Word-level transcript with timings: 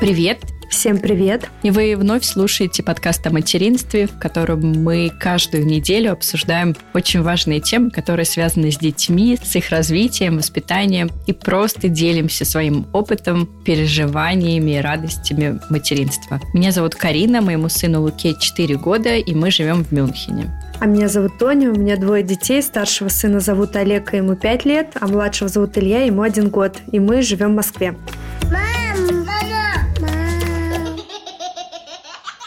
Привет! 0.00 0.40
Всем 0.68 0.98
привет! 0.98 1.48
И 1.62 1.70
вы 1.70 1.96
вновь 1.96 2.22
слушаете 2.22 2.82
подкаст 2.82 3.26
о 3.26 3.30
материнстве, 3.30 4.06
в 4.06 4.18
котором 4.18 4.60
мы 4.82 5.10
каждую 5.18 5.64
неделю 5.64 6.12
обсуждаем 6.12 6.76
очень 6.92 7.22
важные 7.22 7.60
темы, 7.60 7.90
которые 7.90 8.26
связаны 8.26 8.70
с 8.70 8.76
детьми, 8.76 9.38
с 9.42 9.56
их 9.56 9.70
развитием, 9.70 10.36
воспитанием 10.36 11.08
и 11.26 11.32
просто 11.32 11.88
делимся 11.88 12.44
своим 12.44 12.86
опытом, 12.92 13.48
переживаниями 13.64 14.72
и 14.72 14.80
радостями 14.80 15.60
материнства. 15.70 16.42
Меня 16.52 16.72
зовут 16.72 16.94
Карина, 16.94 17.40
моему 17.40 17.70
сыну 17.70 18.02
Луке 18.02 18.34
4 18.38 18.76
года, 18.76 19.16
и 19.16 19.34
мы 19.34 19.50
живем 19.50 19.82
в 19.82 19.92
Мюнхене. 19.92 20.52
А 20.78 20.84
меня 20.84 21.08
зовут 21.08 21.38
Тоня, 21.38 21.70
у 21.70 21.74
меня 21.74 21.96
двое 21.96 22.22
детей. 22.22 22.60
Старшего 22.60 23.08
сына 23.08 23.40
зовут 23.40 23.74
Олег, 23.76 24.12
ему 24.12 24.36
5 24.36 24.64
лет, 24.66 24.88
а 25.00 25.06
младшего 25.06 25.48
зовут 25.48 25.78
Илья, 25.78 26.04
ему 26.04 26.20
1 26.20 26.50
год. 26.50 26.76
И 26.92 27.00
мы 27.00 27.22
живем 27.22 27.52
в 27.52 27.56
Москве. 27.56 27.96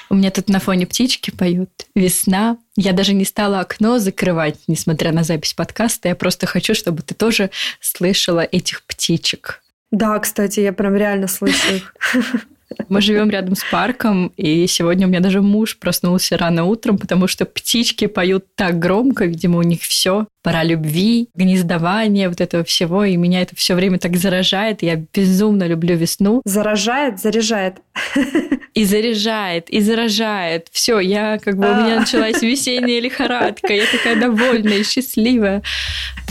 У 0.10 0.16
меня 0.16 0.32
тут 0.32 0.50
на 0.50 0.60
фоне 0.60 0.88
птички 0.88 1.30
поют. 1.30 1.70
Весна. 1.94 2.58
Я 2.76 2.94
даже 2.94 3.14
не 3.14 3.26
стала 3.26 3.60
окно 3.60 4.00
закрывать, 4.00 4.58
несмотря 4.68 5.12
на 5.12 5.24
запись 5.24 5.54
подкаста. 5.54 6.10
Я 6.10 6.16
просто 6.16 6.48
хочу, 6.48 6.74
чтобы 6.74 7.04
ты 7.04 7.14
тоже 7.14 7.52
слышала 7.80 8.40
этих 8.40 8.84
птичек. 8.84 9.62
Да, 9.92 10.18
кстати, 10.20 10.60
я 10.62 10.74
прям 10.74 10.96
реально 10.96 11.28
слышу 11.28 11.76
их. 11.76 11.96
Мы 12.88 13.02
живем 13.02 13.30
рядом 13.30 13.56
с 13.56 13.64
парком, 13.72 14.32
и 14.38 14.68
сегодня 14.68 15.08
у 15.08 15.10
меня 15.10 15.22
даже 15.22 15.42
муж 15.42 15.78
проснулся 15.78 16.38
рано 16.38 16.66
утром, 16.66 16.98
потому 16.98 17.28
что 17.28 17.46
птички 17.46 18.06
поют 18.06 18.46
так 18.56 18.78
громко, 18.78 19.26
видимо, 19.26 19.58
у 19.58 19.64
них 19.64 19.82
все. 19.82 20.28
Пора 20.50 20.64
любви, 20.64 21.30
гнездования, 21.36 22.28
вот 22.28 22.42
этого 22.42 22.64
всего, 22.64 23.04
и 23.04 23.16
меня 23.18 23.42
это 23.42 23.56
все 23.56 23.76
время 23.76 24.00
так 24.00 24.18
заражает. 24.18 24.82
Я 24.82 24.96
безумно 24.96 25.68
люблю 25.68 25.96
весну. 25.96 26.42
Заражает, 26.44 27.20
заряжает. 27.20 27.76
И 28.74 28.86
заряжает, 28.86 29.70
и 29.70 29.80
заражает. 29.82 30.68
Все, 30.72 31.00
я 31.00 31.38
как 31.38 31.58
бы 31.58 31.66
у 31.70 31.76
меня 31.76 31.98
а. 31.98 32.00
началась 32.00 32.42
весенняя 32.42 33.00
лихорадка. 33.00 33.74
Я 33.74 33.84
такая 33.92 34.16
довольная 34.16 34.78
и 34.78 34.84
счастливая. 34.84 35.62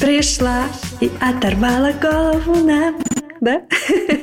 Пришла 0.00 0.64
и 1.00 1.10
оторвала 1.20 1.92
голову 1.92 2.54
на 2.56 2.94
да? 3.40 3.62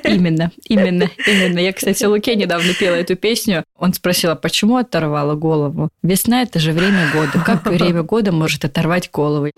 Именно, 0.04 0.52
именно, 0.68 1.10
именно. 1.26 1.60
Я, 1.60 1.74
кстати, 1.74 2.04
Луке 2.04 2.36
недавно 2.36 2.74
пела 2.74 2.96
эту 2.96 3.16
песню. 3.16 3.64
Он 3.78 3.94
спросил, 3.94 4.32
а 4.32 4.36
почему 4.36 4.78
оторвала 4.78 5.36
голову? 5.36 5.90
Весна– 6.04 6.42
это 6.44 6.60
же 6.60 6.72
время 6.72 7.10
года. 7.14 7.44
Как 7.46 7.66
время 7.66 8.04
года 8.04 8.32
может 8.32 8.66
оторвать 8.66 9.10
голову? 9.12 9.52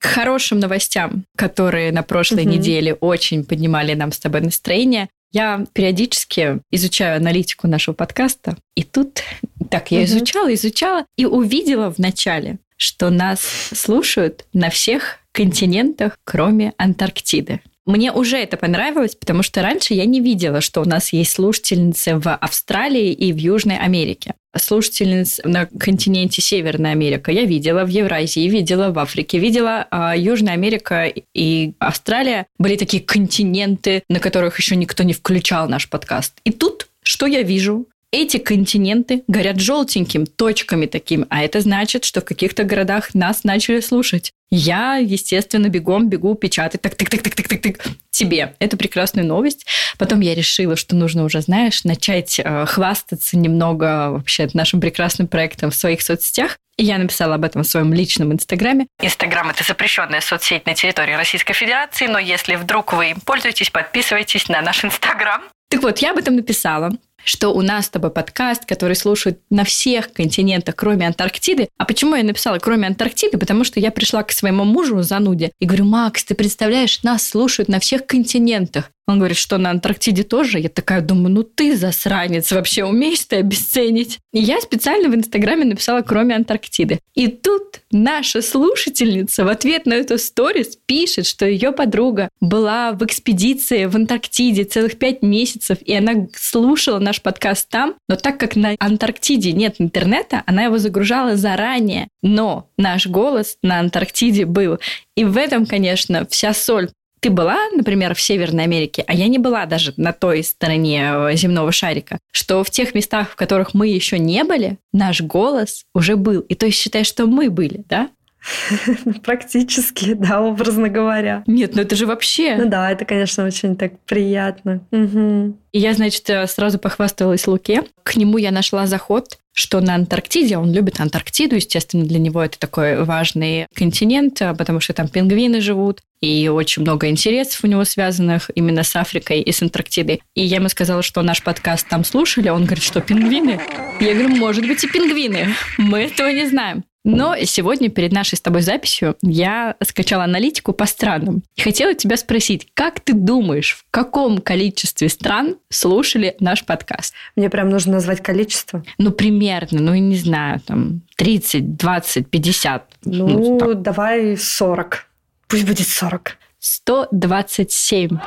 К 0.00 0.06
хорошим 0.06 0.58
новостям, 0.58 1.24
которые 1.36 1.92
на 1.92 2.02
прошлой 2.02 2.42
угу. 2.42 2.50
неделе 2.50 2.94
очень 2.94 3.44
поднимали 3.44 3.94
нам 3.94 4.12
с 4.12 4.18
тобой 4.18 4.40
настроение, 4.40 5.08
я 5.32 5.64
периодически 5.72 6.60
изучаю 6.72 7.16
аналитику 7.16 7.68
нашего 7.68 7.94
подкаста, 7.94 8.56
и 8.74 8.82
тут 8.82 9.22
так 9.70 9.92
я 9.92 10.02
изучала, 10.04 10.52
изучала 10.54 11.06
и 11.16 11.26
увидела 11.26 11.92
в 11.92 11.98
начале, 11.98 12.58
что 12.76 13.10
нас 13.10 13.40
слушают 13.72 14.46
на 14.52 14.70
всех 14.70 15.18
континентах, 15.32 16.18
кроме 16.24 16.72
Антарктиды. 16.78 17.60
Мне 17.86 18.12
уже 18.12 18.38
это 18.38 18.56
понравилось, 18.56 19.14
потому 19.14 19.42
что 19.42 19.62
раньше 19.62 19.94
я 19.94 20.04
не 20.04 20.20
видела, 20.20 20.60
что 20.60 20.80
у 20.80 20.84
нас 20.84 21.12
есть 21.12 21.32
слушательницы 21.32 22.16
в 22.16 22.34
Австралии 22.34 23.12
и 23.12 23.32
в 23.32 23.36
Южной 23.36 23.78
Америке. 23.78 24.34
Слушательниц 24.56 25.40
на 25.44 25.66
континенте 25.66 26.42
Северная 26.42 26.92
Америка 26.92 27.30
я 27.30 27.44
видела, 27.44 27.84
в 27.84 27.88
Евразии 27.88 28.48
видела, 28.48 28.90
в 28.90 28.98
Африке 28.98 29.38
видела. 29.38 29.86
А 29.90 30.16
Южная 30.16 30.54
Америка 30.54 31.12
и 31.34 31.72
Австралия 31.78 32.46
были 32.58 32.76
такие 32.76 33.02
континенты, 33.02 34.02
на 34.08 34.18
которых 34.18 34.58
еще 34.58 34.74
никто 34.76 35.02
не 35.04 35.12
включал 35.12 35.68
наш 35.68 35.88
подкаст. 35.88 36.34
И 36.44 36.50
тут 36.50 36.88
что 37.02 37.26
я 37.26 37.42
вижу? 37.42 37.86
Эти 38.12 38.38
континенты 38.38 39.22
горят 39.28 39.60
желтеньким, 39.60 40.26
точками 40.26 40.86
таким, 40.86 41.26
а 41.30 41.42
это 41.42 41.60
значит, 41.60 42.04
что 42.04 42.20
в 42.20 42.24
каких-то 42.24 42.64
городах 42.64 43.14
нас 43.14 43.44
начали 43.44 43.80
слушать. 43.80 44.32
Я, 44.50 44.96
естественно, 44.96 45.68
бегом 45.68 46.08
бегу 46.08 46.34
печатать 46.34 46.82
так 46.82 46.96
так 46.96 47.08
так 47.08 47.22
так 47.22 47.34
так 47.34 47.48
так 47.48 47.60
так 47.62 47.86
тебе 48.10 48.54
эту 48.58 48.76
прекрасную 48.76 49.26
новость. 49.26 49.64
Потом 49.96 50.20
я 50.20 50.34
решила, 50.34 50.74
что 50.74 50.96
нужно 50.96 51.24
уже, 51.24 51.40
знаешь, 51.40 51.84
начать 51.84 52.40
э, 52.40 52.66
хвастаться 52.66 53.38
немного 53.38 54.10
вообще 54.10 54.48
нашим 54.52 54.80
прекрасным 54.80 55.28
проектом 55.28 55.70
в 55.70 55.76
своих 55.76 56.02
соцсетях. 56.02 56.58
И 56.76 56.84
я 56.84 56.98
написала 56.98 57.36
об 57.36 57.44
этом 57.44 57.62
в 57.62 57.66
своем 57.66 57.94
личном 57.94 58.32
инстаграме. 58.32 58.88
Инстаграм– 59.00 59.48
это 59.50 59.62
запрещенная 59.62 60.20
соцсеть 60.20 60.66
на 60.66 60.74
территории 60.74 61.12
Российской 61.12 61.54
Федерации, 61.54 62.08
но 62.08 62.18
если 62.18 62.56
вдруг 62.56 62.92
вы 62.92 63.10
им 63.10 63.20
пользуетесь, 63.20 63.70
подписывайтесь 63.70 64.48
на 64.48 64.60
наш 64.62 64.84
инстаграм. 64.84 65.42
Так 65.70 65.82
вот, 65.82 65.98
я 65.98 66.10
об 66.10 66.18
этом 66.18 66.34
написала 66.34 66.90
что 67.24 67.50
у 67.50 67.62
нас 67.62 67.86
с 67.86 67.90
тобой 67.90 68.10
подкаст, 68.10 68.64
который 68.66 68.96
слушают 68.96 69.40
на 69.50 69.64
всех 69.64 70.12
континентах, 70.12 70.76
кроме 70.76 71.06
Антарктиды. 71.06 71.68
А 71.78 71.84
почему 71.84 72.14
я 72.14 72.24
написала 72.24 72.58
кроме 72.58 72.86
Антарктиды? 72.86 73.38
Потому 73.38 73.64
что 73.64 73.80
я 73.80 73.90
пришла 73.90 74.22
к 74.22 74.32
своему 74.32 74.64
мужу 74.64 75.02
зануде 75.02 75.52
и 75.58 75.66
говорю, 75.66 75.84
Макс, 75.84 76.24
ты 76.24 76.34
представляешь, 76.34 77.02
нас 77.02 77.26
слушают 77.26 77.68
на 77.68 77.80
всех 77.80 78.06
континентах. 78.06 78.90
Он 79.10 79.18
говорит, 79.18 79.36
что 79.36 79.58
на 79.58 79.70
Антарктиде 79.70 80.22
тоже. 80.22 80.60
Я 80.60 80.68
такая 80.68 81.00
думаю, 81.00 81.34
ну 81.34 81.42
ты 81.42 81.76
засранец, 81.76 82.52
вообще 82.52 82.84
умеешь 82.84 83.24
ты 83.24 83.36
обесценить? 83.36 84.18
И 84.32 84.38
я 84.40 84.60
специально 84.60 85.08
в 85.08 85.14
Инстаграме 85.14 85.64
написала 85.64 86.02
«Кроме 86.02 86.36
Антарктиды». 86.36 87.00
И 87.14 87.26
тут 87.26 87.80
наша 87.90 88.40
слушательница 88.40 89.44
в 89.44 89.48
ответ 89.48 89.86
на 89.86 89.94
эту 89.94 90.16
сторис 90.16 90.78
пишет, 90.86 91.26
что 91.26 91.44
ее 91.44 91.72
подруга 91.72 92.28
была 92.40 92.92
в 92.92 93.04
экспедиции 93.04 93.86
в 93.86 93.96
Антарктиде 93.96 94.62
целых 94.62 94.96
пять 94.96 95.22
месяцев, 95.22 95.78
и 95.84 95.92
она 95.92 96.28
слушала 96.36 97.00
наш 97.00 97.20
подкаст 97.20 97.68
там, 97.68 97.96
но 98.08 98.14
так 98.14 98.38
как 98.38 98.54
на 98.54 98.76
Антарктиде 98.78 99.52
нет 99.52 99.76
интернета, 99.78 100.44
она 100.46 100.64
его 100.64 100.78
загружала 100.78 101.36
заранее. 101.36 102.06
Но 102.22 102.68
наш 102.76 103.08
голос 103.08 103.56
на 103.62 103.80
Антарктиде 103.80 104.46
был. 104.46 104.78
И 105.16 105.24
в 105.24 105.36
этом, 105.36 105.66
конечно, 105.66 106.26
вся 106.30 106.54
соль 106.54 106.90
ты 107.20 107.30
была, 107.30 107.58
например, 107.74 108.14
в 108.14 108.20
Северной 108.20 108.64
Америке, 108.64 109.04
а 109.06 109.14
я 109.14 109.28
не 109.28 109.38
была 109.38 109.66
даже 109.66 109.92
на 109.96 110.12
той 110.12 110.42
стороне 110.42 111.10
э, 111.12 111.36
земного 111.36 111.70
шарика, 111.70 112.18
что 112.32 112.64
в 112.64 112.70
тех 112.70 112.94
местах, 112.94 113.30
в 113.30 113.36
которых 113.36 113.74
мы 113.74 113.88
еще 113.88 114.18
не 114.18 114.42
были, 114.44 114.78
наш 114.92 115.20
голос 115.20 115.84
уже 115.94 116.16
был. 116.16 116.40
И 116.40 116.54
то 116.54 116.66
есть 116.66 116.78
считай, 116.78 117.04
что 117.04 117.26
мы 117.26 117.50
были, 117.50 117.84
да? 117.88 118.08
Практически, 119.24 120.14
да, 120.14 120.40
образно 120.40 120.88
говоря. 120.88 121.42
Нет, 121.46 121.74
ну 121.74 121.82
это 121.82 121.96
же 121.96 122.06
вообще... 122.06 122.56
Ну 122.56 122.68
да, 122.68 122.90
это, 122.90 123.04
конечно, 123.04 123.44
очень 123.44 123.76
так 123.76 123.98
приятно. 124.00 124.82
Угу. 124.90 125.56
И 125.72 125.78
я, 125.78 125.94
значит, 125.94 126.28
э, 126.30 126.46
сразу 126.46 126.78
похвасталась 126.78 127.46
Луке. 127.46 127.84
К 128.02 128.16
нему 128.16 128.38
я 128.38 128.50
нашла 128.50 128.86
заход, 128.86 129.38
что 129.52 129.80
на 129.80 129.94
Антарктиде, 129.94 130.56
он 130.56 130.72
любит 130.72 131.00
Антарктиду, 131.00 131.56
естественно, 131.56 132.04
для 132.04 132.18
него 132.18 132.42
это 132.42 132.58
такой 132.58 133.02
важный 133.04 133.66
континент, 133.74 134.40
э, 134.40 134.54
потому 134.54 134.80
что 134.80 134.92
там 134.94 135.08
пингвины 135.08 135.60
живут, 135.60 136.00
и 136.20 136.48
очень 136.48 136.82
много 136.82 137.08
интересов 137.08 137.64
у 137.64 137.66
него 137.66 137.84
связанных 137.84 138.50
именно 138.54 138.82
с 138.82 138.94
Африкой 138.96 139.40
и 139.40 139.52
с 139.52 139.62
Антарктидой. 139.62 140.22
И 140.34 140.42
я 140.42 140.56
ему 140.56 140.68
сказала, 140.68 141.02
что 141.02 141.22
наш 141.22 141.42
подкаст 141.42 141.88
там 141.88 142.04
слушали, 142.04 142.48
он 142.48 142.64
говорит, 142.64 142.84
что 142.84 143.00
пингвины? 143.00 143.60
Я 144.00 144.14
говорю, 144.14 144.36
может 144.36 144.66
быть 144.66 144.82
и 144.84 144.88
пингвины, 144.88 145.54
мы 145.78 146.00
этого 146.00 146.28
не 146.28 146.46
знаем. 146.46 146.84
Но 147.04 147.34
сегодня 147.44 147.88
перед 147.88 148.12
нашей 148.12 148.36
с 148.36 148.40
тобой 148.40 148.60
записью 148.60 149.16
я 149.22 149.76
скачала 149.82 150.24
аналитику 150.24 150.72
по 150.72 150.86
странам. 150.86 151.42
И 151.56 151.62
хотела 151.62 151.94
тебя 151.94 152.16
спросить, 152.16 152.68
как 152.74 153.00
ты 153.00 153.14
думаешь, 153.14 153.76
в 153.76 153.84
каком 153.90 154.38
количестве 154.38 155.08
стран 155.08 155.56
слушали 155.70 156.36
наш 156.40 156.64
подкаст? 156.64 157.14
Мне 157.36 157.48
прям 157.48 157.70
нужно 157.70 157.94
назвать 157.94 158.22
количество. 158.22 158.84
Ну, 158.98 159.12
примерно, 159.12 159.80
ну, 159.80 159.94
не 159.94 160.16
знаю, 160.16 160.60
там 160.60 161.02
30, 161.16 161.76
20, 161.76 162.28
50. 162.28 162.84
Ну, 163.04 163.28
ну 163.28 163.74
давай 163.74 164.36
40. 164.36 165.06
Пусть 165.48 165.66
будет 165.66 165.88
40. 165.88 166.36
127. 166.60 168.18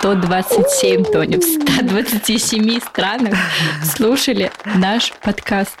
127, 0.00 1.04
Тоня, 1.04 1.38
в 1.38 1.42
127 1.42 2.80
странах 2.80 3.34
слушали 3.84 4.50
наш 4.76 5.12
подкаст. 5.22 5.76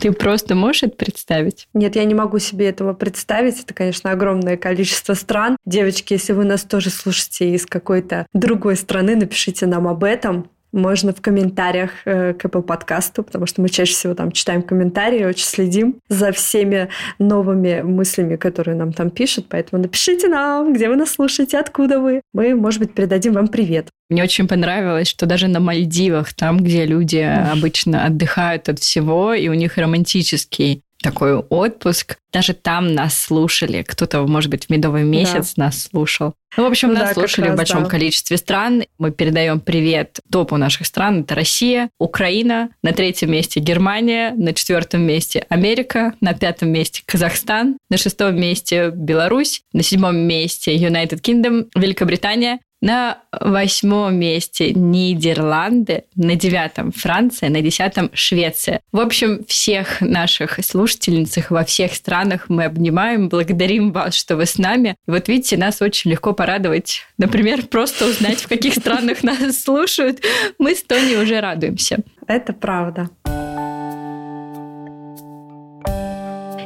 Ты 0.00 0.12
просто 0.12 0.54
можешь 0.54 0.84
это 0.84 0.96
представить? 0.96 1.68
Нет, 1.74 1.96
я 1.96 2.04
не 2.04 2.14
могу 2.14 2.38
себе 2.38 2.68
этого 2.68 2.92
представить. 2.92 3.60
Это, 3.62 3.74
конечно, 3.74 4.10
огромное 4.10 4.56
количество 4.56 5.14
стран. 5.14 5.56
Девочки, 5.64 6.14
если 6.14 6.32
вы 6.32 6.44
нас 6.44 6.62
тоже 6.62 6.90
слушаете 6.90 7.54
из 7.54 7.66
какой-то 7.66 8.26
другой 8.32 8.76
страны, 8.76 9.16
напишите 9.16 9.66
нам 9.66 9.86
об 9.86 10.04
этом 10.04 10.50
можно 10.72 11.12
в 11.12 11.20
комментариях 11.20 11.90
э, 12.04 12.34
к 12.34 12.44
Apple 12.44 12.62
подкасту, 12.62 13.22
потому 13.22 13.46
что 13.46 13.62
мы 13.62 13.68
чаще 13.68 13.92
всего 13.92 14.14
там 14.14 14.32
читаем 14.32 14.62
комментарии, 14.62 15.24
очень 15.24 15.44
следим 15.44 15.96
за 16.08 16.32
всеми 16.32 16.88
новыми 17.18 17.82
мыслями, 17.82 18.36
которые 18.36 18.76
нам 18.76 18.92
там 18.92 19.10
пишут. 19.10 19.46
Поэтому 19.48 19.82
напишите 19.82 20.28
нам, 20.28 20.72
где 20.72 20.88
вы 20.88 20.96
нас 20.96 21.10
слушаете, 21.10 21.58
откуда 21.58 22.00
вы. 22.00 22.22
Мы, 22.32 22.54
может 22.54 22.80
быть, 22.80 22.94
передадим 22.94 23.34
вам 23.34 23.48
привет. 23.48 23.88
Мне 24.10 24.22
очень 24.22 24.46
понравилось, 24.46 25.08
что 25.08 25.26
даже 25.26 25.48
на 25.48 25.60
Мальдивах, 25.60 26.34
там, 26.34 26.58
где 26.58 26.84
люди 26.84 27.18
обычно 27.18 28.04
отдыхают 28.04 28.68
от 28.68 28.78
всего, 28.78 29.32
и 29.32 29.48
у 29.48 29.54
них 29.54 29.78
романтический 29.78 30.82
такой 31.02 31.34
отпуск. 31.34 32.16
Даже 32.32 32.54
там 32.54 32.94
нас 32.94 33.18
слушали. 33.18 33.82
Кто-то, 33.82 34.26
может 34.26 34.50
быть, 34.50 34.66
в 34.66 34.70
медовый 34.70 35.02
месяц 35.02 35.54
да. 35.56 35.64
нас 35.64 35.88
слушал. 35.90 36.34
Ну, 36.56 36.64
в 36.64 36.66
общем, 36.66 36.88
ну, 36.88 36.94
нас 36.94 37.08
да, 37.08 37.14
слушали 37.14 37.46
раз, 37.46 37.54
в 37.54 37.56
большом 37.56 37.84
да. 37.84 37.90
количестве 37.90 38.36
стран. 38.36 38.84
Мы 38.98 39.10
передаем 39.10 39.60
привет 39.60 40.20
топу 40.30 40.56
наших 40.56 40.86
стран. 40.86 41.20
Это 41.20 41.34
Россия, 41.34 41.90
Украина, 41.98 42.70
на 42.82 42.92
третьем 42.92 43.32
месте 43.32 43.60
Германия, 43.60 44.32
на 44.36 44.52
четвертом 44.54 45.02
месте 45.02 45.46
Америка, 45.48 46.14
на 46.20 46.34
пятом 46.34 46.70
месте 46.70 47.02
Казахстан, 47.06 47.78
на 47.90 47.96
шестом 47.96 48.38
месте 48.38 48.90
Беларусь, 48.90 49.62
на 49.72 49.82
седьмом 49.82 50.16
месте 50.16 50.76
United 50.76 51.20
Kingdom, 51.20 51.68
Великобритания, 51.74 52.60
на 52.82 53.18
восьмом 53.32 54.16
месте 54.16 54.74
Нидерланды, 54.74 56.04
на 56.14 56.34
девятом 56.34 56.92
Франция, 56.92 57.48
на 57.48 57.62
десятом 57.62 58.10
Швеция. 58.12 58.80
В 58.92 59.00
общем, 59.00 59.44
всех 59.46 60.02
наших 60.02 60.62
слушательниц 60.62 61.38
во 61.48 61.64
всех 61.64 61.94
странах 61.94 62.46
мы 62.48 62.64
обнимаем, 62.64 63.30
благодарим 63.30 63.92
вас, 63.92 64.14
что 64.14 64.36
вы 64.36 64.44
с 64.44 64.58
нами. 64.58 64.96
И 65.06 65.10
вот 65.10 65.28
видите, 65.28 65.56
нас 65.56 65.80
очень 65.80 66.10
легко 66.10 66.34
порадовать. 66.34 67.06
Например, 67.16 67.64
просто 67.66 68.06
узнать, 68.06 68.40
в 68.40 68.48
каких 68.48 68.74
странах 68.74 69.22
нас 69.22 69.62
слушают. 69.62 70.20
Мы 70.58 70.74
с 70.74 70.82
Тони 70.82 71.14
уже 71.14 71.40
радуемся. 71.40 72.00
Это 72.26 72.52
правда. 72.52 73.08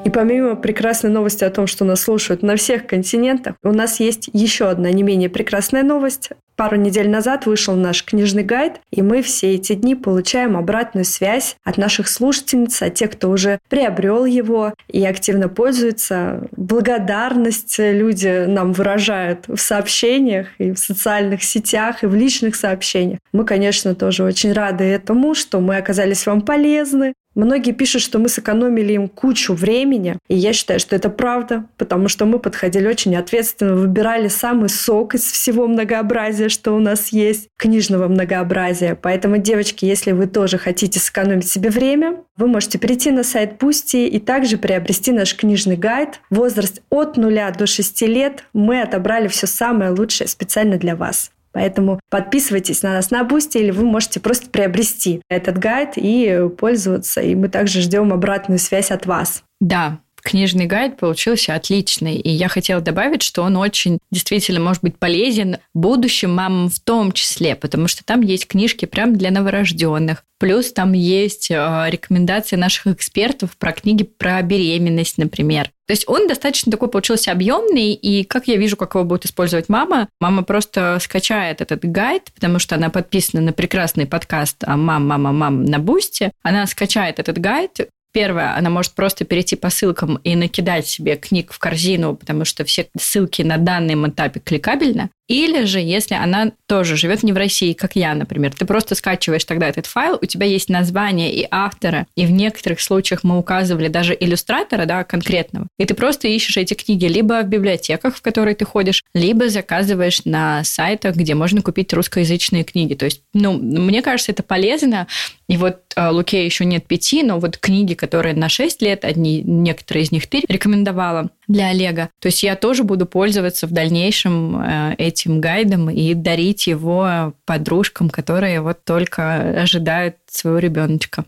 И 0.07 0.09
помимо 0.09 0.55
прекрасной 0.55 1.11
новости 1.11 1.43
о 1.43 1.51
том, 1.51 1.67
что 1.67 1.85
нас 1.85 2.03
слушают 2.03 2.45
на 2.45 2.55
всех 2.55 2.87
континентах, 2.87 3.57
у 3.65 3.73
нас 3.73 3.99
есть 3.99 4.31
еще 4.33 4.71
одна 4.71 4.93
не 4.93 5.03
менее 5.03 5.29
прекрасная 5.29 5.83
новость. 5.83 6.31
Пару 6.55 6.77
недель 6.77 7.11
назад 7.11 7.45
вышел 7.45 7.75
наш 7.75 8.05
книжный 8.05 8.45
гайд, 8.45 8.75
и 8.93 9.03
мы 9.03 9.21
все 9.21 9.55
эти 9.55 9.75
дни 9.75 9.97
получаем 9.97 10.57
обратную 10.57 11.05
связь 11.05 11.57
от 11.65 11.77
наших 11.77 12.07
слушательниц, 12.07 12.81
от 12.83 12.95
тех, 12.95 13.11
кто 13.11 13.31
уже 13.31 13.59
приобрел 13.69 14.25
его 14.25 14.75
и 14.89 15.05
активно 15.05 15.49
пользуется. 15.49 16.47
Благодарность 16.57 17.75
люди 17.79 18.47
нам 18.47 18.75
выражают 18.75 19.49
в 19.49 19.59
сообщениях 19.59 20.47
и 20.59 20.71
в 20.71 20.79
социальных 20.79 21.43
сетях, 21.43 22.05
и 22.05 22.07
в 22.07 22.15
личных 22.15 22.55
сообщениях. 22.55 23.19
Мы, 23.33 23.45
конечно, 23.45 23.97
тоже 23.97 24.23
очень 24.23 24.53
рады 24.53 24.85
этому, 24.85 25.35
что 25.35 25.59
мы 25.59 25.77
оказались 25.77 26.27
вам 26.27 26.43
полезны, 26.43 27.13
Многие 27.37 27.73
пишут, 27.73 28.01
что 28.01 28.19
мы 28.19 28.31
сэкономили 28.31 28.95
им 28.95 29.09
кучу 29.09 29.53
времени, 29.53 30.17
и 30.27 30.35
я 30.35 30.55
считаю, 30.55 30.81
что 30.81 30.97
это 30.97 31.11
правда, 31.11 31.67
потому 31.77 32.09
что 32.09 32.25
мы 32.25 32.39
подходили 32.39 32.89
очень 32.89 33.15
ответственно, 33.15 33.75
выбирали 33.75 34.29
самый 34.29 34.71
сок 34.71 35.15
из 35.15 35.31
всего 35.31 35.69
многообразия, 35.69 36.49
что 36.49 36.73
у 36.73 36.81
нас 36.81 37.09
есть, 37.09 37.51
книжного 37.59 38.09
многообразия. 38.09 38.95
Поэтому, 38.95 39.37
девочки, 39.37 39.85
если 39.85 40.13
вы 40.13 40.29
тоже 40.29 40.57
хотите 40.57 40.99
сэкономить 40.99 41.47
себе 41.47 41.69
время, 41.69 42.25
вы 42.39 42.47
можете 42.47 42.79
перейти 42.79 43.11
на 43.11 43.23
сайт 43.23 43.59
Boosty 43.59 44.09
и 44.09 44.19
также 44.19 44.57
приобрести 44.57 45.13
наш 45.13 45.37
книжный 45.37 45.77
гайд. 45.77 46.21
Возраст 46.31 46.81
от 46.89 47.19
0 47.19 47.53
до 47.59 47.67
6 47.67 48.03
лет 48.03 48.45
мы 48.55 48.81
отобрали 48.81 49.29
все 49.29 49.47
самое 49.47 49.91
лучшее 49.91 50.29
специально 50.29 50.79
для 50.79 50.97
вас. 50.97 51.31
Поэтому 51.57 52.01
подписывайтесь 52.11 52.83
на 52.83 52.93
нас 52.93 53.11
на 53.11 53.25
Boosty, 53.25 53.57
или 53.57 53.71
вы 53.71 53.85
можете 53.87 54.21
просто 54.21 54.51
приобрести 54.51 55.23
этот 55.31 55.57
гайд 55.57 55.93
и 55.97 56.51
пользоваться. 56.59 57.23
И 57.23 57.35
мы 57.35 57.49
также 57.49 57.81
ждем 57.81 58.13
обратную 58.13 58.59
связь 58.59 58.91
от 58.91 59.07
вас. 59.07 59.43
Да, 59.59 60.01
книжный 60.27 60.67
гайд 60.67 60.97
получился 60.97 61.55
отличный. 61.55 62.17
И 62.17 62.29
я 62.29 62.49
хотела 62.49 62.81
добавить, 62.81 63.23
что 63.23 63.43
он 63.43 63.57
очень 63.57 63.99
действительно 64.11 64.59
может 64.59 64.83
быть 64.83 64.99
полезен 64.99 65.59
будущим 65.73 66.35
мамам 66.35 66.69
в 66.69 66.81
том 66.81 67.13
числе, 67.13 67.55
потому 67.55 67.87
что 67.87 68.05
там 68.05 68.23
есть 68.23 68.49
книжки 68.49 68.87
прям 68.87 69.17
для 69.17 69.31
новорожденных. 69.31 70.25
Плюс 70.39 70.73
там 70.73 70.93
есть 70.93 71.51
э, 71.51 71.87
рекомендации 71.89 72.57
наших 72.57 72.89
экспертов 72.89 73.57
про 73.57 73.73
книги 73.73 74.03
про 74.03 74.43
беременность, 74.43 75.17
например. 75.17 75.71
То 75.87 75.93
есть 75.93 76.09
он 76.09 76.27
достаточно 76.27 76.71
такой 76.73 76.89
получился 76.89 77.31
объемный, 77.31 77.93
и 77.93 78.25
как 78.25 78.49
я 78.49 78.57
вижу, 78.57 78.77
как 78.77 78.95
его 78.95 79.05
будет 79.05 79.25
использовать 79.25 79.69
мама, 79.69 80.09
мама 80.21 80.43
просто 80.43 80.99
скачает 81.01 81.61
этот 81.61 81.85
гайд, 81.85 82.33
потому 82.35 82.59
что 82.59 82.75
она 82.75 82.91
подписана 82.91 83.41
на 83.41 83.53
прекрасный 83.53 84.05
подкаст 84.05 84.65
«Мам, 84.67 85.07
мама, 85.07 85.33
мам» 85.33 85.65
на 85.65 85.79
Бусте. 85.79 86.33
Она 86.43 86.67
скачает 86.67 87.21
этот 87.21 87.39
гайд, 87.39 87.89
Первое, 88.17 88.57
она 88.57 88.71
может 88.71 88.95
просто 88.95 89.27
перейти 89.27 89.57
по 89.57 89.69
ссылкам 89.69 90.17
и 90.25 90.37
накидать 90.37 90.87
себе 90.87 91.17
книг 91.17 91.53
в 91.53 91.59
корзину, 91.59 92.17
потому 92.17 92.47
что 92.47 92.65
все 92.65 92.89
ссылки 92.99 93.43
на 93.43 93.59
данном 93.59 94.09
этапе 94.09 94.41
кликабельны. 94.41 95.11
Или 95.29 95.65
же, 95.65 95.81
если 95.81 96.15
она 96.15 96.53
тоже 96.67 96.97
живет 96.97 97.23
не 97.23 97.33
в 97.33 97.37
России, 97.37 97.73
как 97.73 97.97
я, 97.97 98.15
например, 98.15 98.53
ты 98.57 98.65
просто 98.65 98.95
скачиваешь 98.95 99.45
тогда 99.45 99.69
этот 99.69 99.87
файл, 99.87 100.19
у 100.21 100.27
тебя 100.27 100.47
есть 100.47 100.69
название 100.69 101.33
и 101.35 101.47
автора, 101.51 102.07
и 102.17 102.27
в 102.27 102.31
некоторых 102.31 102.81
случаях 102.81 103.25
мы 103.25 103.39
указывали 103.39 103.89
даже 103.89 104.17
иллюстратора, 104.19 104.87
да, 104.87 105.03
конкретного. 105.03 105.67
И 105.79 105.85
ты 105.85 105.95
просто 105.95 106.29
ищешь 106.29 106.57
эти 106.57 106.75
книги 106.75 107.07
либо 107.07 107.43
в 107.43 107.49
библиотеках, 107.49 108.17
в 108.17 108.23
которые 108.23 108.55
ты 108.55 108.65
ходишь, 108.65 109.03
либо 109.15 109.49
заказываешь 109.49 110.25
на 110.25 110.63
сайтах, 110.63 111.17
где 111.17 111.35
можно 111.35 111.61
купить 111.61 111.93
русскоязычные 111.93 112.63
книги. 112.63 112.95
То 112.95 113.07
есть, 113.07 113.23
ну, 113.35 113.53
мне 113.53 114.03
кажется, 114.03 114.33
это 114.33 114.43
полезно. 114.45 115.09
И 115.49 115.57
вот 115.57 115.81
э, 115.97 116.09
Луке 116.09 116.45
еще 116.45 116.65
нет 116.65 116.87
пяти, 116.87 117.23
но 117.23 117.39
вот 117.41 117.59
книги, 117.59 117.95
которые 117.95 118.35
на 118.35 118.49
6 118.49 118.83
лет, 118.83 119.05
одни, 119.05 119.43
некоторые 119.43 120.05
из 120.05 120.13
них 120.13 120.27
ты 120.29 120.43
рекомендовала 120.49 121.31
для 121.49 121.69
Олега. 121.69 122.11
То 122.21 122.27
есть 122.27 122.43
я 122.43 122.57
тоже 122.57 122.85
буду 122.85 123.07
пользоваться 123.07 123.67
в 123.67 123.71
дальнейшем 123.71 124.61
э, 124.61 124.95
этим 124.99 125.41
гайдом 125.41 125.91
и 125.91 126.15
дарить 126.15 126.67
его 126.67 127.35
подружкам, 127.45 128.11
которые 128.11 128.61
вот 128.61 128.85
только 128.85 129.61
ожидают 129.61 130.17
своего 130.29 130.59
ребеночка. 130.59 131.25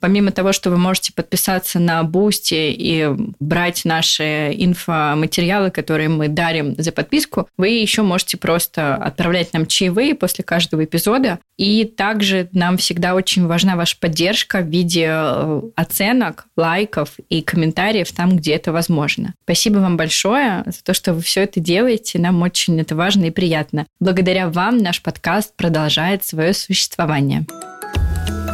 Помимо 0.00 0.32
того, 0.32 0.52
что 0.52 0.70
вы 0.70 0.78
можете 0.78 1.12
подписаться 1.12 1.78
на 1.78 2.02
Boosty 2.02 2.72
и 2.72 3.08
брать 3.38 3.84
наши 3.84 4.52
инфоматериалы, 4.52 5.70
которые 5.70 6.08
мы 6.08 6.28
дарим 6.28 6.74
за 6.78 6.90
подписку, 6.90 7.48
вы 7.56 7.68
еще 7.68 8.02
можете 8.02 8.38
просто 8.38 8.94
отправлять 8.94 9.52
нам 9.52 9.66
чаевые 9.66 10.14
после 10.14 10.42
каждого 10.42 10.84
эпизода. 10.84 11.38
И 11.58 11.84
также 11.84 12.48
нам 12.52 12.78
всегда 12.78 13.14
очень 13.14 13.46
важна 13.46 13.76
ваша 13.76 13.96
поддержка 14.00 14.60
в 14.60 14.68
виде 14.68 15.08
э, 15.10 15.62
оценок, 15.76 16.46
лайков 16.56 17.10
и 17.28 17.42
комментариев 17.42 18.10
там, 18.12 18.38
где 18.38 18.54
это 18.54 18.72
возможно. 18.72 19.34
Спасибо 19.44 19.78
вам 19.78 19.98
большое 19.98 20.64
за 20.66 20.82
то, 20.82 20.94
что 20.94 21.12
вы 21.12 21.20
все 21.20 21.42
это 21.42 21.60
делаете. 21.60 22.18
Нам 22.18 22.40
очень 22.40 22.80
это 22.80 22.96
важно 22.96 23.26
и 23.26 23.30
приятно. 23.30 23.86
Благодаря 24.00 24.48
вам 24.48 24.78
наш 24.78 25.02
подкаст 25.02 25.54
продолжает 25.56 26.24
свое 26.24 26.54
существование. 26.54 27.44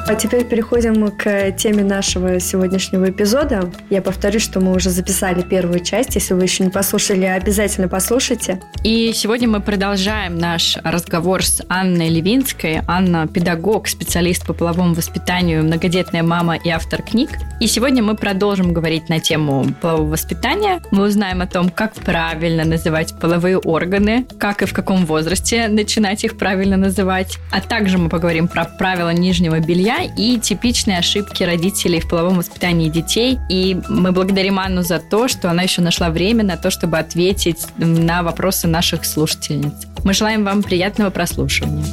А 0.08 0.14
теперь 0.14 0.44
переходим 0.44 1.10
к 1.10 1.50
теме 1.52 1.82
нашего 1.82 2.38
сегодняшнего 2.38 3.10
эпизода. 3.10 3.72
Я 3.90 4.00
повторю, 4.00 4.38
что 4.38 4.60
мы 4.60 4.72
уже 4.72 4.90
записали 4.90 5.42
первую 5.42 5.80
часть. 5.80 6.14
Если 6.14 6.32
вы 6.32 6.44
еще 6.44 6.62
не 6.62 6.70
послушали, 6.70 7.24
обязательно 7.24 7.88
послушайте. 7.88 8.60
И 8.84 9.12
сегодня 9.12 9.48
мы 9.48 9.60
продолжаем 9.60 10.38
наш 10.38 10.76
разговор 10.84 11.44
с 11.44 11.60
Анной 11.68 12.08
Левинской. 12.08 12.82
Анна– 12.86 13.26
педагог, 13.34 13.88
специалист 13.88 14.46
по 14.46 14.52
половому 14.52 14.94
воспитанию, 14.94 15.64
многодетная 15.64 16.22
мама 16.22 16.54
и 16.54 16.68
автор 16.68 17.02
книг. 17.02 17.30
И 17.60 17.66
сегодня 17.66 18.00
мы 18.00 18.14
продолжим 18.14 18.72
говорить 18.72 19.08
на 19.08 19.18
тему 19.18 19.66
полового 19.82 20.10
воспитания. 20.12 20.82
Мы 20.92 21.06
узнаем 21.06 21.42
о 21.42 21.48
том, 21.48 21.68
как 21.68 21.94
правильно 21.94 22.64
называть 22.64 23.18
половые 23.18 23.58
органы, 23.58 24.25
как 24.38 24.62
и 24.62 24.66
в 24.66 24.72
каком 24.72 25.04
возрасте 25.04 25.66
начинать 25.66 26.22
их 26.22 26.38
правильно 26.38 26.76
называть. 26.76 27.38
А 27.50 27.60
также 27.60 27.98
мы 27.98 28.08
поговорим 28.08 28.46
про 28.46 28.66
правила 28.66 29.10
нижнего 29.10 29.58
белья 29.58 29.95
и 30.02 30.38
типичные 30.38 30.98
ошибки 30.98 31.42
родителей 31.42 32.00
в 32.00 32.08
половом 32.08 32.38
воспитании 32.38 32.88
детей. 32.88 33.38
И 33.48 33.80
мы 33.88 34.12
благодарим 34.12 34.58
Анну 34.58 34.82
за 34.82 34.98
то, 34.98 35.28
что 35.28 35.50
она 35.50 35.62
еще 35.62 35.82
нашла 35.82 36.10
время 36.10 36.44
на 36.44 36.56
то, 36.56 36.70
чтобы 36.70 36.98
ответить 36.98 37.66
на 37.76 38.22
вопросы 38.22 38.66
наших 38.66 39.04
слушательниц. 39.04 39.74
Мы 40.04 40.14
желаем 40.14 40.44
вам 40.44 40.62
приятного 40.62 41.10
прослушивания. 41.10 41.84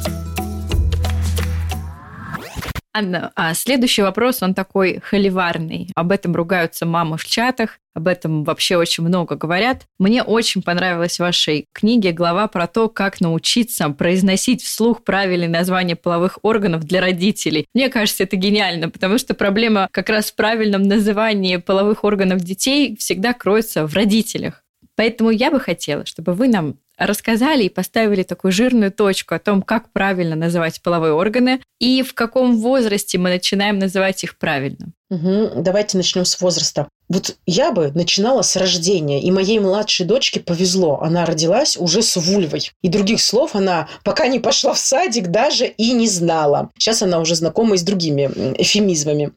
Анна, 2.96 3.32
а 3.34 3.52
следующий 3.54 4.02
вопрос, 4.02 4.40
он 4.40 4.54
такой 4.54 5.00
холиварный. 5.02 5.90
Об 5.96 6.12
этом 6.12 6.36
ругаются 6.36 6.86
мамы 6.86 7.18
в 7.18 7.24
чатах, 7.24 7.80
об 7.92 8.06
этом 8.06 8.44
вообще 8.44 8.76
очень 8.76 9.02
много 9.02 9.34
говорят. 9.34 9.82
Мне 9.98 10.22
очень 10.22 10.62
понравилась 10.62 11.16
в 11.16 11.20
вашей 11.20 11.66
книге 11.72 12.12
глава 12.12 12.46
про 12.46 12.68
то, 12.68 12.88
как 12.88 13.20
научиться 13.20 13.88
произносить 13.90 14.62
вслух 14.62 15.02
правильные 15.02 15.48
названия 15.48 15.96
половых 15.96 16.38
органов 16.42 16.84
для 16.84 17.00
родителей. 17.00 17.66
Мне 17.74 17.88
кажется, 17.88 18.22
это 18.22 18.36
гениально, 18.36 18.88
потому 18.90 19.18
что 19.18 19.34
проблема 19.34 19.88
как 19.90 20.08
раз 20.08 20.30
в 20.30 20.36
правильном 20.36 20.82
назывании 20.84 21.56
половых 21.56 22.04
органов 22.04 22.42
детей 22.42 22.96
всегда 22.96 23.32
кроется 23.32 23.88
в 23.88 23.94
родителях. 23.94 24.62
Поэтому 24.96 25.30
я 25.30 25.50
бы 25.50 25.58
хотела, 25.58 26.06
чтобы 26.06 26.34
вы 26.34 26.46
нам 26.46 26.76
рассказали 26.98 27.64
и 27.64 27.68
поставили 27.68 28.22
такую 28.22 28.52
жирную 28.52 28.92
точку 28.92 29.34
о 29.34 29.38
том, 29.38 29.62
как 29.62 29.90
правильно 29.92 30.36
называть 30.36 30.82
половые 30.82 31.12
органы 31.12 31.60
и 31.80 32.02
в 32.02 32.14
каком 32.14 32.58
возрасте 32.58 33.18
мы 33.18 33.30
начинаем 33.30 33.78
называть 33.78 34.22
их 34.24 34.38
правильно. 34.38 34.92
Угу. 35.10 35.62
Давайте 35.62 35.96
начнем 35.96 36.24
с 36.24 36.40
возраста. 36.40 36.88
Вот 37.08 37.36
я 37.46 37.70
бы 37.70 37.90
начинала 37.94 38.42
с 38.42 38.56
рождения, 38.56 39.22
и 39.22 39.30
моей 39.30 39.58
младшей 39.58 40.06
дочке 40.06 40.40
повезло. 40.40 41.00
Она 41.02 41.26
родилась 41.26 41.76
уже 41.76 42.02
с 42.02 42.16
вульвой. 42.16 42.70
И 42.82 42.88
других 42.88 43.20
слов 43.20 43.54
она, 43.54 43.88
пока 44.02 44.26
не 44.26 44.40
пошла 44.40 44.72
в 44.72 44.78
садик, 44.78 45.28
даже 45.28 45.66
и 45.66 45.92
не 45.92 46.08
знала. 46.08 46.70
Сейчас 46.78 47.02
она 47.02 47.20
уже 47.20 47.34
знакома 47.34 47.74
и 47.74 47.78
с 47.78 47.82
другими 47.82 48.30
эфемизмами. 48.56 49.32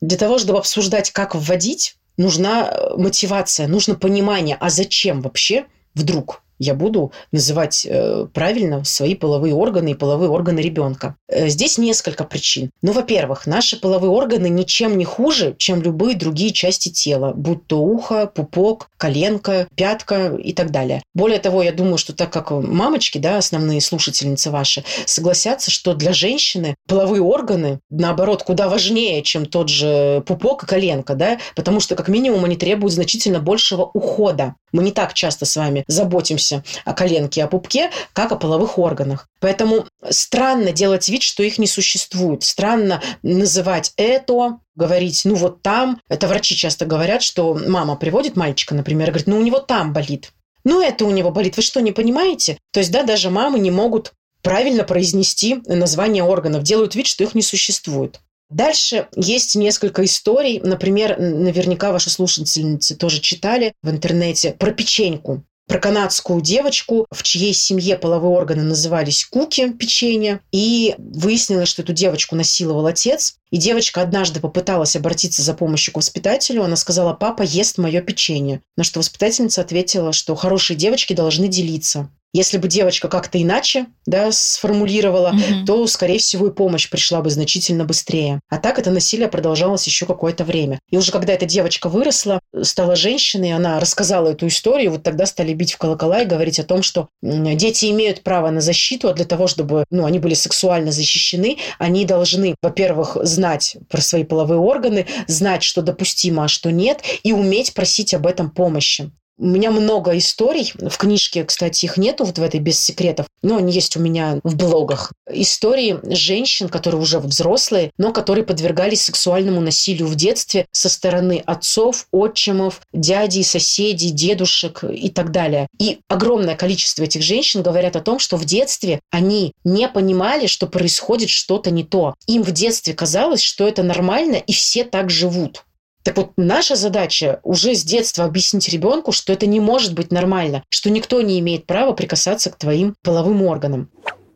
Для 0.00 0.18
того, 0.18 0.38
чтобы 0.38 0.58
обсуждать, 0.58 1.10
как 1.10 1.34
вводить, 1.34 1.96
нужна 2.16 2.72
мотивация, 2.96 3.66
нужно 3.66 3.94
понимание, 3.94 4.56
а 4.60 4.68
зачем 4.70 5.22
вообще 5.22 5.64
вдруг 5.94 6.42
я 6.60 6.74
буду 6.74 7.10
называть 7.32 7.86
э, 7.88 8.26
правильно 8.32 8.84
свои 8.84 9.14
половые 9.14 9.54
органы 9.54 9.92
и 9.92 9.94
половые 9.94 10.30
органы 10.30 10.60
ребенка. 10.60 11.16
Э, 11.26 11.48
здесь 11.48 11.78
несколько 11.78 12.24
причин. 12.24 12.70
Ну, 12.82 12.92
во-первых, 12.92 13.46
наши 13.46 13.80
половые 13.80 14.10
органы 14.10 14.48
ничем 14.48 14.98
не 14.98 15.06
хуже, 15.06 15.54
чем 15.58 15.82
любые 15.82 16.16
другие 16.16 16.52
части 16.52 16.90
тела, 16.90 17.32
будь 17.34 17.66
то 17.66 17.78
ухо, 17.80 18.26
пупок, 18.26 18.90
коленка, 18.98 19.68
пятка 19.74 20.36
и 20.36 20.52
так 20.52 20.70
далее. 20.70 21.02
Более 21.14 21.38
того, 21.38 21.62
я 21.62 21.72
думаю, 21.72 21.96
что 21.96 22.12
так 22.12 22.30
как 22.30 22.50
мамочки, 22.50 23.16
да, 23.16 23.38
основные 23.38 23.80
слушательницы 23.80 24.50
ваши, 24.50 24.84
согласятся, 25.06 25.70
что 25.70 25.94
для 25.94 26.12
женщины 26.12 26.74
половые 26.86 27.22
органы, 27.22 27.80
наоборот, 27.88 28.42
куда 28.42 28.68
важнее, 28.68 29.22
чем 29.22 29.46
тот 29.46 29.70
же 29.70 30.22
пупок 30.26 30.64
и 30.64 30.66
коленка, 30.66 31.14
да, 31.14 31.38
потому 31.56 31.80
что, 31.80 31.94
как 31.94 32.08
минимум, 32.08 32.44
они 32.44 32.56
требуют 32.56 32.92
значительно 32.92 33.40
большего 33.40 33.90
ухода. 33.94 34.56
Мы 34.72 34.82
не 34.82 34.92
так 34.92 35.14
часто 35.14 35.46
с 35.46 35.56
вами 35.56 35.84
заботимся 35.88 36.49
о 36.84 36.92
коленке, 36.92 37.44
о 37.44 37.48
пупке, 37.48 37.90
как 38.12 38.32
о 38.32 38.36
половых 38.36 38.78
органах. 38.78 39.28
Поэтому 39.40 39.86
странно 40.08 40.72
делать 40.72 41.08
вид, 41.08 41.22
что 41.22 41.42
их 41.42 41.58
не 41.58 41.66
существует. 41.66 42.42
Странно 42.42 43.02
называть 43.22 43.92
это, 43.96 44.58
говорить, 44.74 45.22
ну 45.24 45.34
вот 45.34 45.62
там. 45.62 46.00
Это 46.08 46.28
врачи 46.28 46.56
часто 46.56 46.86
говорят, 46.86 47.22
что 47.22 47.54
мама 47.54 47.96
приводит 47.96 48.36
мальчика, 48.36 48.74
например, 48.74 49.08
и 49.08 49.10
говорит, 49.12 49.28
ну 49.28 49.38
у 49.38 49.42
него 49.42 49.58
там 49.58 49.92
болит. 49.92 50.32
Ну 50.64 50.80
это 50.80 51.04
у 51.04 51.10
него 51.10 51.30
болит. 51.30 51.56
Вы 51.56 51.62
что, 51.62 51.80
не 51.80 51.92
понимаете? 51.92 52.58
То 52.72 52.80
есть, 52.80 52.92
да, 52.92 53.02
даже 53.02 53.30
мамы 53.30 53.58
не 53.58 53.70
могут 53.70 54.12
правильно 54.42 54.84
произнести 54.84 55.62
название 55.66 56.22
органов, 56.22 56.62
делают 56.62 56.94
вид, 56.94 57.06
что 57.06 57.24
их 57.24 57.34
не 57.34 57.42
существует. 57.42 58.20
Дальше 58.50 59.06
есть 59.14 59.54
несколько 59.54 60.04
историй. 60.04 60.60
Например, 60.60 61.18
наверняка 61.18 61.92
ваши 61.92 62.10
слушательницы 62.10 62.96
тоже 62.96 63.20
читали 63.20 63.72
в 63.82 63.90
интернете 63.90 64.52
про 64.58 64.72
печеньку 64.72 65.44
про 65.70 65.78
канадскую 65.78 66.40
девочку, 66.40 67.06
в 67.12 67.22
чьей 67.22 67.54
семье 67.54 67.96
половые 67.96 68.32
органы 68.32 68.64
назывались 68.64 69.24
куки 69.24 69.70
печенья. 69.70 70.40
И 70.50 70.96
выяснилось, 70.98 71.68
что 71.68 71.82
эту 71.82 71.92
девочку 71.92 72.34
насиловал 72.34 72.86
отец. 72.86 73.36
И 73.52 73.56
девочка 73.56 74.02
однажды 74.02 74.40
попыталась 74.40 74.96
обратиться 74.96 75.42
за 75.42 75.54
помощью 75.54 75.94
к 75.94 75.98
воспитателю. 75.98 76.64
Она 76.64 76.74
сказала, 76.74 77.14
папа 77.14 77.42
ест 77.42 77.78
мое 77.78 78.02
печенье. 78.02 78.62
На 78.76 78.82
что 78.82 78.98
воспитательница 78.98 79.60
ответила, 79.60 80.12
что 80.12 80.34
хорошие 80.34 80.76
девочки 80.76 81.12
должны 81.12 81.46
делиться. 81.46 82.10
Если 82.32 82.58
бы 82.58 82.68
девочка 82.68 83.08
как-то 83.08 83.40
иначе 83.42 83.86
да, 84.06 84.30
сформулировала, 84.32 85.30
угу. 85.30 85.66
то, 85.66 85.86
скорее 85.86 86.18
всего, 86.18 86.48
и 86.48 86.52
помощь 86.52 86.88
пришла 86.88 87.22
бы 87.22 87.30
значительно 87.30 87.84
быстрее. 87.84 88.40
А 88.48 88.58
так 88.58 88.78
это 88.78 88.90
насилие 88.90 89.28
продолжалось 89.28 89.86
еще 89.86 90.06
какое-то 90.06 90.44
время. 90.44 90.78
И 90.90 90.96
уже 90.96 91.10
когда 91.12 91.32
эта 91.32 91.46
девочка 91.46 91.88
выросла, 91.88 92.40
стала 92.62 92.94
женщиной, 92.94 93.52
она 93.52 93.80
рассказала 93.80 94.28
эту 94.30 94.46
историю, 94.46 94.92
вот 94.92 95.02
тогда 95.02 95.26
стали 95.26 95.52
бить 95.52 95.72
в 95.72 95.78
колокола 95.78 96.22
и 96.22 96.26
говорить 96.26 96.60
о 96.60 96.64
том, 96.64 96.82
что 96.82 97.08
дети 97.22 97.90
имеют 97.90 98.22
право 98.22 98.50
на 98.50 98.60
защиту, 98.60 99.08
а 99.08 99.14
для 99.14 99.24
того, 99.24 99.46
чтобы 99.46 99.84
ну, 99.90 100.04
они 100.04 100.18
были 100.18 100.34
сексуально 100.34 100.92
защищены, 100.92 101.58
они 101.78 102.04
должны, 102.04 102.54
во-первых, 102.62 103.16
знать 103.22 103.76
про 103.88 104.00
свои 104.00 104.24
половые 104.24 104.60
органы, 104.60 105.06
знать, 105.26 105.62
что 105.62 105.82
допустимо, 105.82 106.44
а 106.44 106.48
что 106.48 106.70
нет, 106.70 107.00
и 107.22 107.32
уметь 107.32 107.74
просить 107.74 108.14
об 108.14 108.26
этом 108.26 108.50
помощи. 108.50 109.10
У 109.40 109.46
меня 109.46 109.70
много 109.70 110.18
историй. 110.18 110.70
В 110.78 110.98
книжке, 110.98 111.44
кстати, 111.44 111.86
их 111.86 111.96
нету 111.96 112.24
вот 112.24 112.38
в 112.38 112.42
этой 112.42 112.60
без 112.60 112.78
секретов, 112.78 113.24
но 113.40 113.56
они 113.56 113.72
есть 113.72 113.96
у 113.96 114.00
меня 114.00 114.38
в 114.44 114.54
блогах. 114.54 115.12
Истории 115.30 115.98
женщин, 116.02 116.68
которые 116.68 117.00
уже 117.00 117.20
взрослые, 117.20 117.90
но 117.96 118.12
которые 118.12 118.44
подвергались 118.44 119.00
сексуальному 119.00 119.62
насилию 119.62 120.08
в 120.08 120.14
детстве 120.14 120.66
со 120.72 120.90
стороны 120.90 121.42
отцов, 121.46 122.06
отчимов, 122.12 122.82
дядей, 122.92 123.42
соседей, 123.42 124.10
дедушек 124.10 124.84
и 124.84 125.08
так 125.08 125.30
далее. 125.30 125.68
И 125.78 126.00
огромное 126.08 126.54
количество 126.54 127.04
этих 127.04 127.22
женщин 127.22 127.62
говорят 127.62 127.96
о 127.96 128.02
том, 128.02 128.18
что 128.18 128.36
в 128.36 128.44
детстве 128.44 129.00
они 129.10 129.54
не 129.64 129.88
понимали, 129.88 130.48
что 130.48 130.66
происходит 130.66 131.30
что-то 131.30 131.70
не 131.70 131.84
то. 131.84 132.14
Им 132.26 132.42
в 132.42 132.50
детстве 132.50 132.92
казалось, 132.92 133.40
что 133.40 133.66
это 133.66 133.82
нормально, 133.82 134.36
и 134.36 134.52
все 134.52 134.84
так 134.84 135.08
живут. 135.08 135.64
Так 136.02 136.16
вот, 136.16 136.32
наша 136.36 136.76
задача 136.76 137.40
уже 137.42 137.74
с 137.74 137.84
детства 137.84 138.24
объяснить 138.24 138.68
ребенку, 138.68 139.12
что 139.12 139.32
это 139.32 139.46
не 139.46 139.60
может 139.60 139.94
быть 139.94 140.10
нормально, 140.10 140.62
что 140.68 140.90
никто 140.90 141.20
не 141.20 141.38
имеет 141.40 141.66
права 141.66 141.92
прикасаться 141.92 142.50
к 142.50 142.56
твоим 142.56 142.94
половым 143.02 143.42
органам. 143.42 143.90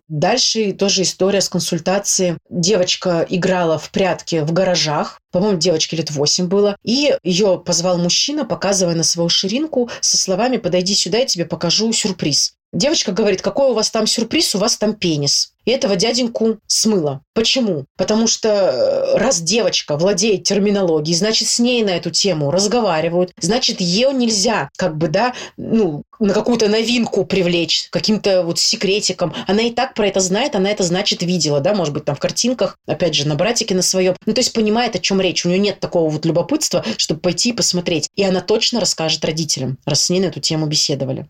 Дальше 0.08 0.72
тоже 0.72 1.02
история 1.02 1.40
с 1.40 1.48
консультацией. 1.48 2.36
Девочка 2.50 3.26
играла 3.28 3.78
в 3.78 3.90
прятки 3.90 4.40
в 4.40 4.52
гаражах. 4.52 5.18
По-моему, 5.32 5.58
девочке 5.58 5.96
лет 5.96 6.10
8 6.10 6.46
было. 6.46 6.76
И 6.84 7.16
ее 7.22 7.62
позвал 7.64 7.96
мужчина, 7.96 8.44
показывая 8.44 8.94
на 8.94 9.02
свою 9.02 9.30
ширинку 9.30 9.88
со 10.00 10.18
словами 10.18 10.58
«Подойди 10.58 10.94
сюда, 10.94 11.18
я 11.18 11.26
тебе 11.26 11.46
покажу 11.46 11.90
сюрприз». 11.90 12.54
Девочка 12.74 13.12
говорит, 13.12 13.40
какой 13.40 13.70
у 13.70 13.74
вас 13.74 13.90
там 13.90 14.06
сюрприз, 14.06 14.54
у 14.54 14.58
вас 14.58 14.76
там 14.76 14.94
пенис. 14.94 15.53
И 15.64 15.70
этого 15.70 15.96
дяденьку 15.96 16.58
смыло. 16.66 17.22
Почему? 17.34 17.86
Потому 17.96 18.26
что 18.26 18.48
э, 18.48 19.18
раз 19.18 19.40
девочка 19.40 19.96
владеет 19.96 20.44
терминологией, 20.44 21.16
значит, 21.16 21.48
с 21.48 21.58
ней 21.58 21.82
на 21.82 21.90
эту 21.90 22.10
тему 22.10 22.50
разговаривают, 22.50 23.32
значит, 23.40 23.80
ее 23.80 24.12
нельзя 24.12 24.68
как 24.76 24.96
бы, 24.96 25.08
да, 25.08 25.34
ну, 25.56 26.02
на 26.20 26.32
какую-то 26.32 26.68
новинку 26.68 27.24
привлечь, 27.24 27.88
каким-то 27.90 28.42
вот 28.42 28.58
секретиком. 28.58 29.34
Она 29.46 29.62
и 29.62 29.70
так 29.70 29.94
про 29.94 30.06
это 30.06 30.20
знает, 30.20 30.54
она 30.54 30.70
это, 30.70 30.82
значит, 30.82 31.22
видела, 31.22 31.60
да, 31.60 31.74
может 31.74 31.92
быть, 31.92 32.04
там 32.04 32.14
в 32.14 32.20
картинках, 32.20 32.78
опять 32.86 33.14
же, 33.14 33.26
на 33.26 33.34
братике 33.34 33.74
на 33.74 33.82
своем. 33.82 34.14
Ну, 34.26 34.32
то 34.32 34.40
есть 34.40 34.52
понимает, 34.52 34.94
о 34.96 35.00
чем 35.00 35.20
речь. 35.20 35.44
У 35.44 35.48
нее 35.48 35.58
нет 35.58 35.80
такого 35.80 36.08
вот 36.08 36.24
любопытства, 36.24 36.84
чтобы 36.96 37.20
пойти 37.20 37.50
и 37.50 37.52
посмотреть. 37.52 38.08
И 38.16 38.22
она 38.22 38.40
точно 38.40 38.80
расскажет 38.80 39.24
родителям, 39.24 39.78
раз 39.84 40.02
с 40.02 40.10
ней 40.10 40.20
на 40.20 40.26
эту 40.26 40.40
тему 40.40 40.66
беседовали. 40.66 41.26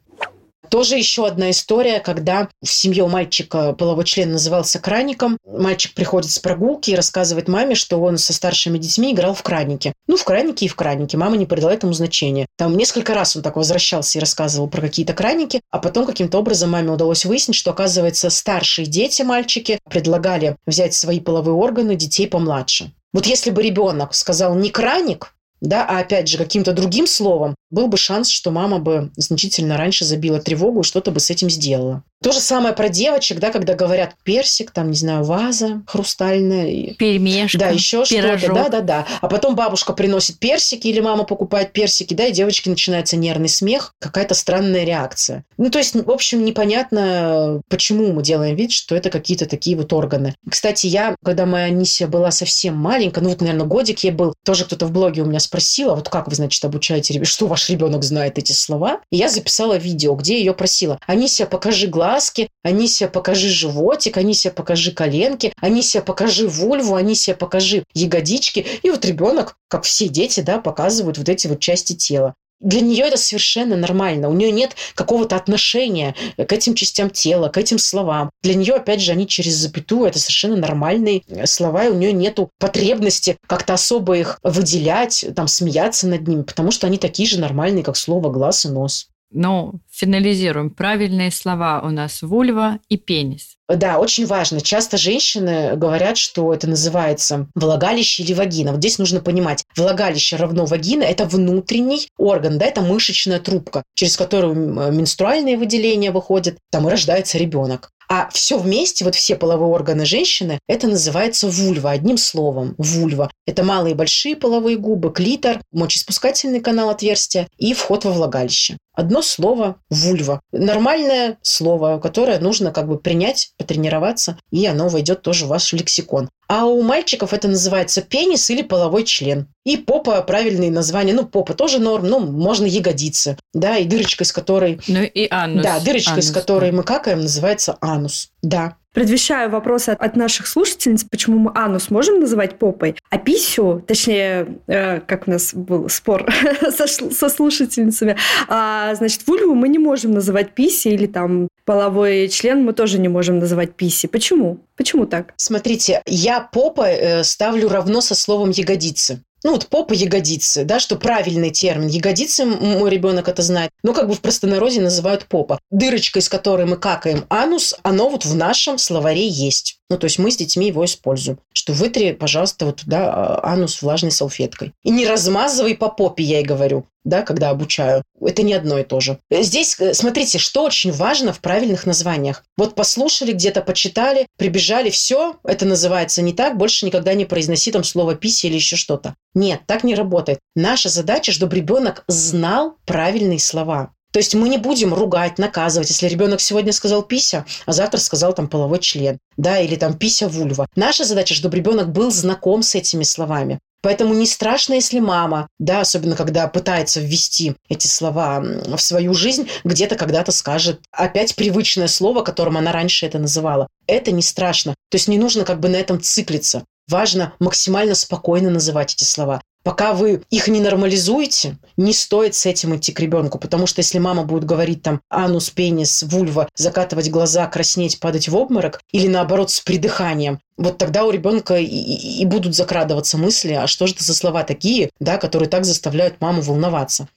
Тоже 0.74 0.96
еще 0.96 1.28
одна 1.28 1.52
история, 1.52 2.00
когда 2.00 2.48
в 2.60 2.68
семье 2.68 3.04
у 3.04 3.08
мальчика 3.08 3.74
половой 3.74 4.04
член 4.04 4.32
назывался 4.32 4.80
краником. 4.80 5.38
Мальчик 5.46 5.94
приходит 5.94 6.32
с 6.32 6.40
прогулки 6.40 6.90
и 6.90 6.96
рассказывает 6.96 7.46
маме, 7.46 7.76
что 7.76 8.02
он 8.02 8.18
со 8.18 8.32
старшими 8.32 8.76
детьми 8.76 9.12
играл 9.12 9.34
в 9.34 9.42
краники. 9.44 9.92
Ну, 10.08 10.16
в 10.16 10.24
краники 10.24 10.64
и 10.64 10.68
в 10.68 10.74
краники. 10.74 11.14
Мама 11.14 11.36
не 11.36 11.46
придала 11.46 11.72
этому 11.72 11.92
значения. 11.92 12.46
Там 12.58 12.76
несколько 12.76 13.14
раз 13.14 13.36
он 13.36 13.42
так 13.42 13.54
возвращался 13.54 14.18
и 14.18 14.20
рассказывал 14.20 14.66
про 14.66 14.80
какие-то 14.80 15.12
краники, 15.12 15.60
а 15.70 15.78
потом 15.78 16.06
каким-то 16.06 16.38
образом 16.38 16.70
маме 16.70 16.90
удалось 16.90 17.24
выяснить, 17.24 17.54
что, 17.54 17.70
оказывается, 17.70 18.28
старшие 18.28 18.86
дети, 18.86 19.22
мальчики, 19.22 19.78
предлагали 19.88 20.56
взять 20.66 20.92
свои 20.92 21.20
половые 21.20 21.54
органы 21.54 21.94
детей 21.94 22.26
помладше. 22.26 22.90
Вот 23.12 23.26
если 23.26 23.50
бы 23.50 23.62
ребенок 23.62 24.12
сказал 24.12 24.56
не 24.56 24.70
краник, 24.70 25.34
да, 25.60 25.84
а 25.86 26.00
опять 26.00 26.28
же 26.28 26.38
каким-то 26.38 26.72
другим 26.72 27.06
словом, 27.06 27.54
был 27.70 27.88
бы 27.88 27.96
шанс, 27.96 28.28
что 28.28 28.50
мама 28.50 28.78
бы 28.78 29.10
значительно 29.16 29.76
раньше 29.76 30.04
забила 30.04 30.40
тревогу 30.40 30.80
и 30.80 30.84
что-то 30.84 31.10
бы 31.10 31.20
с 31.20 31.30
этим 31.30 31.48
сделала. 31.50 32.04
То 32.24 32.32
же 32.32 32.40
самое 32.40 32.74
про 32.74 32.88
девочек, 32.88 33.38
да, 33.38 33.50
когда 33.50 33.74
говорят 33.74 34.14
персик, 34.22 34.70
там, 34.70 34.90
не 34.90 34.96
знаю, 34.96 35.24
ваза 35.24 35.82
хрустальная. 35.86 36.94
Пельмешка, 36.94 37.58
Да, 37.58 37.68
еще 37.68 38.06
что-то, 38.06 38.54
да-да-да. 38.54 39.06
А 39.20 39.28
потом 39.28 39.54
бабушка 39.54 39.92
приносит 39.92 40.38
персики 40.38 40.86
или 40.86 41.00
мама 41.00 41.24
покупает 41.24 41.74
персики, 41.74 42.14
да, 42.14 42.24
и 42.24 42.32
девочки 42.32 42.70
начинается 42.70 43.18
нервный 43.18 43.50
смех, 43.50 43.92
какая-то 43.98 44.32
странная 44.32 44.84
реакция. 44.84 45.44
Ну, 45.58 45.68
то 45.68 45.76
есть, 45.76 45.94
в 45.94 46.10
общем, 46.10 46.46
непонятно, 46.46 47.60
почему 47.68 48.10
мы 48.14 48.22
делаем 48.22 48.56
вид, 48.56 48.72
что 48.72 48.96
это 48.96 49.10
какие-то 49.10 49.44
такие 49.44 49.76
вот 49.76 49.92
органы. 49.92 50.34
Кстати, 50.48 50.86
я, 50.86 51.16
когда 51.22 51.44
моя 51.44 51.66
Анисия 51.66 52.06
была 52.06 52.30
совсем 52.30 52.74
маленькая, 52.74 53.20
ну, 53.20 53.28
вот, 53.28 53.42
наверное, 53.42 53.66
годик 53.66 54.02
ей 54.02 54.12
был, 54.12 54.32
тоже 54.46 54.64
кто-то 54.64 54.86
в 54.86 54.92
блоге 54.92 55.20
у 55.20 55.26
меня 55.26 55.40
спросил, 55.40 55.90
а 55.90 55.94
вот 55.94 56.08
как 56.08 56.28
вы, 56.28 56.34
значит, 56.34 56.64
обучаете 56.64 57.12
ребенка, 57.12 57.30
что 57.30 57.46
ваш 57.48 57.68
ребенок 57.68 58.02
знает 58.02 58.38
эти 58.38 58.52
слова? 58.52 59.00
И 59.10 59.18
я 59.18 59.28
записала 59.28 59.76
видео, 59.76 60.14
где 60.14 60.38
ее 60.38 60.54
просила, 60.54 60.98
Анисия, 61.06 61.44
покажи 61.44 61.86
глаз 61.86 62.13
глазки, 62.14 62.48
Анисия, 62.62 63.08
покажи 63.08 63.48
животик, 63.48 64.16
Анисия, 64.16 64.52
покажи 64.52 64.92
коленки, 64.92 65.52
Анисия, 65.60 66.00
покажи 66.00 66.46
вульву, 66.46 66.94
Анисия, 66.94 67.34
покажи 67.34 67.84
ягодички. 67.92 68.64
И 68.82 68.90
вот 68.90 69.04
ребенок, 69.04 69.56
как 69.68 69.82
все 69.82 70.08
дети, 70.08 70.40
да, 70.40 70.60
показывают 70.60 71.18
вот 71.18 71.28
эти 71.28 71.48
вот 71.48 71.58
части 71.58 71.94
тела. 71.94 72.34
Для 72.60 72.80
нее 72.80 73.06
это 73.06 73.16
совершенно 73.16 73.76
нормально. 73.76 74.28
У 74.28 74.32
нее 74.32 74.52
нет 74.52 74.76
какого-то 74.94 75.34
отношения 75.34 76.14
к 76.36 76.52
этим 76.52 76.74
частям 76.74 77.10
тела, 77.10 77.48
к 77.48 77.58
этим 77.58 77.78
словам. 77.78 78.30
Для 78.42 78.54
нее, 78.54 78.74
опять 78.74 79.02
же, 79.02 79.10
они 79.10 79.26
через 79.26 79.54
запятую. 79.54 80.06
Это 80.06 80.20
совершенно 80.20 80.56
нормальные 80.56 81.24
слова, 81.46 81.84
и 81.84 81.88
у 81.90 81.94
нее 81.94 82.12
нет 82.12 82.38
потребности 82.60 83.36
как-то 83.48 83.74
особо 83.74 84.16
их 84.16 84.38
выделять, 84.44 85.26
там, 85.34 85.48
смеяться 85.48 86.06
над 86.06 86.26
ними, 86.28 86.42
потому 86.42 86.70
что 86.70 86.86
они 86.86 86.96
такие 86.96 87.28
же 87.28 87.40
нормальные, 87.40 87.82
как 87.82 87.96
слово 87.96 88.30
глаз 88.30 88.64
и 88.64 88.68
нос. 88.68 89.08
Но 89.34 89.74
финализируем. 89.90 90.70
Правильные 90.70 91.32
слова 91.32 91.82
у 91.84 91.90
нас 91.90 92.22
вульва 92.22 92.78
и 92.88 92.96
пенис. 92.96 93.56
Да, 93.68 93.98
очень 93.98 94.26
важно. 94.26 94.60
Часто 94.60 94.96
женщины 94.96 95.74
говорят, 95.74 96.18
что 96.18 96.52
это 96.52 96.68
называется 96.68 97.48
влагалище 97.54 98.22
или 98.22 98.34
вагина. 98.34 98.72
Вот 98.72 98.80
здесь 98.80 98.98
нужно 98.98 99.20
понимать, 99.20 99.64
влагалище 99.74 100.36
равно 100.36 100.66
вагина– 100.66 101.02
это 101.04 101.24
внутренний 101.24 102.08
орган, 102.18 102.58
да, 102.58 102.66
это 102.66 102.82
мышечная 102.82 103.40
трубка, 103.40 103.82
через 103.94 104.16
которую 104.16 104.54
менструальные 104.92 105.56
выделения 105.56 106.10
выходят, 106.10 106.58
там 106.70 106.86
и 106.86 106.90
рождается 106.90 107.38
ребенок. 107.38 107.90
А 108.08 108.28
все 108.30 108.58
вместе, 108.58 109.04
вот 109.04 109.14
все 109.14 109.36
половые 109.36 109.68
органы 109.68 110.04
женщины, 110.04 110.58
это 110.68 110.86
называется 110.86 111.48
вульва, 111.48 111.90
одним 111.90 112.16
словом, 112.16 112.74
вульва. 112.78 113.30
Это 113.46 113.62
малые 113.62 113.92
и 113.92 113.96
большие 113.96 114.36
половые 114.36 114.76
губы, 114.76 115.12
клитор, 115.12 115.60
мочеиспускательный 115.72 116.60
канал 116.60 116.90
отверстия 116.90 117.48
и 117.58 117.74
вход 117.74 118.04
во 118.04 118.12
влагалище. 118.12 118.76
Одно 118.94 119.22
слово– 119.22 119.76
вульва. 119.90 120.40
Нормальное 120.52 121.38
слово, 121.42 121.98
которое 121.98 122.38
нужно 122.38 122.70
как 122.70 122.86
бы 122.86 122.98
принять, 122.98 123.52
потренироваться, 123.58 124.38
и 124.50 124.66
оно 124.66 124.88
войдет 124.88 125.22
тоже 125.22 125.46
в 125.46 125.48
ваш 125.48 125.72
лексикон. 125.72 126.28
А 126.48 126.66
у 126.66 126.82
мальчиков 126.82 127.32
это 127.32 127.48
называется 127.48 128.02
пенис 128.02 128.50
или 128.50 128.62
половой 128.62 129.04
член. 129.04 129.48
И 129.64 129.76
попа 129.76 130.20
правильные 130.22 130.70
названия. 130.70 131.14
Ну, 131.14 131.26
попа 131.26 131.54
тоже 131.54 131.78
норм, 131.78 132.06
ну, 132.06 132.20
можно 132.20 132.66
ягодицы, 132.66 133.38
да, 133.52 133.78
и 133.78 133.84
дырочка, 133.84 134.24
из 134.24 134.32
которой... 134.32 134.80
Ну 134.86 135.02
и 135.02 135.26
анус. 135.30 135.62
Да, 135.62 135.80
дырочка, 135.80 136.12
анус, 136.12 136.26
из 136.26 136.30
которой 136.32 136.70
да. 136.70 136.76
мы 136.76 136.82
какаем, 136.82 137.20
называется 137.22 137.78
анус. 137.80 138.30
Да. 138.42 138.76
Предвещаю 138.94 139.50
вопросы 139.50 139.90
от, 139.90 140.00
от 140.00 140.16
наших 140.16 140.46
слушательниц, 140.46 141.04
почему 141.04 141.38
мы 141.38 141.52
анус 141.54 141.90
можем 141.90 142.20
называть 142.20 142.58
попой, 142.60 142.94
а 143.10 143.18
писю, 143.18 143.84
точнее, 143.86 144.60
э, 144.68 145.00
как 145.00 145.26
у 145.26 145.32
нас 145.32 145.52
был 145.52 145.88
спор 145.88 146.32
со, 146.70 146.86
со 146.86 147.28
слушательницами, 147.28 148.16
а, 148.48 148.94
значит, 148.94 149.26
вульву 149.26 149.54
мы 149.56 149.68
не 149.68 149.80
можем 149.80 150.12
называть 150.12 150.54
писи 150.54 150.88
или 150.88 151.06
там 151.06 151.48
половой 151.64 152.28
член 152.28 152.64
мы 152.64 152.72
тоже 152.72 153.00
не 153.00 153.08
можем 153.08 153.40
называть 153.40 153.74
писи. 153.74 154.06
Почему? 154.06 154.60
Почему 154.76 155.06
так? 155.06 155.34
Смотрите, 155.36 156.00
я 156.06 156.40
попа 156.40 156.88
э, 156.88 157.24
ставлю 157.24 157.68
равно 157.68 158.00
со 158.00 158.14
словом 158.14 158.50
ягодицы 158.50 159.24
ну 159.44 159.52
вот 159.52 159.66
попа 159.68 159.92
ягодицы, 159.92 160.64
да, 160.64 160.80
что 160.80 160.96
правильный 160.96 161.50
термин. 161.50 161.88
Ягодицы, 161.88 162.46
мой 162.46 162.90
ребенок 162.90 163.28
это 163.28 163.42
знает, 163.42 163.70
но 163.82 163.92
как 163.92 164.08
бы 164.08 164.14
в 164.14 164.20
простонародье 164.20 164.82
называют 164.82 165.26
попа. 165.26 165.60
Дырочка, 165.70 166.18
из 166.18 166.28
которой 166.30 166.66
мы 166.66 166.76
какаем 166.76 167.26
анус, 167.28 167.74
оно 167.82 168.08
вот 168.08 168.24
в 168.24 168.34
нашем 168.34 168.78
словаре 168.78 169.28
есть. 169.28 169.78
Ну, 169.90 169.98
то 169.98 170.06
есть 170.06 170.18
мы 170.18 170.30
с 170.30 170.36
детьми 170.36 170.68
его 170.68 170.84
используем. 170.84 171.38
Что 171.52 171.74
вытри, 171.74 172.12
пожалуйста, 172.12 172.64
вот 172.64 172.76
туда 172.76 173.12
а, 173.12 173.52
анус 173.52 173.82
влажной 173.82 174.10
салфеткой. 174.10 174.72
И 174.82 174.90
не 174.90 175.06
размазывай 175.06 175.76
по 175.76 175.90
попе, 175.90 176.24
я 176.24 176.40
и 176.40 176.44
говорю, 176.44 176.86
да, 177.04 177.22
когда 177.22 177.50
обучаю. 177.50 178.02
Это 178.20 178.42
не 178.42 178.54
одно 178.54 178.78
и 178.78 178.84
то 178.84 179.00
же. 179.00 179.18
Здесь, 179.30 179.78
э, 179.78 179.94
смотрите, 179.94 180.38
что 180.38 180.64
очень 180.64 180.92
важно 180.92 181.32
в 181.32 181.40
правильных 181.40 181.86
названиях. 181.86 182.44
Вот 182.56 182.74
послушали, 182.74 183.32
где-то 183.32 183.60
почитали, 183.60 184.26
прибежали, 184.38 184.90
все, 184.90 185.36
это 185.44 185.66
называется 185.66 186.22
не 186.22 186.32
так, 186.32 186.56
больше 186.56 186.86
никогда 186.86 187.14
не 187.14 187.24
произноси 187.24 187.70
там 187.70 187.84
слово 187.84 188.14
писи 188.14 188.46
или 188.46 188.54
еще 188.54 188.76
что-то. 188.76 189.14
Нет, 189.34 189.62
так 189.66 189.84
не 189.84 189.94
работает. 189.94 190.38
Наша 190.54 190.88
задача, 190.88 191.32
чтобы 191.32 191.56
ребенок 191.56 192.04
знал 192.08 192.76
правильные 192.86 193.38
слова. 193.38 193.92
То 194.14 194.20
есть 194.20 194.32
мы 194.36 194.48
не 194.48 194.58
будем 194.58 194.94
ругать, 194.94 195.38
наказывать, 195.38 195.90
если 195.90 196.06
ребенок 196.06 196.40
сегодня 196.40 196.72
сказал 196.72 197.02
пися, 197.02 197.44
а 197.66 197.72
завтра 197.72 197.98
сказал 197.98 198.32
там 198.32 198.46
половой 198.46 198.78
член, 198.78 199.18
да, 199.36 199.58
или 199.58 199.74
там 199.74 199.98
пися 199.98 200.28
вульва. 200.28 200.68
Наша 200.76 201.04
задача, 201.04 201.34
чтобы 201.34 201.56
ребенок 201.56 201.90
был 201.90 202.12
знаком 202.12 202.62
с 202.62 202.76
этими 202.76 203.02
словами. 203.02 203.58
Поэтому 203.82 204.14
не 204.14 204.26
страшно, 204.26 204.74
если 204.74 205.00
мама, 205.00 205.48
да, 205.58 205.80
особенно 205.80 206.14
когда 206.14 206.46
пытается 206.46 207.00
ввести 207.00 207.56
эти 207.68 207.88
слова 207.88 208.40
в 208.40 208.78
свою 208.80 209.14
жизнь, 209.14 209.48
где-то 209.64 209.96
когда-то 209.96 210.30
скажет 210.30 210.78
опять 210.92 211.34
привычное 211.34 211.88
слово, 211.88 212.22
которым 212.22 212.56
она 212.56 212.70
раньше 212.70 213.06
это 213.06 213.18
называла. 213.18 213.66
Это 213.88 214.12
не 214.12 214.22
страшно. 214.22 214.76
То 214.90 214.96
есть 214.96 215.08
не 215.08 215.18
нужно 215.18 215.44
как 215.44 215.58
бы 215.58 215.68
на 215.68 215.76
этом 215.76 216.00
циклиться. 216.00 216.62
Важно 216.88 217.32
максимально 217.40 217.96
спокойно 217.96 218.50
называть 218.50 218.94
эти 218.94 219.02
слова. 219.02 219.42
Пока 219.64 219.94
вы 219.94 220.22
их 220.28 220.46
не 220.48 220.60
нормализуете, 220.60 221.56
не 221.78 221.94
стоит 221.94 222.34
с 222.34 222.44
этим 222.44 222.76
идти 222.76 222.92
к 222.92 223.00
ребенку, 223.00 223.38
потому 223.38 223.66
что 223.66 223.80
если 223.80 223.98
мама 223.98 224.22
будет 224.22 224.44
говорить 224.44 224.82
там 224.82 225.00
анус, 225.08 225.48
пенис, 225.48 226.02
вульва, 226.02 226.50
закатывать 226.54 227.10
глаза, 227.10 227.46
краснеть, 227.46 227.98
падать 227.98 228.28
в 228.28 228.36
обморок, 228.36 228.82
или 228.92 229.08
наоборот 229.08 229.50
с 229.50 229.60
придыханием, 229.60 230.38
вот 230.58 230.76
тогда 230.76 231.04
у 231.04 231.10
ребенка 231.10 231.56
и, 231.56 231.64
и, 231.64 232.24
будут 232.26 232.54
закрадываться 232.54 233.16
мысли, 233.16 233.54
а 233.54 233.66
что 233.66 233.86
же 233.86 233.94
это 233.94 234.04
за 234.04 234.14
слова 234.14 234.44
такие, 234.44 234.90
да, 235.00 235.16
которые 235.16 235.48
так 235.48 235.64
заставляют 235.64 236.20
маму 236.20 236.42
волноваться. 236.42 237.08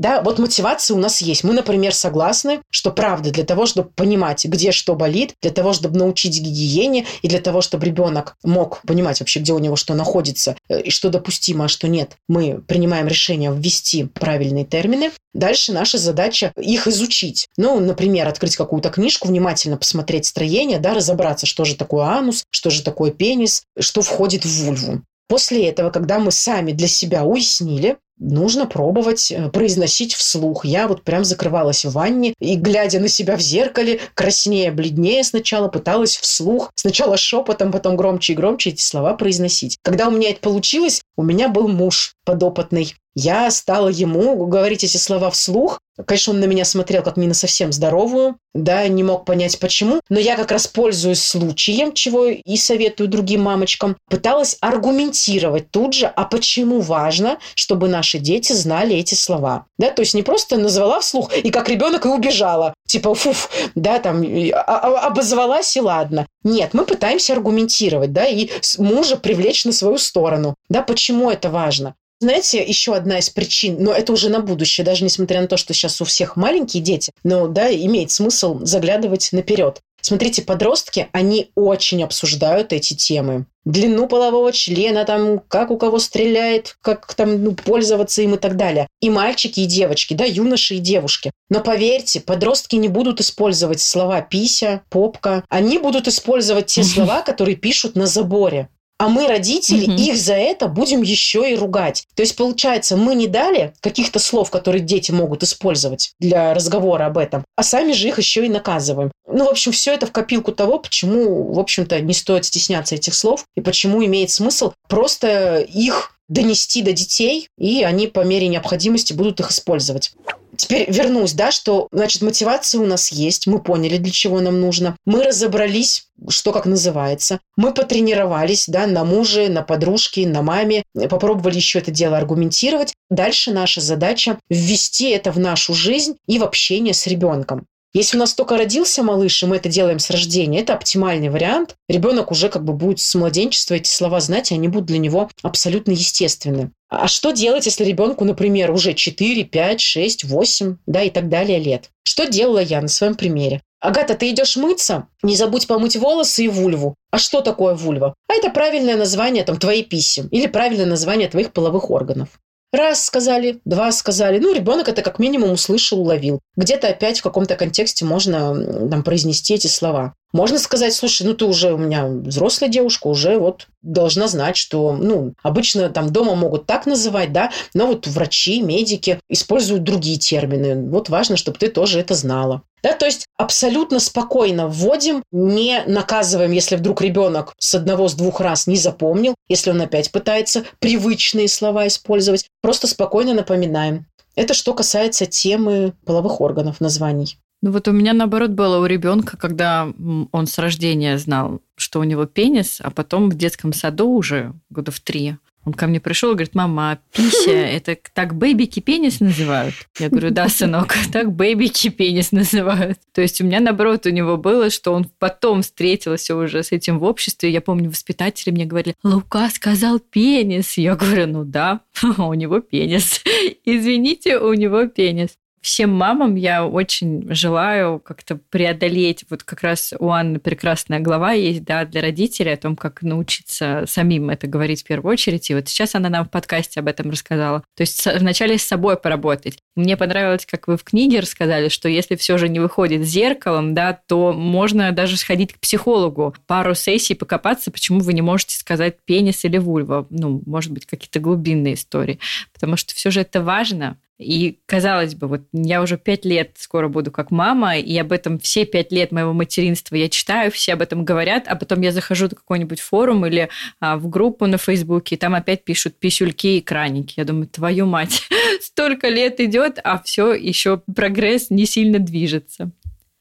Да, 0.00 0.22
вот 0.22 0.38
мотивация 0.38 0.96
у 0.96 0.98
нас 0.98 1.20
есть. 1.20 1.44
Мы, 1.44 1.52
например, 1.52 1.94
согласны, 1.94 2.62
что 2.70 2.90
правда, 2.90 3.30
для 3.30 3.44
того, 3.44 3.66
чтобы 3.66 3.90
понимать, 3.90 4.46
где 4.46 4.72
что 4.72 4.94
болит, 4.94 5.34
для 5.42 5.50
того, 5.50 5.74
чтобы 5.74 5.98
научить 5.98 6.40
гигиене, 6.40 7.04
и 7.20 7.28
для 7.28 7.38
того, 7.38 7.60
чтобы 7.60 7.84
ребенок 7.84 8.34
мог 8.42 8.80
понимать 8.86 9.20
вообще, 9.20 9.40
где 9.40 9.52
у 9.52 9.58
него 9.58 9.76
что 9.76 9.92
находится, 9.92 10.56
э, 10.70 10.80
и 10.80 10.90
что 10.90 11.10
допустимо, 11.10 11.66
а 11.66 11.68
что 11.68 11.86
нет, 11.86 12.16
мы 12.28 12.62
принимаем 12.66 13.08
решение 13.08 13.52
ввести 13.54 14.04
правильные 14.04 14.64
термины. 14.64 15.10
Дальше 15.34 15.74
наша 15.74 15.98
задача 15.98 16.54
их 16.58 16.86
изучить. 16.86 17.48
Ну, 17.58 17.78
например, 17.78 18.26
открыть 18.26 18.56
какую-то 18.56 18.88
книжку, 18.88 19.28
внимательно 19.28 19.76
посмотреть 19.76 20.24
строение, 20.24 20.78
да, 20.78 20.94
разобраться, 20.94 21.44
что 21.44 21.66
же 21.66 21.76
такое 21.76 22.06
анус, 22.06 22.44
что 22.48 22.70
же 22.70 22.82
такое 22.82 23.10
пенис, 23.10 23.64
что 23.78 24.00
входит 24.00 24.46
в 24.46 24.64
вульву. 24.64 25.02
После 25.30 25.68
этого, 25.68 25.90
когда 25.90 26.18
мы 26.18 26.32
сами 26.32 26.72
для 26.72 26.88
себя 26.88 27.22
уяснили, 27.22 27.98
нужно 28.18 28.66
пробовать 28.66 29.30
э, 29.30 29.48
произносить 29.50 30.12
вслух. 30.12 30.64
Я 30.64 30.88
вот 30.88 31.04
прям 31.04 31.24
закрывалась 31.24 31.84
в 31.84 31.92
ванне 31.92 32.34
и, 32.40 32.56
глядя 32.56 32.98
на 32.98 33.06
себя 33.06 33.36
в 33.36 33.40
зеркале, 33.40 34.00
краснее, 34.14 34.72
бледнее 34.72 35.22
сначала, 35.22 35.68
пыталась 35.68 36.16
вслух, 36.16 36.72
сначала 36.74 37.16
шепотом, 37.16 37.70
потом 37.70 37.96
громче 37.96 38.32
и 38.32 38.36
громче 38.36 38.70
эти 38.70 38.82
слова 38.82 39.14
произносить. 39.14 39.78
Когда 39.82 40.08
у 40.08 40.10
меня 40.10 40.30
это 40.30 40.40
получилось, 40.40 41.00
у 41.16 41.22
меня 41.22 41.48
был 41.48 41.68
муж 41.68 42.16
подопытный. 42.24 42.96
Я 43.16 43.50
стала 43.50 43.88
ему 43.88 44.46
говорить 44.46 44.84
эти 44.84 44.96
слова 44.96 45.30
вслух. 45.30 45.80
Конечно, 46.06 46.32
он 46.32 46.40
на 46.40 46.44
меня 46.44 46.64
смотрел 46.64 47.02
как 47.02 47.16
не 47.16 47.26
на 47.26 47.34
совсем 47.34 47.72
здоровую, 47.72 48.36
да, 48.54 48.86
не 48.88 49.02
мог 49.02 49.26
понять 49.26 49.58
почему. 49.58 50.00
Но 50.08 50.18
я 50.18 50.36
как 50.36 50.50
раз 50.50 50.66
пользуюсь 50.66 51.22
случаем, 51.22 51.92
чего 51.92 52.26
и 52.26 52.56
советую 52.56 53.08
другим 53.08 53.42
мамочкам, 53.42 53.96
пыталась 54.08 54.56
аргументировать 54.60 55.70
тут 55.70 55.92
же, 55.92 56.06
а 56.06 56.24
почему 56.24 56.80
важно, 56.80 57.38
чтобы 57.54 57.88
наши 57.88 58.18
дети 58.18 58.52
знали 58.52 58.96
эти 58.96 59.14
слова. 59.14 59.66
Да, 59.76 59.90
то 59.90 60.00
есть 60.00 60.14
не 60.14 60.22
просто 60.22 60.56
назвала 60.56 61.00
вслух 61.00 61.36
и 61.36 61.50
как 61.50 61.68
ребенок 61.68 62.06
и 62.06 62.08
убежала. 62.08 62.72
Типа, 62.86 63.14
фуф, 63.14 63.50
да, 63.74 63.98
там, 63.98 64.22
а, 64.22 64.60
а, 64.60 65.06
обозвалась 65.06 65.76
и 65.76 65.80
ладно. 65.80 66.26
Нет, 66.44 66.72
мы 66.72 66.86
пытаемся 66.86 67.34
аргументировать, 67.34 68.12
да, 68.12 68.26
и 68.26 68.48
мужа 68.78 69.16
привлечь 69.16 69.64
на 69.64 69.72
свою 69.72 69.98
сторону. 69.98 70.54
Да, 70.68 70.82
почему 70.82 71.30
это 71.30 71.50
важно? 71.50 71.94
Знаете, 72.20 72.62
еще 72.62 72.94
одна 72.94 73.18
из 73.18 73.30
причин, 73.30 73.82
но 73.82 73.92
это 73.92 74.12
уже 74.12 74.28
на 74.28 74.40
будущее, 74.40 74.84
даже 74.84 75.04
несмотря 75.04 75.40
на 75.40 75.46
то, 75.46 75.56
что 75.56 75.72
сейчас 75.72 76.02
у 76.02 76.04
всех 76.04 76.36
маленькие 76.36 76.82
дети, 76.82 77.12
но 77.24 77.48
да, 77.48 77.72
имеет 77.74 78.10
смысл 78.10 78.60
заглядывать 78.62 79.30
наперед. 79.32 79.80
Смотрите, 80.02 80.42
подростки, 80.42 81.08
они 81.12 81.50
очень 81.54 82.02
обсуждают 82.02 82.72
эти 82.72 82.94
темы. 82.94 83.46
Длину 83.64 84.06
полового 84.06 84.52
члена, 84.52 85.04
там, 85.04 85.40
как 85.48 85.70
у 85.70 85.78
кого 85.78 85.98
стреляет, 85.98 86.76
как 86.82 87.12
там 87.14 87.42
ну, 87.42 87.52
пользоваться 87.52 88.22
им 88.22 88.34
и 88.34 88.38
так 88.38 88.56
далее. 88.56 88.86
И 89.00 89.10
мальчики, 89.10 89.60
и 89.60 89.66
девочки, 89.66 90.14
да, 90.14 90.24
юноши 90.24 90.76
и 90.76 90.78
девушки. 90.78 91.30
Но 91.48 91.60
поверьте, 91.60 92.20
подростки 92.20 92.76
не 92.76 92.88
будут 92.88 93.20
использовать 93.20 93.80
слова 93.80 94.20
пися, 94.22 94.82
попка. 94.88 95.44
Они 95.48 95.78
будут 95.78 96.08
использовать 96.08 96.66
те 96.66 96.82
слова, 96.84 97.22
которые 97.22 97.56
пишут 97.56 97.96
на 97.96 98.06
заборе 98.06 98.68
а 99.00 99.08
мы, 99.08 99.26
родители, 99.26 99.84
угу. 99.84 99.92
их 99.94 100.18
за 100.18 100.34
это 100.34 100.68
будем 100.68 101.00
еще 101.00 101.50
и 101.50 101.56
ругать. 101.56 102.04
То 102.14 102.20
есть, 102.20 102.36
получается, 102.36 102.98
мы 102.98 103.14
не 103.14 103.28
дали 103.28 103.72
каких-то 103.80 104.18
слов, 104.18 104.50
которые 104.50 104.82
дети 104.82 105.10
могут 105.10 105.42
использовать 105.42 106.12
для 106.20 106.52
разговора 106.52 107.06
об 107.06 107.16
этом, 107.16 107.42
а 107.56 107.62
сами 107.62 107.92
же 107.92 108.08
их 108.08 108.18
еще 108.18 108.44
и 108.44 108.50
наказываем. 108.50 109.10
Ну, 109.26 109.46
в 109.46 109.48
общем, 109.48 109.72
все 109.72 109.94
это 109.94 110.04
в 110.04 110.12
копилку 110.12 110.52
того, 110.52 110.78
почему, 110.78 111.50
в 111.50 111.58
общем-то, 111.58 111.98
не 112.02 112.12
стоит 112.12 112.44
стесняться 112.44 112.94
этих 112.94 113.14
слов 113.14 113.46
и 113.56 113.62
почему 113.62 114.04
имеет 114.04 114.28
смысл 114.28 114.74
просто 114.86 115.60
их 115.60 116.19
донести 116.30 116.80
до 116.80 116.92
детей, 116.92 117.48
и 117.58 117.82
они 117.82 118.06
по 118.06 118.20
мере 118.20 118.48
необходимости 118.48 119.12
будут 119.12 119.40
их 119.40 119.50
использовать. 119.50 120.12
Теперь 120.56 120.90
вернусь, 120.90 121.32
да, 121.32 121.50
что, 121.50 121.88
значит, 121.90 122.22
мотивация 122.22 122.80
у 122.80 122.86
нас 122.86 123.12
есть, 123.12 123.46
мы 123.46 123.60
поняли, 123.60 123.96
для 123.96 124.12
чего 124.12 124.40
нам 124.40 124.60
нужно. 124.60 124.96
Мы 125.06 125.24
разобрались, 125.24 126.08
что 126.28 126.52
как 126.52 126.66
называется. 126.66 127.40
Мы 127.56 127.72
потренировались, 127.72 128.64
да, 128.66 128.86
на 128.86 129.04
муже, 129.04 129.48
на 129.48 129.62
подружке, 129.62 130.26
на 130.26 130.42
маме. 130.42 130.82
Попробовали 131.08 131.56
еще 131.56 131.78
это 131.78 131.90
дело 131.90 132.18
аргументировать. 132.18 132.92
Дальше 133.08 133.52
наша 133.52 133.80
задача 133.80 134.38
ввести 134.48 135.10
это 135.10 135.32
в 135.32 135.38
нашу 135.38 135.72
жизнь 135.72 136.16
и 136.26 136.38
в 136.38 136.44
общение 136.44 136.94
с 136.94 137.06
ребенком. 137.06 137.66
Если 137.92 138.16
у 138.16 138.20
нас 138.20 138.34
только 138.34 138.56
родился 138.56 139.02
малыш, 139.02 139.42
и 139.42 139.46
мы 139.46 139.56
это 139.56 139.68
делаем 139.68 139.98
с 139.98 140.10
рождения, 140.10 140.60
это 140.60 140.74
оптимальный 140.74 141.28
вариант. 141.28 141.74
Ребенок 141.88 142.30
уже 142.30 142.48
как 142.48 142.64
бы 142.64 142.72
будет 142.72 143.00
с 143.00 143.14
младенчества 143.16 143.74
эти 143.74 143.88
слова 143.88 144.20
знать, 144.20 144.52
и 144.52 144.54
они 144.54 144.68
будут 144.68 144.86
для 144.86 144.98
него 144.98 145.28
абсолютно 145.42 145.90
естественны. 145.90 146.70
А 146.88 147.08
что 147.08 147.32
делать, 147.32 147.66
если 147.66 147.84
ребенку, 147.84 148.24
например, 148.24 148.70
уже 148.70 148.94
4, 148.94 149.42
5, 149.42 149.80
6, 149.80 150.24
8, 150.24 150.76
да, 150.86 151.02
и 151.02 151.10
так 151.10 151.28
далее 151.28 151.58
лет? 151.58 151.90
Что 152.04 152.26
делала 152.26 152.60
я 152.60 152.80
на 152.80 152.88
своем 152.88 153.16
примере? 153.16 153.60
Агата, 153.80 154.14
ты 154.14 154.30
идешь 154.30 154.56
мыться? 154.56 155.08
Не 155.22 155.34
забудь 155.34 155.66
помыть 155.66 155.96
волосы 155.96 156.44
и 156.44 156.48
вульву. 156.48 156.94
А 157.10 157.18
что 157.18 157.40
такое 157.40 157.74
вульва? 157.74 158.14
А 158.28 158.34
это 158.34 158.50
правильное 158.50 158.96
название 158.96 159.42
там 159.42 159.58
твоей 159.58 159.82
писи 159.82 160.28
или 160.30 160.46
правильное 160.46 160.86
название 160.86 161.28
твоих 161.28 161.52
половых 161.52 161.90
органов. 161.90 162.28
Раз 162.72 163.04
сказали, 163.04 163.60
два 163.64 163.90
сказали. 163.90 164.38
Ну, 164.38 164.54
ребенок 164.54 164.88
это 164.88 165.02
как 165.02 165.18
минимум 165.18 165.52
услышал, 165.52 166.00
уловил. 166.00 166.40
Где-то 166.56 166.88
опять 166.88 167.18
в 167.18 167.22
каком-то 167.22 167.56
контексте 167.56 168.04
можно 168.04 168.88
там 168.88 169.02
произнести 169.02 169.54
эти 169.54 169.66
слова. 169.66 170.14
Можно 170.32 170.58
сказать, 170.58 170.94
слушай, 170.94 171.26
ну 171.26 171.34
ты 171.34 171.44
уже 171.44 171.72
у 171.72 171.78
меня 171.78 172.06
взрослая 172.06 172.68
девушка, 172.68 173.08
уже 173.08 173.38
вот 173.38 173.66
должна 173.82 174.28
знать, 174.28 174.56
что, 174.56 174.92
ну, 174.92 175.34
обычно 175.42 175.88
там 175.90 176.12
дома 176.12 176.34
могут 176.34 176.66
так 176.66 176.86
называть, 176.86 177.32
да, 177.32 177.50
но 177.74 177.86
вот 177.86 178.06
врачи, 178.06 178.62
медики 178.62 179.20
используют 179.28 179.82
другие 179.82 180.18
термины. 180.18 180.88
Вот 180.88 181.08
важно, 181.08 181.36
чтобы 181.36 181.58
ты 181.58 181.68
тоже 181.68 181.98
это 181.98 182.14
знала. 182.14 182.62
Да, 182.82 182.94
то 182.94 183.04
есть 183.04 183.26
абсолютно 183.36 184.00
спокойно 184.00 184.66
вводим, 184.66 185.22
не 185.32 185.82
наказываем, 185.86 186.52
если 186.52 186.76
вдруг 186.76 187.02
ребенок 187.02 187.52
с 187.58 187.74
одного, 187.74 188.08
с 188.08 188.14
двух 188.14 188.40
раз 188.40 188.66
не 188.66 188.76
запомнил, 188.76 189.34
если 189.48 189.70
он 189.70 189.80
опять 189.82 190.10
пытается 190.10 190.64
привычные 190.78 191.48
слова 191.48 191.86
использовать, 191.86 192.46
просто 192.62 192.86
спокойно 192.86 193.34
напоминаем. 193.34 194.06
Это 194.36 194.54
что 194.54 194.72
касается 194.72 195.26
темы 195.26 195.92
половых 196.06 196.40
органов, 196.40 196.80
названий. 196.80 197.38
Ну 197.62 197.72
вот 197.72 197.88
у 197.88 197.92
меня 197.92 198.12
наоборот 198.14 198.50
было 198.50 198.78
у 198.78 198.86
ребенка, 198.86 199.36
когда 199.36 199.92
он 200.32 200.46
с 200.46 200.58
рождения 200.58 201.18
знал, 201.18 201.60
что 201.76 202.00
у 202.00 202.04
него 202.04 202.24
пенис, 202.24 202.80
а 202.82 202.90
потом 202.90 203.28
в 203.28 203.34
детском 203.36 203.72
саду 203.72 204.08
уже 204.08 204.54
года 204.70 204.90
в 204.90 205.00
три 205.00 205.36
он 205.64 205.74
ко 205.74 205.86
мне 205.86 206.00
пришел 206.00 206.30
и 206.30 206.34
говорит, 206.34 206.54
мама, 206.54 206.92
а 206.92 206.98
пися, 207.14 207.50
это 207.50 207.96
так 208.14 208.34
бэбики 208.34 208.80
пенис 208.80 209.20
называют? 209.20 209.74
Я 209.98 210.08
говорю, 210.08 210.30
да, 210.30 210.48
сынок, 210.48 210.94
так 211.12 211.32
бэбики 211.32 211.90
пенис 211.90 212.32
называют. 212.32 212.98
То 213.12 213.20
есть 213.20 213.40
у 213.40 213.44
меня, 213.44 213.60
наоборот, 213.60 214.06
у 214.06 214.10
него 214.10 214.36
было, 214.36 214.70
что 214.70 214.92
он 214.92 215.06
потом 215.18 215.62
встретился 215.62 216.34
уже 216.34 216.62
с 216.62 216.72
этим 216.72 216.98
в 216.98 217.04
обществе. 217.04 217.50
Я 217.50 217.60
помню, 217.60 217.90
воспитатели 217.90 218.50
мне 218.50 218.64
говорили, 218.64 218.94
Лука 219.02 219.50
сказал 219.50 219.98
пенис. 219.98 220.78
Я 220.78 220.96
говорю, 220.96 221.26
ну 221.26 221.44
да, 221.44 221.80
у 222.18 222.32
него 222.32 222.60
пенис. 222.60 223.22
Извините, 223.64 224.38
у 224.38 224.54
него 224.54 224.86
пенис 224.86 225.36
всем 225.60 225.90
мамам 225.90 226.34
я 226.36 226.66
очень 226.66 227.26
желаю 227.32 228.00
как-то 228.00 228.36
преодолеть, 228.36 229.24
вот 229.28 229.42
как 229.42 229.62
раз 229.62 229.92
у 229.98 230.10
Анны 230.10 230.38
прекрасная 230.38 231.00
глава 231.00 231.32
есть, 231.32 231.64
да, 231.64 231.84
для 231.84 232.00
родителей 232.00 232.52
о 232.52 232.56
том, 232.56 232.76
как 232.76 233.02
научиться 233.02 233.84
самим 233.86 234.30
это 234.30 234.46
говорить 234.46 234.82
в 234.82 234.86
первую 234.86 235.12
очередь. 235.12 235.50
И 235.50 235.54
вот 235.54 235.68
сейчас 235.68 235.94
она 235.94 236.08
нам 236.08 236.24
в 236.24 236.30
подкасте 236.30 236.80
об 236.80 236.88
этом 236.88 237.10
рассказала. 237.10 237.62
То 237.76 237.82
есть 237.82 238.06
вначале 238.06 238.58
с 238.58 238.62
собой 238.62 238.96
поработать. 238.96 239.58
Мне 239.76 239.96
понравилось, 239.96 240.46
как 240.46 240.66
вы 240.66 240.76
в 240.76 240.84
книге 240.84 241.20
рассказали, 241.20 241.68
что 241.68 241.88
если 241.88 242.16
все 242.16 242.38
же 242.38 242.48
не 242.48 242.60
выходит 242.60 243.04
зеркалом, 243.04 243.74
да, 243.74 243.92
то 243.92 244.32
можно 244.32 244.92
даже 244.92 245.16
сходить 245.16 245.54
к 245.54 245.60
психологу, 245.60 246.34
пару 246.46 246.74
сессий 246.74 247.14
покопаться, 247.14 247.70
почему 247.70 248.00
вы 248.00 248.12
не 248.14 248.22
можете 248.22 248.56
сказать 248.56 248.96
пенис 249.04 249.44
или 249.44 249.58
вульва. 249.58 250.06
Ну, 250.10 250.42
может 250.46 250.72
быть, 250.72 250.86
какие-то 250.86 251.20
глубинные 251.20 251.74
истории. 251.74 252.18
Потому 252.52 252.76
что 252.76 252.94
все 252.94 253.10
же 253.10 253.20
это 253.20 253.42
важно. 253.42 253.98
И, 254.20 254.58
казалось 254.66 255.14
бы, 255.14 255.28
вот 255.28 255.40
я 255.52 255.80
уже 255.80 255.96
пять 255.96 256.26
лет 256.26 256.50
скоро 256.58 256.88
буду 256.88 257.10
как 257.10 257.30
мама, 257.30 257.78
и 257.78 257.96
об 257.96 258.12
этом 258.12 258.38
все 258.38 258.66
пять 258.66 258.92
лет 258.92 259.12
моего 259.12 259.32
материнства 259.32 259.94
я 259.94 260.10
читаю, 260.10 260.50
все 260.50 260.74
об 260.74 260.82
этом 260.82 261.06
говорят, 261.06 261.44
а 261.46 261.56
потом 261.56 261.80
я 261.80 261.90
захожу 261.90 262.24
на 262.24 262.36
какой-нибудь 262.36 262.80
форум 262.80 263.24
или 263.24 263.48
а, 263.80 263.96
в 263.96 264.10
группу 264.10 264.46
на 264.46 264.58
Фейсбуке, 264.58 265.14
и 265.14 265.18
там 265.18 265.34
опять 265.34 265.64
пишут 265.64 265.98
писюльки 265.98 266.58
и 266.58 266.60
краники. 266.60 267.14
Я 267.16 267.24
думаю, 267.24 267.48
твою 267.48 267.86
мать, 267.86 268.28
столько 268.60 269.08
лет 269.08 269.40
идет, 269.40 269.78
а 269.82 269.98
все 270.04 270.34
еще 270.34 270.82
прогресс 270.94 271.48
не 271.48 271.64
сильно 271.64 271.98
движется. 271.98 272.72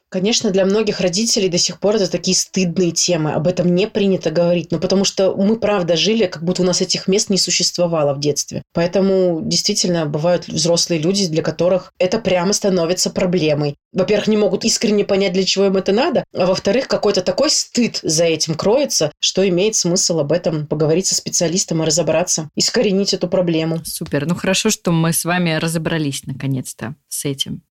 Конечно, 0.09 0.49
для 0.49 0.65
многих 0.65 1.01
родителей 1.01 1.49
до 1.49 1.59
сих 1.59 1.79
пор 1.79 1.95
это 1.95 2.09
такие 2.09 2.35
стыдные 2.35 2.91
темы. 2.91 3.33
Об 3.33 3.47
этом 3.47 3.73
не 3.75 3.87
принято 3.87 4.31
говорить. 4.31 4.71
Ну, 4.71 4.79
потому 4.79 5.05
что 5.05 5.35
мы, 5.35 5.59
правда, 5.59 5.95
жили, 5.95 6.25
как 6.25 6.43
будто 6.43 6.63
у 6.63 6.65
нас 6.65 6.81
этих 6.81 7.07
мест 7.07 7.29
не 7.29 7.37
существовало 7.37 8.15
в 8.15 8.19
детстве. 8.19 8.63
Поэтому 8.73 9.41
действительно 9.43 10.07
бывают 10.07 10.47
взрослые 10.47 10.99
люди, 10.99 11.27
для 11.27 11.43
которых 11.43 11.93
это 11.99 12.17
прямо 12.17 12.53
становится 12.53 13.11
проблемой. 13.11 13.75
Во-первых, 13.93 14.27
не 14.27 14.37
могут 14.37 14.65
искренне 14.65 15.05
понять, 15.05 15.33
для 15.33 15.43
чего 15.43 15.65
им 15.65 15.77
это 15.77 15.91
надо. 15.91 16.23
А 16.35 16.47
во-вторых, 16.47 16.87
какой-то 16.87 17.21
такой 17.21 17.51
стыд 17.51 17.99
за 18.01 18.25
этим 18.25 18.55
кроется, 18.55 19.11
что 19.19 19.47
имеет 19.47 19.75
смысл 19.75 20.19
об 20.19 20.31
этом 20.31 20.65
поговорить 20.65 21.05
со 21.05 21.15
специалистом 21.15 21.83
и 21.83 21.85
разобраться, 21.85 22.49
искоренить 22.55 23.13
эту 23.13 23.27
проблему. 23.27 23.81
Супер. 23.85 24.25
Ну, 24.25 24.33
хорошо, 24.35 24.71
что 24.71 24.91
мы 24.91 25.13
с 25.13 25.23
вами 25.23 25.53
разобрались 25.53 26.23
наконец-то 26.25 26.95
с 27.07 27.25
этим. 27.25 27.61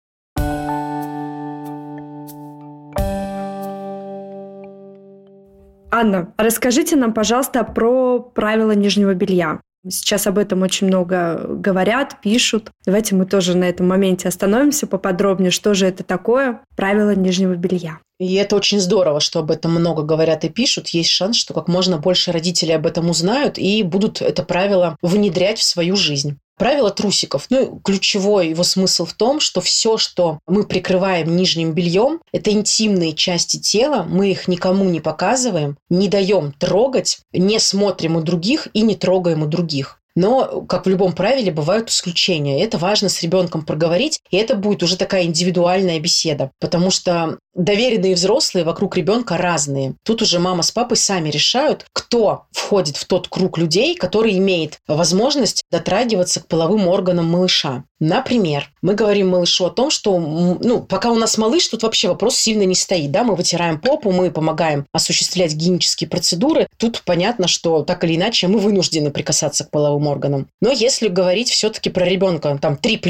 Анна, 5.91 6.35
расскажите 6.37 6.97
нам, 6.97 7.13
пожалуйста, 7.15 7.65
про 7.65 8.21
правила 8.21 8.73
нижнего 8.73 9.15
белья. 9.15 9.61
Сейчас 9.89 10.27
об 10.27 10.39
этом 10.39 10.63
очень 10.63 10.89
много 10.89 11.47
говорят, 11.49 12.21
пишут. 12.21 12.71
Давайте 12.85 13.15
мы 13.15 13.27
тоже 13.27 13.57
на 13.57 13.65
этом 13.65 13.87
моменте 13.87 14.29
остановимся 14.29 14.87
поподробнее, 14.87 15.51
что 15.51 15.73
же 15.75 15.87
это 15.87 16.03
такое 16.03 16.61
правило 16.77 17.15
нижнего 17.15 17.55
белья. 17.55 17.99
И 18.19 18.35
это 18.35 18.57
очень 18.57 18.81
здорово, 18.81 19.21
что 19.21 19.39
об 19.39 19.51
этом 19.51 19.71
много 19.73 20.03
говорят 20.03 20.45
и 20.45 20.49
пишут. 20.49 20.89
Есть 20.89 21.11
шанс, 21.11 21.37
что 21.37 21.55
как 21.55 21.69
можно 21.69 21.99
больше 21.99 22.33
родителей 22.33 22.75
об 22.75 22.87
этом 22.87 23.09
узнают 23.09 23.57
и 23.57 23.83
будут 23.85 24.21
это 24.21 24.43
правило 24.43 24.97
внедрять 25.01 25.59
в 25.59 25.65
свою 25.65 25.95
жизнь. 25.95 26.39
Правило 26.59 26.91
трусиков. 26.91 27.47
Ну, 27.51 27.81
ключевой 27.85 28.49
его 28.49 28.65
смысл 28.65 29.07
в 29.07 29.13
том, 29.13 29.39
что 29.41 29.61
все, 29.61 29.97
что 29.97 30.41
мы 30.47 30.65
прикрываем 30.65 31.37
нижним 31.37 31.73
бельем, 31.73 32.21
это 32.33 32.51
интимные 32.51 33.15
части 33.15 33.59
тела, 33.59 34.05
мы 34.09 34.31
их 34.31 34.49
никому 34.49 34.85
не 34.85 35.01
показываем, 35.01 35.79
не 35.89 36.09
даем 36.09 36.53
трогать, 36.53 37.21
не 37.33 37.61
смотрим 37.61 38.17
у 38.17 38.21
других 38.21 38.69
и 38.73 38.83
не 38.83 38.97
трогаем 38.97 39.45
у 39.45 39.47
других. 39.47 40.01
Но, 40.19 40.63
как 40.63 40.85
в 40.85 40.89
любом 40.89 41.13
правиле, 41.13 41.53
бывают 41.53 41.91
исключения. 41.91 42.65
Это 42.65 42.77
важно 42.77 43.09
с 43.09 43.23
ребенком 43.23 43.65
проговорить, 43.65 44.19
и 44.33 44.37
это 44.37 44.57
будет 44.57 44.83
уже 44.83 44.97
такая 44.97 45.23
индивидуальная 45.23 46.01
беседа, 46.01 46.51
потому 46.59 46.91
что 46.91 47.39
доверенные 47.55 48.17
взрослые 48.17 48.65
вокруг 48.65 48.97
ребенка 48.97 49.37
разные. 49.37 49.95
Тут 50.05 50.23
уже 50.23 50.41
мама 50.41 50.65
с 50.65 50.73
папой 50.73 50.97
сами 50.97 51.29
решают, 51.31 51.87
кто 51.93 52.47
входит 52.51 52.97
в 52.97 53.05
тот 53.05 53.29
круг 53.29 53.59
людей, 53.59 53.95
который 53.95 54.37
имеет 54.39 54.81
возможность 54.89 55.63
дотрагиваться 55.71 56.41
к 56.41 56.49
половым 56.49 56.89
органам 56.89 57.27
малыша. 57.27 57.85
Например, 58.01 58.71
мы 58.81 58.95
говорим 58.95 59.29
малышу 59.29 59.67
о 59.67 59.71
том, 59.71 59.91
что 59.91 60.19
ну, 60.19 60.83
пока 60.83 61.11
у 61.11 61.17
нас 61.17 61.37
малыш, 61.37 61.67
тут 61.69 61.83
вообще 61.83 62.09
вопрос 62.09 62.37
сильно 62.37 62.63
не 62.63 62.75
стоит. 62.75 63.11
Да? 63.11 63.25
Мы 63.25 63.35
вытираем 63.35 63.81
попу, 63.81 64.13
мы 64.13 64.31
помогаем 64.31 64.87
осуществлять 64.93 65.55
гигиенические 65.55 66.09
процедуры. 66.09 66.69
Тут 66.77 67.03
понятно, 67.05 67.49
что 67.49 67.83
так 67.83 68.05
или 68.05 68.17
иначе 68.17 68.47
мы 68.47 68.59
вынуждены 68.59 69.11
прикасаться 69.11 69.65
к 69.65 69.71
половым 69.71 70.07
органам. 70.07 70.49
Но 70.61 70.71
если 70.71 71.09
говорить 71.09 71.51
все-таки 71.51 71.91
про 71.91 72.05
ребенка 72.05 72.57
там 72.61 72.79
3+, 72.81 73.01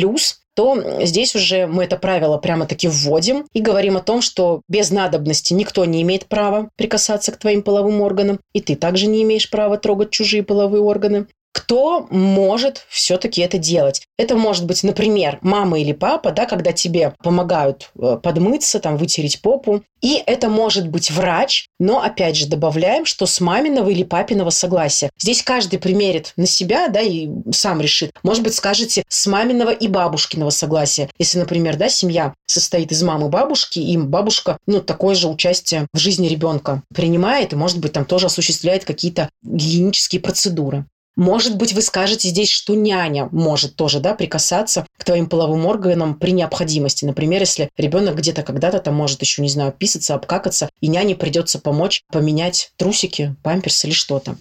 то 0.58 1.04
здесь 1.04 1.36
уже 1.36 1.68
мы 1.68 1.84
это 1.84 1.96
правило 1.96 2.36
прямо-таки 2.36 2.88
вводим 2.88 3.46
и 3.52 3.60
говорим 3.60 3.96
о 3.96 4.02
том, 4.02 4.20
что 4.20 4.62
без 4.68 4.90
надобности 4.90 5.54
никто 5.54 5.84
не 5.84 6.02
имеет 6.02 6.26
права 6.26 6.68
прикасаться 6.74 7.30
к 7.30 7.36
твоим 7.36 7.62
половым 7.62 8.00
органам, 8.00 8.40
и 8.52 8.60
ты 8.60 8.74
также 8.74 9.06
не 9.06 9.22
имеешь 9.22 9.50
права 9.50 9.78
трогать 9.78 10.10
чужие 10.10 10.42
половые 10.42 10.82
органы 10.82 11.28
кто 11.58 12.06
может 12.10 12.86
все-таки 12.88 13.40
это 13.40 13.58
делать. 13.58 14.02
Это 14.16 14.36
может 14.36 14.64
быть, 14.64 14.84
например, 14.84 15.38
мама 15.42 15.80
или 15.80 15.92
папа, 15.92 16.30
да, 16.30 16.46
когда 16.46 16.70
тебе 16.70 17.14
помогают 17.20 17.90
э, 17.98 18.16
подмыться, 18.22 18.78
там, 18.78 18.96
вытереть 18.96 19.42
попу. 19.42 19.82
И 20.00 20.22
это 20.24 20.48
может 20.48 20.86
быть 20.86 21.10
врач, 21.10 21.66
но, 21.80 22.00
опять 22.00 22.36
же, 22.36 22.46
добавляем, 22.46 23.04
что 23.04 23.26
с 23.26 23.40
маминого 23.40 23.90
или 23.90 24.04
папиного 24.04 24.50
согласия. 24.50 25.10
Здесь 25.18 25.42
каждый 25.42 25.80
примерит 25.80 26.32
на 26.36 26.46
себя, 26.46 26.86
да, 26.86 27.00
и 27.00 27.28
сам 27.50 27.80
решит. 27.80 28.12
Может 28.22 28.44
быть, 28.44 28.54
скажете 28.54 29.02
с 29.08 29.26
маминого 29.26 29.70
и 29.70 29.88
бабушкиного 29.88 30.50
согласия. 30.50 31.10
Если, 31.18 31.40
например, 31.40 31.76
да, 31.76 31.88
семья 31.88 32.34
состоит 32.46 32.92
из 32.92 33.02
мамы 33.02 33.26
и 33.26 33.30
бабушки, 33.30 33.80
и 33.80 33.96
бабушка, 33.96 34.58
ну, 34.66 34.80
такое 34.80 35.16
же 35.16 35.26
участие 35.26 35.88
в 35.92 35.98
жизни 35.98 36.28
ребенка 36.28 36.84
принимает, 36.94 37.52
и, 37.52 37.56
может 37.56 37.80
быть, 37.80 37.94
там 37.94 38.04
тоже 38.04 38.26
осуществляет 38.26 38.84
какие-то 38.84 39.28
гигиенические 39.42 40.20
процедуры. 40.20 40.84
Может 41.18 41.56
быть, 41.56 41.72
вы 41.72 41.82
скажете 41.82 42.28
здесь, 42.28 42.48
что 42.48 42.76
няня 42.76 43.28
может 43.32 43.74
тоже 43.74 43.98
да, 43.98 44.14
прикасаться 44.14 44.86
к 44.96 45.02
твоим 45.02 45.28
половым 45.28 45.66
органам 45.66 46.14
при 46.14 46.30
необходимости. 46.30 47.04
Например, 47.04 47.40
если 47.40 47.70
ребенок 47.76 48.14
где-то 48.14 48.44
когда-то 48.44 48.78
там 48.78 48.94
может 48.94 49.20
еще, 49.20 49.42
не 49.42 49.48
знаю, 49.48 49.72
писаться, 49.72 50.14
обкакаться, 50.14 50.70
и 50.80 50.86
няне 50.86 51.16
придется 51.16 51.58
помочь 51.58 52.04
поменять 52.12 52.70
трусики, 52.76 53.34
памперс 53.42 53.84
или 53.84 53.90
что-то. 53.90 54.36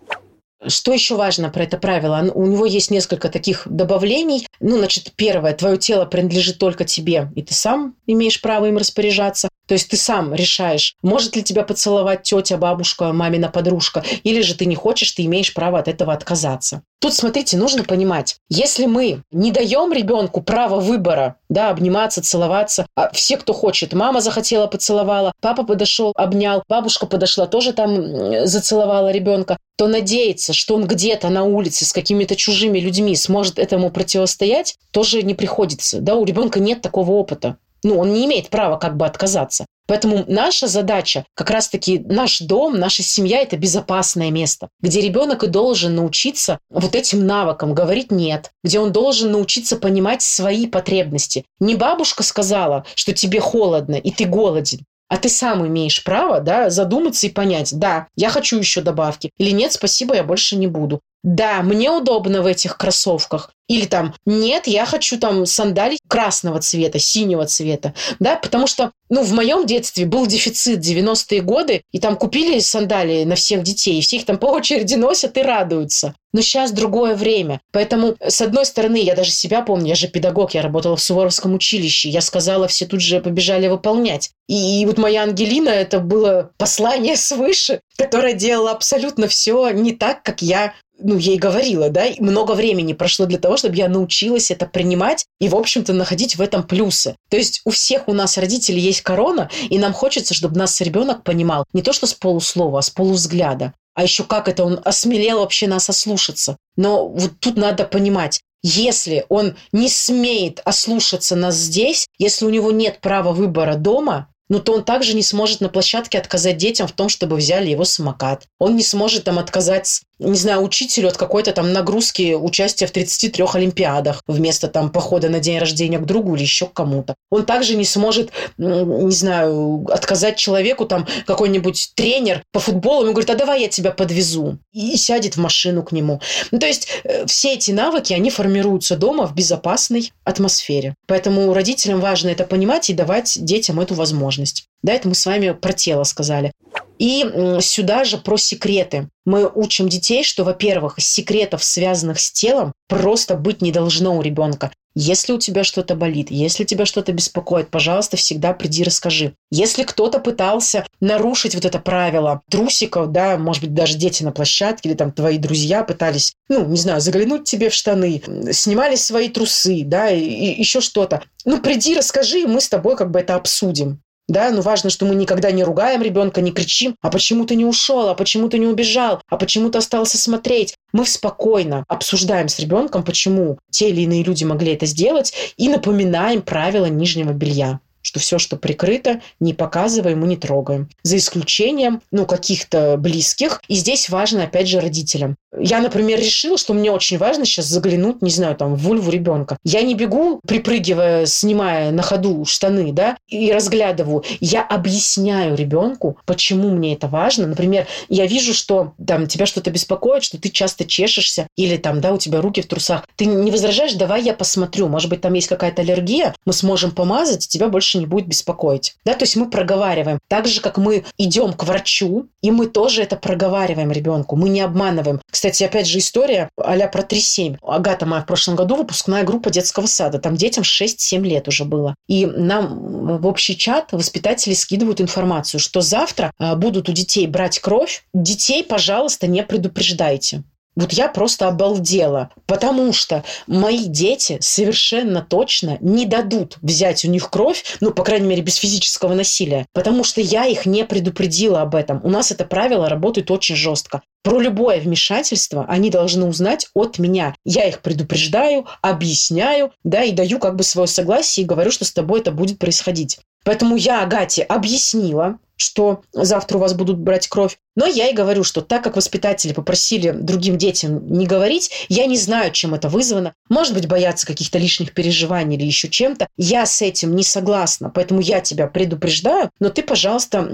Что 0.67 0.93
еще 0.93 1.15
важно 1.15 1.49
про 1.49 1.63
это 1.63 1.77
правило? 1.79 2.31
У 2.35 2.45
него 2.45 2.67
есть 2.67 2.91
несколько 2.91 3.29
таких 3.29 3.63
добавлений. 3.65 4.45
Ну, 4.59 4.77
значит, 4.77 5.13
первое, 5.15 5.53
твое 5.53 5.77
тело 5.77 6.05
принадлежит 6.05 6.59
только 6.59 6.85
тебе, 6.85 7.31
и 7.35 7.41
ты 7.41 7.55
сам 7.55 7.95
имеешь 8.05 8.39
право 8.39 8.67
им 8.67 8.77
распоряжаться. 8.77 9.49
То 9.67 9.73
есть 9.73 9.89
ты 9.89 9.97
сам 9.97 10.33
решаешь, 10.33 10.95
может 11.01 11.35
ли 11.35 11.43
тебя 11.43 11.63
поцеловать 11.63 12.23
тетя, 12.23 12.57
бабушка, 12.57 13.11
мамина 13.13 13.49
подружка, 13.49 14.03
или 14.23 14.41
же 14.41 14.55
ты 14.55 14.65
не 14.65 14.75
хочешь, 14.75 15.11
ты 15.11 15.25
имеешь 15.25 15.53
право 15.53 15.77
от 15.79 15.87
этого 15.87 16.13
отказаться. 16.13 16.81
Тут, 16.99 17.13
смотрите, 17.13 17.57
нужно 17.57 17.83
понимать, 17.83 18.37
если 18.49 18.87
мы 18.87 19.21
не 19.31 19.51
даем 19.51 19.93
ребенку 19.93 20.41
право 20.41 20.79
выбора, 20.79 21.35
да, 21.47 21.69
обниматься, 21.69 22.23
целоваться, 22.23 22.87
а 22.95 23.11
все, 23.11 23.37
кто 23.37 23.53
хочет, 23.53 23.93
мама 23.93 24.19
захотела, 24.19 24.65
поцеловала, 24.65 25.31
папа 25.39 25.63
подошел, 25.63 26.11
обнял, 26.15 26.63
бабушка 26.67 27.05
подошла, 27.05 27.45
тоже 27.45 27.73
там 27.73 28.47
зацеловала 28.47 29.11
ребенка, 29.11 29.57
то 29.77 29.87
надеяться, 29.87 30.53
что 30.53 30.73
он 30.75 30.87
где-то 30.87 31.29
на 31.29 31.43
улице 31.43 31.85
с 31.85 31.93
какими-то 31.93 32.35
чужими 32.35 32.79
людьми 32.79 33.15
сможет 33.15 33.59
этому 33.59 33.91
противостоять, 33.91 34.75
тоже 34.91 35.21
не 35.21 35.35
приходится. 35.35 36.01
Да, 36.01 36.15
у 36.15 36.25
ребенка 36.25 36.59
нет 36.59 36.81
такого 36.81 37.11
опыта. 37.11 37.57
Ну, 37.83 37.99
он 37.99 38.13
не 38.13 38.25
имеет 38.25 38.49
права 38.49 38.77
как 38.77 38.97
бы 38.97 39.05
отказаться. 39.05 39.65
Поэтому 39.87 40.25
наша 40.27 40.67
задача, 40.67 41.25
как 41.33 41.49
раз-таки 41.49 41.99
наш 41.99 42.39
дом, 42.41 42.77
наша 42.77 43.03
семья– 43.03 43.41
это 43.41 43.55
безопасное 43.57 44.31
место, 44.31 44.67
где 44.81 44.99
ребенок 44.99 45.43
и 45.43 45.47
должен 45.47 45.95
научиться 45.95 46.59
вот 46.69 46.93
этим 46.93 47.25
навыкам 47.25 47.73
говорить 47.73 48.11
«нет», 48.11 48.51
где 48.63 48.79
он 48.79 48.91
должен 48.91 49.31
научиться 49.31 49.77
понимать 49.77 50.21
свои 50.21 50.67
потребности. 50.67 51.45
Не 51.59 51.75
бабушка 51.75 52.23
сказала, 52.23 52.85
что 52.95 53.13
тебе 53.13 53.39
холодно 53.39 53.95
и 53.95 54.11
ты 54.11 54.25
голоден, 54.25 54.79
а 55.07 55.17
ты 55.17 55.29
сам 55.29 55.65
имеешь 55.65 56.03
право 56.03 56.41
да, 56.41 56.69
задуматься 56.69 57.27
и 57.27 57.31
понять, 57.31 57.77
да, 57.77 58.07
я 58.17 58.29
хочу 58.29 58.57
еще 58.57 58.81
добавки, 58.81 59.31
или 59.37 59.51
нет, 59.51 59.71
спасибо, 59.71 60.15
я 60.15 60.23
больше 60.23 60.57
не 60.57 60.67
буду. 60.67 60.99
Да, 61.23 61.61
мне 61.61 61.91
удобно 61.91 62.41
в 62.41 62.45
этих 62.45 62.77
кроссовках, 62.77 63.51
или 63.67 63.85
там, 63.85 64.13
нет, 64.25 64.65
я 64.65 64.85
хочу 64.85 65.19
там 65.19 65.45
сандалий 65.45 65.99
красного 66.07 66.61
цвета, 66.61 66.99
синего 66.99 67.45
цвета. 67.45 67.93
Да, 68.19 68.37
потому 68.37 68.65
что, 68.65 68.91
ну, 69.09 69.23
в 69.23 69.33
моем 69.33 69.65
детстве 69.65 70.05
был 70.05 70.25
дефицит 70.25 70.79
90-е 70.79 71.41
годы, 71.41 71.81
и 71.91 71.99
там 71.99 72.15
купили 72.15 72.59
сандалии 72.59 73.25
на 73.25 73.35
всех 73.35 73.63
детей, 73.63 73.99
и 73.99 74.01
все 74.01 74.17
их 74.17 74.25
там 74.25 74.37
по 74.37 74.45
очереди 74.51 74.95
носят 74.95 75.37
и 75.37 75.41
радуются. 75.41 76.15
Но 76.33 76.41
сейчас 76.41 76.71
другое 76.71 77.15
время. 77.15 77.59
Поэтому, 77.71 78.15
с 78.21 78.41
одной 78.41 78.65
стороны, 78.65 78.97
я 78.97 79.15
даже 79.15 79.31
себя 79.31 79.61
помню, 79.61 79.87
я 79.87 79.95
же 79.95 80.07
педагог, 80.07 80.53
я 80.53 80.61
работала 80.61 80.95
в 80.95 81.01
Суворовском 81.01 81.53
училище, 81.53 82.09
я 82.09 82.21
сказала, 82.21 82.67
все 82.67 82.85
тут 82.85 83.01
же 83.01 83.19
побежали 83.21 83.67
выполнять. 83.67 84.31
И, 84.47 84.81
и 84.81 84.85
вот 84.85 84.97
моя 84.97 85.23
Ангелина, 85.23 85.69
это 85.69 85.99
было 85.99 86.51
послание 86.57 87.15
свыше, 87.17 87.81
которое 87.97 88.33
делала 88.33 88.71
абсолютно 88.71 89.27
все 89.27 89.71
не 89.71 89.93
так, 89.93 90.23
как 90.23 90.41
я 90.41 90.73
ну, 90.99 91.17
ей 91.17 91.37
говорила, 91.37 91.89
да, 91.89 92.05
и 92.05 92.19
много 92.21 92.53
времени 92.53 92.93
прошло 92.93 93.25
для 93.25 93.37
того, 93.37 93.57
чтобы 93.57 93.75
я 93.75 93.87
научилась 93.87 94.51
это 94.51 94.65
принимать 94.65 95.25
и, 95.39 95.49
в 95.49 95.55
общем-то, 95.55 95.93
находить 95.93 96.35
в 96.35 96.41
этом 96.41 96.63
плюсы. 96.63 97.15
То 97.29 97.37
есть 97.37 97.61
у 97.65 97.69
всех 97.69 98.07
у 98.07 98.13
нас 98.13 98.37
родителей 98.37 98.81
есть 98.81 99.01
корона, 99.01 99.49
и 99.69 99.77
нам 99.77 99.93
хочется, 99.93 100.33
чтобы 100.33 100.57
нас 100.57 100.79
ребенок 100.81 101.23
понимал 101.23 101.65
не 101.73 101.81
то, 101.81 101.93
что 101.93 102.07
с 102.07 102.13
полуслова, 102.13 102.79
а 102.79 102.81
с 102.81 102.89
полувзгляда. 102.89 103.73
А 103.93 104.03
еще 104.03 104.23
как 104.23 104.47
это 104.47 104.63
он 104.63 104.79
осмелел 104.85 105.39
вообще 105.39 105.67
нас 105.67 105.89
ослушаться. 105.89 106.57
Но 106.75 107.07
вот 107.07 107.39
тут 107.39 107.57
надо 107.57 107.83
понимать, 107.83 108.41
если 108.61 109.25
он 109.29 109.55
не 109.71 109.89
смеет 109.89 110.61
ослушаться 110.65 111.35
нас 111.35 111.55
здесь, 111.55 112.07
если 112.17 112.45
у 112.45 112.49
него 112.49 112.71
нет 112.71 112.99
права 113.01 113.31
выбора 113.31 113.75
дома, 113.75 114.29
ну 114.49 114.59
то 114.59 114.73
он 114.73 114.83
также 114.83 115.13
не 115.13 115.23
сможет 115.23 115.61
на 115.61 115.69
площадке 115.69 116.17
отказать 116.17 116.57
детям 116.57 116.87
в 116.87 116.91
том, 116.91 117.09
чтобы 117.09 117.35
взяли 117.35 117.69
его 117.69 117.83
самокат. 117.83 118.47
Он 118.59 118.75
не 118.75 118.83
сможет 118.83 119.25
там 119.25 119.39
отказать 119.39 120.01
не 120.19 120.35
знаю, 120.35 120.61
учителю 120.61 121.09
от 121.09 121.17
какой-то 121.17 121.51
там 121.51 121.73
нагрузки 121.73 122.33
участия 122.33 122.87
в 122.87 122.91
33 122.91 123.45
олимпиадах 123.53 124.21
вместо 124.27 124.67
там 124.67 124.91
похода 124.91 125.29
на 125.29 125.39
день 125.39 125.59
рождения 125.59 125.99
к 125.99 126.05
другу 126.05 126.35
или 126.35 126.41
еще 126.41 126.65
к 126.65 126.73
кому-то. 126.73 127.15
Он 127.29 127.45
также 127.45 127.75
не 127.75 127.85
сможет, 127.85 128.31
не 128.57 129.11
знаю, 129.11 129.85
отказать 129.91 130.37
человеку 130.37 130.85
там 130.85 131.07
какой-нибудь 131.25 131.91
тренер 131.95 132.43
по 132.51 132.59
футболу, 132.59 133.03
ему 133.03 133.13
говорит, 133.13 133.29
а 133.29 133.35
давай 133.35 133.61
я 133.61 133.67
тебя 133.67 133.91
подвезу. 133.91 134.57
И 134.73 134.97
сядет 134.97 135.35
в 135.35 135.39
машину 135.39 135.83
к 135.83 135.91
нему. 135.91 136.21
Ну, 136.51 136.59
то 136.59 136.65
есть 136.65 136.87
э, 137.03 137.25
все 137.25 137.53
эти 137.53 137.71
навыки, 137.71 138.13
они 138.13 138.29
формируются 138.29 138.95
дома 138.95 139.27
в 139.27 139.35
безопасной 139.35 140.11
атмосфере. 140.23 140.95
Поэтому 141.07 141.53
родителям 141.53 141.99
важно 141.99 142.29
это 142.29 142.43
понимать 142.43 142.89
и 142.89 142.93
давать 142.93 143.37
детям 143.39 143.79
эту 143.79 143.93
возможность. 143.93 144.65
Да, 144.83 144.93
это 144.93 145.07
мы 145.07 145.15
с 145.15 145.25
вами 145.25 145.51
про 145.51 145.73
тело 145.73 146.03
сказали. 146.03 146.51
И 146.97 147.25
сюда 147.61 148.03
же 148.03 148.17
про 148.17 148.37
секреты. 148.37 149.09
Мы 149.25 149.49
учим 149.53 149.89
детей, 149.89 150.23
что, 150.23 150.43
во-первых, 150.43 150.95
секретов, 150.97 151.63
связанных 151.63 152.19
с 152.19 152.31
телом, 152.31 152.73
просто 152.87 153.35
быть 153.35 153.61
не 153.61 153.71
должно 153.71 154.17
у 154.17 154.21
ребенка. 154.21 154.71
Если 154.99 155.31
у 155.31 155.37
тебя 155.37 155.63
что-то 155.63 155.93
болит, 155.93 156.31
если 156.31 156.63
тебя 156.63 156.87
что-то 156.87 157.11
беспокоит, 157.11 157.69
пожалуйста, 157.69 158.17
всегда 158.17 158.53
приди 158.53 158.83
расскажи. 158.83 159.35
Если 159.51 159.83
кто-то 159.83 160.17
пытался 160.17 160.87
нарушить 160.99 161.53
вот 161.53 161.65
это 161.65 161.77
правило 161.77 162.41
трусиков, 162.49 163.11
да, 163.11 163.37
может 163.37 163.61
быть, 163.61 163.75
даже 163.75 163.95
дети 163.95 164.23
на 164.23 164.31
площадке 164.31 164.89
или 164.89 164.95
там 164.95 165.11
твои 165.11 165.37
друзья 165.37 165.83
пытались, 165.83 166.33
ну, 166.49 166.65
не 166.65 166.77
знаю, 166.77 166.99
заглянуть 166.99 167.43
тебе 167.43 167.69
в 167.69 167.75
штаны, 167.75 168.23
снимали 168.51 168.95
свои 168.95 169.29
трусы, 169.29 169.83
да, 169.85 170.09
и, 170.09 170.19
и 170.19 170.59
еще 170.59 170.81
что-то. 170.81 171.21
Ну, 171.45 171.61
приди, 171.61 171.95
расскажи, 171.95 172.41
и 172.41 172.47
мы 172.47 172.59
с 172.59 172.67
тобой 172.67 172.97
как 172.97 173.11
бы 173.11 173.19
это 173.19 173.35
обсудим. 173.35 174.01
Да, 174.27 174.51
но 174.51 174.61
важно, 174.61 174.89
что 174.89 175.05
мы 175.05 175.15
никогда 175.15 175.51
не 175.51 175.63
ругаем 175.63 176.01
ребенка, 176.01 176.41
не 176.41 176.51
кричим, 176.51 176.95
а 177.01 177.09
почему 177.09 177.45
ты 177.45 177.55
не 177.55 177.65
ушел, 177.65 178.09
а 178.09 178.15
почему 178.15 178.49
ты 178.49 178.57
не 178.57 178.67
убежал, 178.67 179.21
а 179.29 179.37
почему 179.37 179.69
ты 179.69 179.77
остался 179.77 180.17
смотреть. 180.17 180.75
Мы 180.91 181.05
спокойно 181.05 181.85
обсуждаем 181.87 182.49
с 182.49 182.59
ребенком, 182.59 183.03
почему 183.03 183.57
те 183.69 183.89
или 183.89 184.01
иные 184.01 184.23
люди 184.23 184.43
могли 184.43 184.73
это 184.73 184.85
сделать, 184.85 185.33
и 185.55 185.69
напоминаем 185.69 186.41
правила 186.41 186.87
нижнего 186.87 187.31
белья 187.31 187.79
что 188.01 188.19
все, 188.19 188.39
что 188.39 188.55
прикрыто, 188.55 189.21
не 189.39 189.53
показываем 189.53 190.23
и 190.23 190.27
не 190.27 190.37
трогаем. 190.37 190.89
За 191.03 191.17
исключением, 191.17 192.01
ну, 192.11 192.25
каких-то 192.25 192.95
близких. 192.97 193.61
И 193.67 193.75
здесь 193.75 194.09
важно, 194.09 194.43
опять 194.43 194.67
же, 194.67 194.79
родителям. 194.79 195.35
Я, 195.59 195.79
например, 195.79 196.19
решила, 196.19 196.57
что 196.57 196.73
мне 196.73 196.91
очень 196.91 197.17
важно 197.17 197.45
сейчас 197.45 197.65
заглянуть, 197.65 198.21
не 198.21 198.29
знаю, 198.29 198.55
там, 198.55 198.75
в 198.75 198.79
вульву 198.79 199.11
ребенка. 199.11 199.57
Я 199.63 199.81
не 199.81 199.95
бегу, 199.95 200.39
припрыгивая, 200.47 201.25
снимая 201.25 201.91
на 201.91 202.01
ходу 202.01 202.45
штаны, 202.45 202.91
да, 202.91 203.17
и 203.27 203.51
разглядываю. 203.51 204.23
Я 204.39 204.63
объясняю 204.63 205.55
ребенку, 205.55 206.17
почему 206.25 206.69
мне 206.69 206.93
это 206.93 207.07
важно. 207.07 207.47
Например, 207.47 207.87
я 208.09 208.25
вижу, 208.25 208.53
что 208.53 208.93
там 209.05 209.27
тебя 209.27 209.45
что-то 209.45 209.71
беспокоит, 209.71 210.23
что 210.23 210.39
ты 210.39 210.49
часто 210.49 210.85
чешешься, 210.85 211.47
или 211.55 211.77
там, 211.77 212.01
да, 212.01 212.13
у 212.13 212.17
тебя 212.17 212.41
руки 212.41 212.61
в 212.61 212.67
трусах. 212.67 213.07
Ты 213.15 213.25
не 213.25 213.51
возражаешь, 213.51 213.93
давай 213.93 214.23
я 214.23 214.33
посмотрю. 214.33 214.87
Может 214.87 215.09
быть, 215.09 215.21
там 215.21 215.33
есть 215.33 215.47
какая-то 215.47 215.81
аллергия, 215.81 216.35
мы 216.45 216.53
сможем 216.53 216.91
помазать, 216.91 217.47
тебя 217.47 217.67
больше 217.67 217.96
не 217.97 218.05
будет 218.05 218.27
беспокоить. 218.27 218.95
Да, 219.05 219.13
то 219.13 219.23
есть 219.23 219.35
мы 219.35 219.49
проговариваем. 219.49 220.19
Так 220.27 220.47
же, 220.47 220.61
как 220.61 220.77
мы 220.77 221.05
идем 221.17 221.53
к 221.53 221.63
врачу, 221.63 222.27
и 222.41 222.51
мы 222.51 222.67
тоже 222.67 223.01
это 223.01 223.15
проговариваем 223.15 223.91
ребенку. 223.91 224.35
Мы 224.35 224.49
не 224.49 224.61
обманываем. 224.61 225.21
Кстати, 225.29 225.63
опять 225.63 225.87
же, 225.87 225.99
история 225.99 226.49
а-ля 226.57 226.87
про 226.87 227.01
3-7. 227.01 227.57
Агата 227.61 228.05
моя 228.05 228.21
в 228.21 228.25
прошлом 228.25 228.55
году 228.55 228.75
выпускная 228.75 229.23
группа 229.23 229.49
детского 229.49 229.85
сада. 229.85 230.19
Там 230.19 230.35
детям 230.35 230.63
6-7 230.63 231.21
лет 231.21 231.47
уже 231.47 231.65
было. 231.65 231.95
И 232.07 232.25
нам 232.25 233.17
в 233.17 233.27
общий 233.27 233.57
чат 233.57 233.91
воспитатели 233.91 234.53
скидывают 234.53 235.01
информацию, 235.01 235.59
что 235.59 235.81
завтра 235.81 236.31
а, 236.37 236.55
будут 236.55 236.89
у 236.89 236.91
детей 236.91 237.27
брать 237.27 237.59
кровь. 237.59 238.03
Детей, 238.13 238.63
пожалуйста, 238.63 239.27
не 239.27 239.43
предупреждайте. 239.43 240.43
Вот 240.77 240.93
я 240.93 241.07
просто 241.07 241.47
обалдела, 241.47 242.29
потому 242.45 242.93
что 242.93 243.23
мои 243.47 243.85
дети 243.85 244.37
совершенно 244.41 245.23
точно 245.27 245.79
не 245.81 246.05
дадут 246.05 246.57
взять 246.61 247.03
у 247.03 247.09
них 247.09 247.31
кровь, 247.31 247.63
ну, 247.79 247.89
по 247.89 248.03
крайней 248.03 248.27
мере, 248.27 248.43
без 248.43 248.57
физического 248.57 249.15
насилия, 249.15 249.65
потому 249.73 250.03
что 250.03 250.21
я 250.21 250.45
их 250.45 250.67
не 250.67 250.85
предупредила 250.85 251.61
об 251.61 251.73
этом. 251.73 251.99
У 252.03 252.09
нас 252.09 252.31
это 252.31 252.45
правило 252.45 252.89
работает 252.89 253.31
очень 253.31 253.55
жестко. 253.55 254.03
Про 254.21 254.39
любое 254.39 254.79
вмешательство 254.79 255.65
они 255.67 255.89
должны 255.89 256.27
узнать 256.27 256.67
от 256.75 256.99
меня. 256.99 257.33
Я 257.43 257.67
их 257.67 257.81
предупреждаю, 257.81 258.67
объясняю, 258.83 259.71
да, 259.83 260.03
и 260.03 260.11
даю 260.11 260.37
как 260.37 260.55
бы 260.57 260.63
свое 260.63 260.87
согласие 260.87 261.43
и 261.43 261.47
говорю, 261.47 261.71
что 261.71 261.85
с 261.85 261.91
тобой 261.91 262.19
это 262.19 262.31
будет 262.31 262.59
происходить. 262.59 263.17
Поэтому 263.43 263.77
я 263.77 264.03
Агате 264.03 264.43
объяснила, 264.43 265.39
что 265.57 266.01
завтра 266.13 266.57
у 266.57 266.61
вас 266.61 266.73
будут 266.73 266.97
брать 266.99 267.27
кровь. 267.27 267.57
Но 267.75 267.85
я 267.85 268.07
и 268.07 268.13
говорю, 268.13 268.43
что 268.43 268.61
так 268.61 268.83
как 268.83 268.95
воспитатели 268.95 269.53
попросили 269.53 270.11
другим 270.11 270.57
детям 270.57 271.11
не 271.11 271.27
говорить, 271.27 271.71
я 271.89 272.05
не 272.05 272.17
знаю, 272.17 272.51
чем 272.51 272.73
это 272.73 272.89
вызвано. 272.89 273.33
Может 273.49 273.73
быть, 273.73 273.87
боятся 273.87 274.25
каких-то 274.25 274.57
лишних 274.57 274.93
переживаний 274.93 275.57
или 275.57 275.65
еще 275.65 275.89
чем-то. 275.89 276.27
Я 276.37 276.65
с 276.65 276.81
этим 276.81 277.15
не 277.15 277.23
согласна, 277.23 277.89
поэтому 277.89 278.21
я 278.21 278.39
тебя 278.39 278.67
предупреждаю, 278.67 279.51
но 279.59 279.69
ты, 279.69 279.83
пожалуйста, 279.83 280.47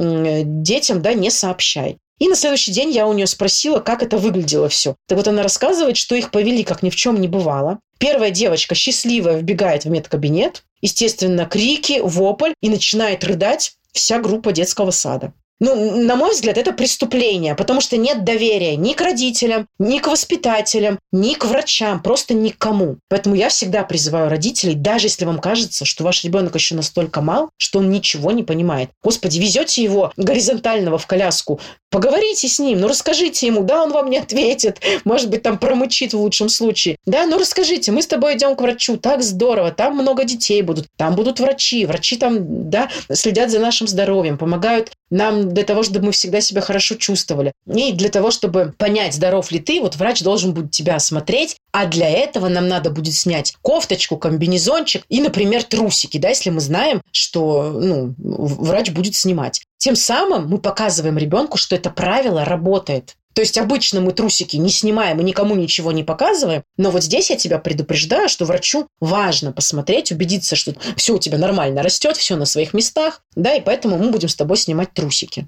детям 0.43 1.01
да, 1.01 1.13
не 1.13 1.29
сообщай. 1.29 1.97
И 2.19 2.27
на 2.27 2.35
следующий 2.35 2.71
день 2.71 2.91
я 2.91 3.07
у 3.07 3.13
нее 3.13 3.27
спросила, 3.27 3.79
как 3.79 4.03
это 4.03 4.17
выглядело 4.17 4.69
все. 4.69 4.95
Так 5.07 5.17
вот 5.17 5.27
она 5.27 5.43
рассказывает, 5.43 5.97
что 5.97 6.15
их 6.15 6.31
повели, 6.31 6.63
как 6.63 6.83
ни 6.83 6.89
в 6.89 6.95
чем 6.95 7.19
не 7.19 7.27
бывало. 7.27 7.79
Первая 7.97 8.31
девочка 8.31 8.75
счастливая 8.75 9.37
вбегает 9.37 9.85
в 9.85 9.89
медкабинет, 9.89 10.63
естественно, 10.81 11.45
крики, 11.45 11.99
вопль 12.03 12.53
и 12.61 12.69
начинает 12.69 13.23
рыдать 13.23 13.75
вся 13.93 14.19
группа 14.19 14.51
детского 14.51 14.91
сада. 14.91 15.34
Ну, 15.59 16.01
на 16.01 16.15
мой 16.15 16.31
взгляд, 16.31 16.57
это 16.57 16.73
преступление, 16.73 17.55
потому 17.55 17.79
что 17.79 17.95
нет 17.97 18.23
доверия 18.23 18.75
ни 18.75 18.93
к 18.93 19.01
родителям, 19.01 19.67
ни 19.79 19.99
к 19.99 20.07
воспитателям, 20.07 20.99
ни 21.11 21.35
к 21.35 21.45
врачам, 21.45 22.01
просто 22.01 22.33
никому. 22.33 22.97
Поэтому 23.07 23.35
я 23.35 23.49
всегда 23.49 23.83
призываю 23.83 24.29
родителей, 24.29 24.75
даже 24.75 25.07
если 25.07 25.25
вам 25.25 25.39
кажется, 25.39 25.85
что 25.85 26.03
ваш 26.03 26.23
ребенок 26.23 26.55
еще 26.55 26.75
настолько 26.75 27.21
мал, 27.21 27.49
что 27.57 27.79
он 27.79 27.89
ничего 27.89 28.31
не 28.31 28.43
понимает. 28.43 28.89
Господи, 29.01 29.39
везете 29.39 29.83
его 29.83 30.11
горизонтального 30.17 30.97
в 30.97 31.07
коляску, 31.07 31.59
Поговорите 31.93 32.47
с 32.47 32.57
ним, 32.57 32.79
ну 32.79 32.87
расскажите 32.87 33.45
ему, 33.45 33.61
да, 33.61 33.83
он 33.83 33.91
вам 33.91 34.09
не 34.09 34.17
ответит, 34.17 34.79
может 35.05 35.29
быть, 35.29 35.43
там 35.43 35.59
промычит 35.59 36.13
в 36.13 36.19
лучшем 36.19 36.49
случае. 36.49 36.97
Да, 37.05 37.27
ну 37.27 37.37
расскажите, 37.37 37.91
мы 37.91 38.01
с 38.01 38.07
тобой 38.07 38.35
идем 38.35 38.55
к 38.55 38.61
врачу, 38.61 38.97
так 38.97 39.21
здорово, 39.21 39.71
там 39.71 39.95
много 39.95 40.23
детей 40.23 40.63
будут, 40.63 40.87
там 40.97 41.13
будут 41.13 41.39
врачи, 41.39 41.85
врачи 41.85 42.17
там, 42.17 42.71
да, 42.71 42.89
следят 43.11 43.51
за 43.51 43.59
нашим 43.59 43.87
здоровьем, 43.87 44.39
помогают 44.39 44.91
нам 45.11 45.42
для 45.43 45.63
того, 45.63 45.84
чтобы 45.84 46.08
мы 46.08 46.12
всегда 46.12 46.41
себя 46.41 46.62
хорошо 46.62 46.95
чувствовали. 46.95 47.53
И 47.67 47.91
для 47.93 48.10
того, 48.10 48.32
чтобы 48.32 48.73
понять, 48.77 49.13
здоров 49.13 49.51
ли 49.51 49.60
ты, 49.60 49.82
вот 49.82 49.95
врач 49.95 50.21
должен 50.21 50.53
будет 50.53 50.71
тебя 50.71 50.95
осмотреть, 50.95 51.58
а 51.71 51.86
для 51.86 52.10
этого 52.10 52.47
нам 52.47 52.67
надо 52.67 52.89
будет 52.89 53.13
снять 53.13 53.56
кофточку, 53.62 54.17
комбинезончик 54.17 55.03
и, 55.10 55.21
например, 55.21 55.63
трусики, 55.63 56.17
да, 56.17 56.29
если 56.29 56.49
мы 56.49 56.60
знаем, 56.60 57.01
что 57.12 57.71
ну, 57.71 58.13
врач 58.17 58.91
будет 58.91 59.15
снимать. 59.15 59.62
Тем 59.77 59.95
самым 59.95 60.47
мы 60.47 60.60
показываем 60.60 61.17
ребенку, 61.17 61.58
что 61.58 61.75
это 61.75 61.89
правило 61.89 62.45
работает. 62.45 63.15
То 63.33 63.41
есть 63.41 63.57
обычно 63.57 64.01
мы 64.01 64.11
трусики 64.11 64.57
не 64.57 64.69
снимаем 64.69 65.19
и 65.19 65.23
никому 65.23 65.55
ничего 65.55 65.91
не 65.91 66.03
показываем, 66.03 66.63
но 66.77 66.91
вот 66.91 67.03
здесь 67.03 67.29
я 67.29 67.35
тебя 67.35 67.57
предупреждаю, 67.59 68.29
что 68.29 68.45
врачу 68.45 68.87
важно 68.99 69.51
посмотреть, 69.51 70.11
убедиться, 70.11 70.55
что 70.55 70.75
все 70.95 71.15
у 71.15 71.19
тебя 71.19 71.37
нормально 71.37 71.83
растет, 71.83 72.17
все 72.17 72.35
на 72.35 72.45
своих 72.45 72.73
местах, 72.73 73.21
да, 73.35 73.55
и 73.55 73.61
поэтому 73.61 73.97
мы 73.97 74.11
будем 74.11 74.29
с 74.29 74.35
тобой 74.35 74.57
снимать 74.57 74.93
трусики. 74.93 75.47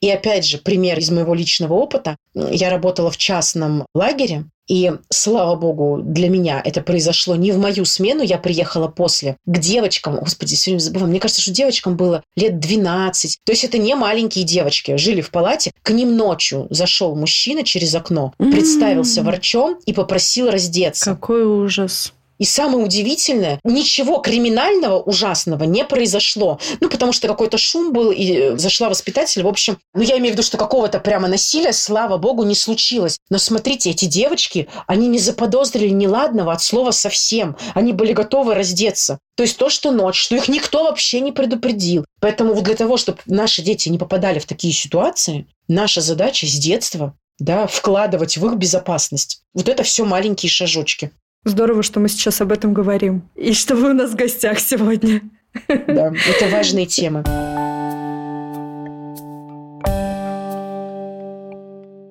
И 0.00 0.10
опять 0.10 0.44
же, 0.46 0.58
пример 0.58 0.98
из 0.98 1.10
моего 1.10 1.34
личного 1.34 1.74
опыта. 1.74 2.16
Я 2.34 2.70
работала 2.70 3.10
в 3.10 3.16
частном 3.16 3.86
лагере, 3.94 4.44
и, 4.68 4.92
слава 5.10 5.54
богу, 5.56 6.00
для 6.02 6.28
меня 6.28 6.60
это 6.64 6.80
произошло 6.80 7.36
не 7.36 7.52
в 7.52 7.58
мою 7.58 7.84
смену, 7.84 8.22
я 8.22 8.38
приехала 8.38 8.88
после, 8.88 9.36
к 9.46 9.58
девочкам, 9.58 10.16
господи, 10.16 10.56
время 10.66 10.78
забываю, 10.78 11.10
мне 11.10 11.20
кажется, 11.20 11.42
что 11.42 11.52
девочкам 11.52 11.96
было 11.96 12.22
лет 12.36 12.58
12. 12.58 13.38
То 13.44 13.52
есть 13.52 13.64
это 13.64 13.78
не 13.78 13.94
маленькие 13.94 14.44
девочки, 14.44 14.96
жили 14.96 15.20
в 15.20 15.30
палате. 15.30 15.72
К 15.82 15.90
ним 15.90 16.16
ночью 16.16 16.66
зашел 16.70 17.14
мужчина 17.14 17.62
через 17.62 17.94
окно, 17.94 18.32
представился 18.38 19.22
врачом 19.22 19.78
и 19.86 19.92
попросил 19.92 20.50
раздеться. 20.50 21.04
Какой 21.04 21.44
ужас. 21.44 22.12
И 22.38 22.44
самое 22.44 22.84
удивительное, 22.84 23.60
ничего 23.64 24.18
криминального 24.18 25.00
ужасного 25.00 25.64
не 25.64 25.84
произошло. 25.84 26.58
Ну, 26.80 26.88
потому 26.88 27.12
что 27.12 27.28
какой-то 27.28 27.58
шум 27.58 27.92
был, 27.92 28.10
и 28.10 28.56
зашла 28.56 28.88
воспитатель. 28.88 29.42
В 29.42 29.48
общем, 29.48 29.78
ну, 29.94 30.02
я 30.02 30.18
имею 30.18 30.30
в 30.30 30.32
виду, 30.32 30.42
что 30.42 30.56
какого-то 30.56 31.00
прямо 31.00 31.28
насилия, 31.28 31.72
слава 31.72 32.18
богу, 32.18 32.44
не 32.44 32.54
случилось. 32.54 33.18
Но 33.30 33.38
смотрите, 33.38 33.90
эти 33.90 34.04
девочки, 34.04 34.68
они 34.86 35.08
не 35.08 35.18
заподозрили 35.18 35.88
неладного 35.88 36.52
от 36.52 36.62
слова 36.62 36.90
совсем. 36.90 37.56
Они 37.74 37.92
были 37.92 38.12
готовы 38.12 38.54
раздеться. 38.54 39.18
То 39.36 39.42
есть 39.42 39.56
то, 39.58 39.68
что 39.68 39.90
ночь, 39.90 40.18
что 40.18 40.36
их 40.36 40.48
никто 40.48 40.84
вообще 40.84 41.20
не 41.20 41.32
предупредил. 41.32 42.04
Поэтому 42.20 42.54
вот 42.54 42.64
для 42.64 42.74
того, 42.74 42.96
чтобы 42.96 43.18
наши 43.26 43.62
дети 43.62 43.88
не 43.88 43.98
попадали 43.98 44.38
в 44.38 44.46
такие 44.46 44.72
ситуации, 44.72 45.46
наша 45.68 46.00
задача 46.00 46.46
с 46.46 46.54
детства 46.54 47.14
да, 47.38 47.66
вкладывать 47.66 48.36
в 48.36 48.46
их 48.46 48.54
безопасность. 48.56 49.42
Вот 49.54 49.68
это 49.68 49.82
все 49.82 50.04
маленькие 50.04 50.50
шажочки. 50.50 51.10
Здорово, 51.44 51.82
что 51.82 52.00
мы 52.00 52.08
сейчас 52.08 52.40
об 52.40 52.52
этом 52.52 52.74
говорим. 52.74 53.28
И 53.36 53.52
что 53.52 53.76
вы 53.76 53.90
у 53.90 53.94
нас 53.94 54.10
в 54.10 54.16
гостях 54.16 54.58
сегодня. 54.58 55.22
Да, 55.68 56.12
это 56.28 56.48
важные 56.50 56.86
темы. 56.86 57.22